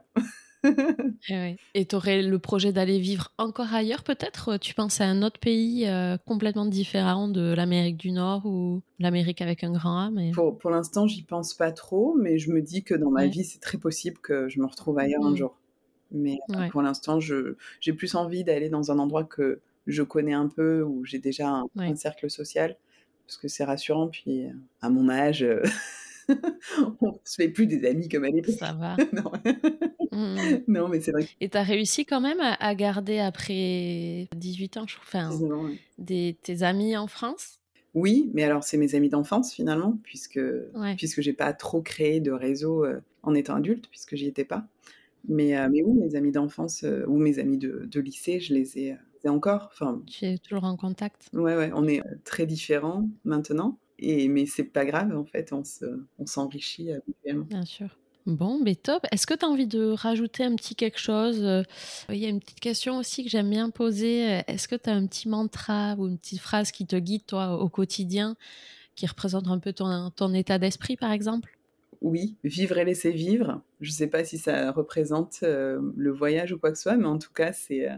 Eh 1.29 1.55
et 1.73 1.85
tu 1.85 1.95
aurais 1.95 2.21
le 2.21 2.39
projet 2.39 2.73
d'aller 2.73 2.99
vivre 2.99 3.31
encore 3.37 3.73
ailleurs 3.73 4.03
peut-être? 4.03 4.57
Tu 4.57 4.73
penses 4.73 4.99
à 4.99 5.05
un 5.05 5.21
autre 5.21 5.39
pays 5.39 5.87
euh, 5.87 6.17
complètement 6.25 6.65
différent 6.65 7.27
de 7.27 7.53
l'Amérique 7.53 7.97
du 7.97 8.11
Nord 8.11 8.45
ou 8.45 8.81
l'Amérique 8.99 9.41
avec 9.41 9.63
un 9.63 9.71
grand 9.71 9.97
A 9.97 10.09
mais... 10.11 10.31
Pour, 10.31 10.57
pour 10.57 10.69
l'instant, 10.69 11.07
j'y 11.07 11.23
pense 11.23 11.53
pas 11.53 11.71
trop, 11.71 12.15
mais 12.15 12.37
je 12.39 12.51
me 12.51 12.61
dis 12.61 12.83
que 12.83 12.93
dans 12.93 13.11
ma 13.11 13.27
vie, 13.27 13.43
c'est 13.43 13.59
très 13.59 13.77
possible 13.77 14.17
que 14.19 14.49
je 14.49 14.59
me 14.59 14.65
retrouve 14.65 14.99
ailleurs 14.99 15.25
un 15.25 15.31
mmh. 15.31 15.37
jour. 15.37 15.57
Mais 16.11 16.39
euh, 16.49 16.67
pour 16.69 16.81
l'instant, 16.81 17.19
j'ai 17.19 17.93
plus 17.93 18.15
envie 18.15 18.43
d'aller 18.43 18.69
dans 18.69 18.91
un 18.91 18.99
endroit 18.99 19.23
que 19.23 19.61
je 19.87 20.03
connais 20.03 20.33
un 20.33 20.47
peu, 20.47 20.83
où 20.83 21.05
j'ai 21.05 21.19
déjà 21.19 21.49
un, 21.49 21.65
un, 21.77 21.95
cercle 21.95 22.29
social, 22.29 22.75
parce 23.29 23.37
que 23.37 23.47
c'est 23.47 23.63
rassurant. 23.63 24.07
Puis 24.07 24.47
à 24.81 24.89
mon 24.89 25.07
âge, 25.07 25.45
on 27.01 27.19
se 27.23 27.35
fait 27.35 27.49
plus 27.49 27.67
des 27.67 27.85
amis 27.85 28.09
comme 28.09 28.23
à 28.23 28.29
l'époque. 28.29 28.55
Ça 28.57 28.73
va. 28.73 28.97
non. 29.13 29.31
Mmh. 30.11 30.63
non. 30.67 30.87
mais 30.87 30.99
c'est 30.99 31.11
vrai. 31.11 31.27
Et 31.39 31.49
tu 31.49 31.57
as 31.57 31.63
réussi 31.63 32.05
quand 32.05 32.21
même 32.21 32.39
à, 32.41 32.75
garder 32.75 33.19
après 33.19 34.27
18 34.35 34.77
ans, 34.77 34.85
je 34.87 34.95
trouve, 34.95 35.71
des, 35.99 36.37
tes 36.41 36.63
amis 36.63 36.97
en 36.97 37.07
France? 37.07 37.59
Oui, 37.93 38.29
mais 38.33 38.43
alors 38.43 38.63
c'est 38.63 38.77
mes 38.77 38.95
amis 38.95 39.09
d'enfance 39.09 39.53
finalement, 39.53 39.97
puisque, 40.03 40.39
ouais. 40.75 40.95
puisque 40.95 41.21
j'ai 41.21 41.33
pas 41.33 41.53
trop 41.53 41.81
créé 41.81 42.19
de 42.19 42.31
réseau 42.31 42.85
euh, 42.85 42.99
en 43.23 43.33
étant 43.33 43.55
adulte, 43.55 43.87
puisque 43.89 44.15
j'y 44.15 44.27
étais 44.27 44.45
pas. 44.45 44.67
Mais, 45.27 45.57
euh, 45.57 45.67
mais 45.71 45.81
oui, 45.83 45.99
mes 45.99 46.15
amis 46.15 46.31
d'enfance 46.31 46.83
euh, 46.83 47.05
ou 47.07 47.17
mes 47.17 47.39
amis 47.39 47.57
de, 47.57 47.87
de, 47.91 47.99
lycée, 47.99 48.39
je 48.39 48.53
les 48.53 48.77
ai, 48.79 48.97
encore. 49.27 49.69
Enfin, 49.73 50.01
tu 50.07 50.25
es 50.25 50.37
toujours 50.37 50.63
en 50.63 50.77
contact 50.77 51.29
Ouais, 51.33 51.55
ouais, 51.55 51.71
on 51.73 51.87
est 51.87 52.01
très 52.23 52.45
différents 52.45 53.09
maintenant. 53.25 53.77
Et, 53.97 54.29
mais 54.29 54.45
c'est 54.45 54.63
pas 54.63 54.85
grave, 54.85 55.15
en 55.17 55.25
fait, 55.25 55.51
on, 55.51 55.63
se, 55.63 55.85
on 56.19 56.25
s'enrichit 56.25 56.93
habituellement. 56.93 57.45
Bien 57.45 57.65
sûr. 57.65 57.97
Bon, 58.25 58.59
mais 58.63 58.75
top. 58.75 59.05
Est-ce 59.11 59.25
que 59.25 59.33
tu 59.33 59.43
as 59.43 59.49
envie 59.49 59.67
de 59.67 59.89
rajouter 59.89 60.43
un 60.43 60.55
petit 60.55 60.75
quelque 60.75 60.99
chose 60.99 61.43
euh, 61.43 61.63
Il 62.09 62.17
y 62.17 62.25
a 62.25 62.29
une 62.29 62.39
petite 62.39 62.59
question 62.59 62.97
aussi 62.97 63.23
que 63.23 63.29
j'aime 63.29 63.49
bien 63.49 63.69
poser. 63.69 64.41
Est-ce 64.47 64.67
que 64.67 64.75
tu 64.75 64.89
as 64.89 64.93
un 64.93 65.05
petit 65.07 65.27
mantra 65.27 65.95
ou 65.97 66.07
une 66.07 66.17
petite 66.17 66.39
phrase 66.39 66.71
qui 66.71 66.85
te 66.85 66.95
guide, 66.95 67.25
toi, 67.25 67.57
au 67.59 67.67
quotidien, 67.69 68.35
qui 68.95 69.07
représente 69.07 69.47
un 69.47 69.59
peu 69.59 69.73
ton, 69.73 70.11
ton 70.11 70.33
état 70.33 70.59
d'esprit, 70.59 70.95
par 70.95 71.11
exemple? 71.11 71.57
Oui, 72.01 72.37
vivre 72.43 72.77
et 72.77 72.85
laisser 72.85 73.11
vivre. 73.11 73.61
Je 73.81 73.89
ne 73.89 73.93
sais 73.93 74.07
pas 74.07 74.23
si 74.25 74.37
ça 74.37 74.71
représente 74.71 75.39
euh, 75.43 75.79
le 75.95 76.11
voyage 76.11 76.51
ou 76.51 76.59
quoi 76.59 76.71
que 76.71 76.77
ce 76.77 76.83
soit, 76.83 76.97
mais 76.97 77.05
en 77.05 77.17
tout 77.17 77.31
cas, 77.31 77.53
c'est, 77.53 77.89
euh, 77.89 77.95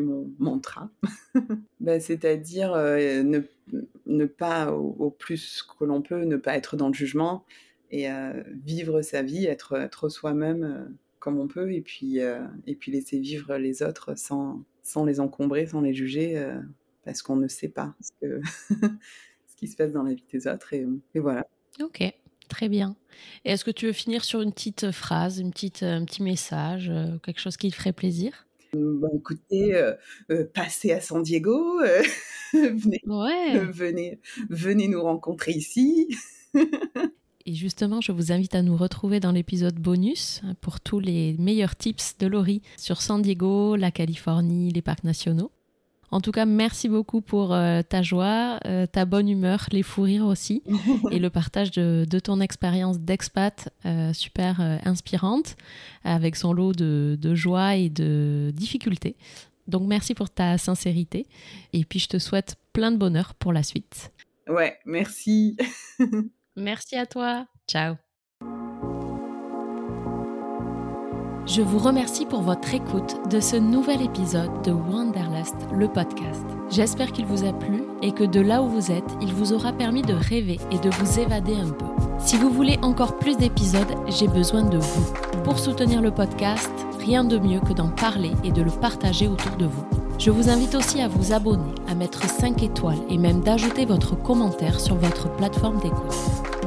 mon 0.00 0.32
mantra. 0.38 0.90
bah, 1.80 2.00
c'est-à-dire 2.00 2.74
ne, 2.74 3.40
ne, 4.06 4.24
pas, 4.24 4.72
au, 4.72 5.10
plus 5.10 5.62
que 5.62 5.84
l'on 5.84 6.02
peut, 6.02 6.24
ne 6.24 6.36
pas 6.36 6.56
être 6.56 6.76
dans 6.76 6.88
le 6.88 6.94
jugement, 6.94 7.44
et 7.90 8.08
vivre 8.64 9.02
sa 9.02 9.20
vie, 9.20 9.44
être, 9.44 9.74
être 9.74 10.08
soi-même 10.08 10.96
comme 11.18 11.38
on 11.38 11.46
peut, 11.46 11.72
et 11.72 11.82
puis, 11.82 12.20
laisser 12.86 13.18
vivre 13.18 13.56
les 13.58 13.82
autres 13.82 14.14
sans, 14.16 14.64
les 15.04 15.20
encombrer, 15.20 15.66
sans 15.66 15.82
les 15.82 15.92
juger, 15.92 16.42
parce 17.04 17.20
qu'on 17.20 17.36
ne 17.36 17.48
sait 17.48 17.68
pas 17.68 17.94
ce, 18.22 18.40
qui 19.58 19.68
se 19.68 19.76
passe 19.76 19.92
dans 19.92 20.04
la 20.04 20.14
vie 20.14 20.24
des 20.32 20.48
autres. 20.48 20.72
Et 20.72 20.86
voilà. 21.20 21.46
Ok, 21.82 22.02
très 22.52 22.68
bien. 22.68 22.96
Et 23.44 23.50
est-ce 23.50 23.64
que 23.64 23.70
tu 23.70 23.86
veux 23.86 23.92
finir 23.92 24.24
sur 24.24 24.42
une 24.42 24.52
petite 24.52 24.90
phrase, 24.90 25.38
une 25.38 25.50
petite, 25.50 25.82
un 25.82 26.04
petit 26.04 26.22
message, 26.22 26.92
quelque 27.22 27.40
chose 27.40 27.56
qui 27.56 27.70
te 27.70 27.76
ferait 27.76 27.92
plaisir? 27.92 28.46
Bon, 28.74 29.10
écoutez, 29.16 29.78
passez 30.54 30.92
à 30.92 31.00
San 31.00 31.22
Diego, 31.22 31.80
venez, 32.52 33.00
ouais. 33.06 33.58
venez, 33.66 34.20
venez 34.48 34.88
nous 34.88 35.02
rencontrer 35.02 35.52
ici. 35.52 36.08
Et 37.44 37.54
justement, 37.54 38.00
je 38.00 38.12
vous 38.12 38.30
invite 38.30 38.54
à 38.54 38.62
nous 38.62 38.76
retrouver 38.76 39.18
dans 39.18 39.32
l'épisode 39.32 39.74
bonus 39.74 40.42
pour 40.60 40.80
tous 40.80 41.00
les 41.00 41.34
meilleurs 41.38 41.74
tips 41.74 42.16
de 42.18 42.28
Laurie 42.28 42.62
sur 42.76 43.02
San 43.02 43.20
Diego, 43.20 43.74
la 43.74 43.90
Californie, 43.90 44.70
les 44.70 44.82
parcs 44.82 45.04
nationaux. 45.04 45.50
En 46.12 46.20
tout 46.20 46.30
cas, 46.30 46.44
merci 46.44 46.90
beaucoup 46.90 47.22
pour 47.22 47.54
euh, 47.54 47.80
ta 47.80 48.02
joie, 48.02 48.60
euh, 48.66 48.86
ta 48.86 49.06
bonne 49.06 49.30
humeur, 49.30 49.66
les 49.72 49.82
fous 49.82 50.02
rires 50.02 50.26
aussi, 50.26 50.62
et 51.10 51.18
le 51.18 51.30
partage 51.30 51.70
de, 51.70 52.18
ton 52.18 52.40
expérience 52.40 53.00
d'expat 53.00 53.70
euh, 53.86 54.12
super 54.12 54.60
inspirante, 54.84 55.56
avec 56.04 56.36
son 56.36 56.52
lot 56.52 56.72
de, 56.72 57.18
de, 57.18 57.34
joie 57.34 57.76
et 57.76 57.88
de 57.88 58.52
difficultés. 58.54 59.16
Donc 59.68 59.88
merci 59.88 60.14
pour 60.14 60.28
ta 60.28 60.58
sincérité, 60.58 61.26
et 61.72 61.84
puis 61.86 61.98
je 61.98 62.08
te 62.08 62.18
souhaite 62.18 62.56
plein 62.74 62.92
de 62.92 62.98
bonheur 62.98 63.34
pour 63.34 63.54
la 63.54 63.62
suite. 63.62 64.12
Ouais, 64.48 64.78
merci. 64.84 65.56
Merci 66.56 66.96
à 66.96 67.06
toi. 67.06 67.46
Ciao. 67.66 67.94
Je 71.44 71.60
vous 71.60 71.78
remercie 71.78 72.24
pour 72.24 72.42
votre 72.42 72.72
écoute 72.72 73.16
de 73.28 73.40
ce 73.40 73.56
nouvel 73.56 74.00
épisode 74.00 74.62
de 74.62 74.70
Wanderlust, 74.70 75.56
le 75.74 75.88
podcast. 75.88 76.46
J'espère 76.70 77.10
qu'il 77.10 77.26
vous 77.26 77.44
a 77.44 77.52
plu 77.52 77.82
et 78.00 78.12
que 78.12 78.22
de 78.22 78.40
là 78.40 78.62
où 78.62 78.68
vous 78.68 78.92
êtes, 78.92 79.10
il 79.20 79.34
vous 79.34 79.52
aura 79.52 79.72
permis 79.72 80.02
de 80.02 80.14
rêver 80.14 80.60
et 80.70 80.78
de 80.78 80.88
vous 80.90 81.18
évader 81.18 81.56
un 81.56 81.70
peu. 81.70 81.86
Si 82.20 82.36
vous 82.36 82.48
voulez 82.48 82.78
encore 82.82 83.18
plus 83.18 83.36
d'épisodes, 83.36 83.92
j'ai 84.06 84.28
besoin 84.28 84.62
de 84.62 84.78
vous. 84.78 85.12
Pour 85.42 85.58
soutenir 85.58 86.00
le 86.00 86.12
podcast, 86.12 86.70
rien 87.00 87.24
de 87.24 87.38
mieux 87.38 87.60
que 87.60 87.72
d'en 87.72 87.88
parler 87.88 88.30
et 88.44 88.52
de 88.52 88.62
le 88.62 88.70
partager 88.70 89.26
autour 89.26 89.56
de 89.56 89.66
vous. 89.66 89.84
Je 90.20 90.30
vous 90.30 90.48
invite 90.48 90.76
aussi 90.76 91.00
à 91.00 91.08
vous 91.08 91.32
abonner, 91.32 91.74
à 91.88 91.96
mettre 91.96 92.22
5 92.22 92.62
étoiles 92.62 93.02
et 93.08 93.18
même 93.18 93.40
d'ajouter 93.40 93.84
votre 93.84 94.14
commentaire 94.14 94.78
sur 94.78 94.94
votre 94.94 95.28
plateforme 95.34 95.80
d'écoute. 95.80 96.14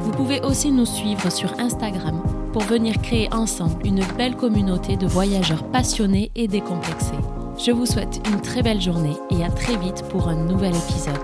Vous 0.01 0.11
pouvez 0.11 0.41
aussi 0.41 0.69
nous 0.69 0.85
suivre 0.85 1.31
sur 1.31 1.57
Instagram 1.61 2.21
pour 2.55 2.63
venir 2.63 3.01
créer 3.01 3.27
ensemble 3.33 3.85
une 3.85 4.01
belle 4.17 4.37
communauté 4.37 4.95
de 4.95 5.07
voyageurs 5.07 5.69
passionnés 5.71 6.31
et 6.35 6.47
décomplexés. 6.47 7.11
Je 7.59 7.71
vous 7.71 7.85
souhaite 7.85 8.21
une 8.29 8.39
très 8.39 8.63
belle 8.63 8.79
journée 8.79 9.17
et 9.29 9.43
à 9.43 9.49
très 9.49 9.75
vite 9.75 10.05
pour 10.07 10.29
un 10.29 10.35
nouvel 10.35 10.73
épisode. 10.73 11.19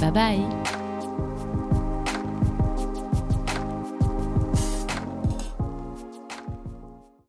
Bye 0.00 0.10
bye 0.10 0.81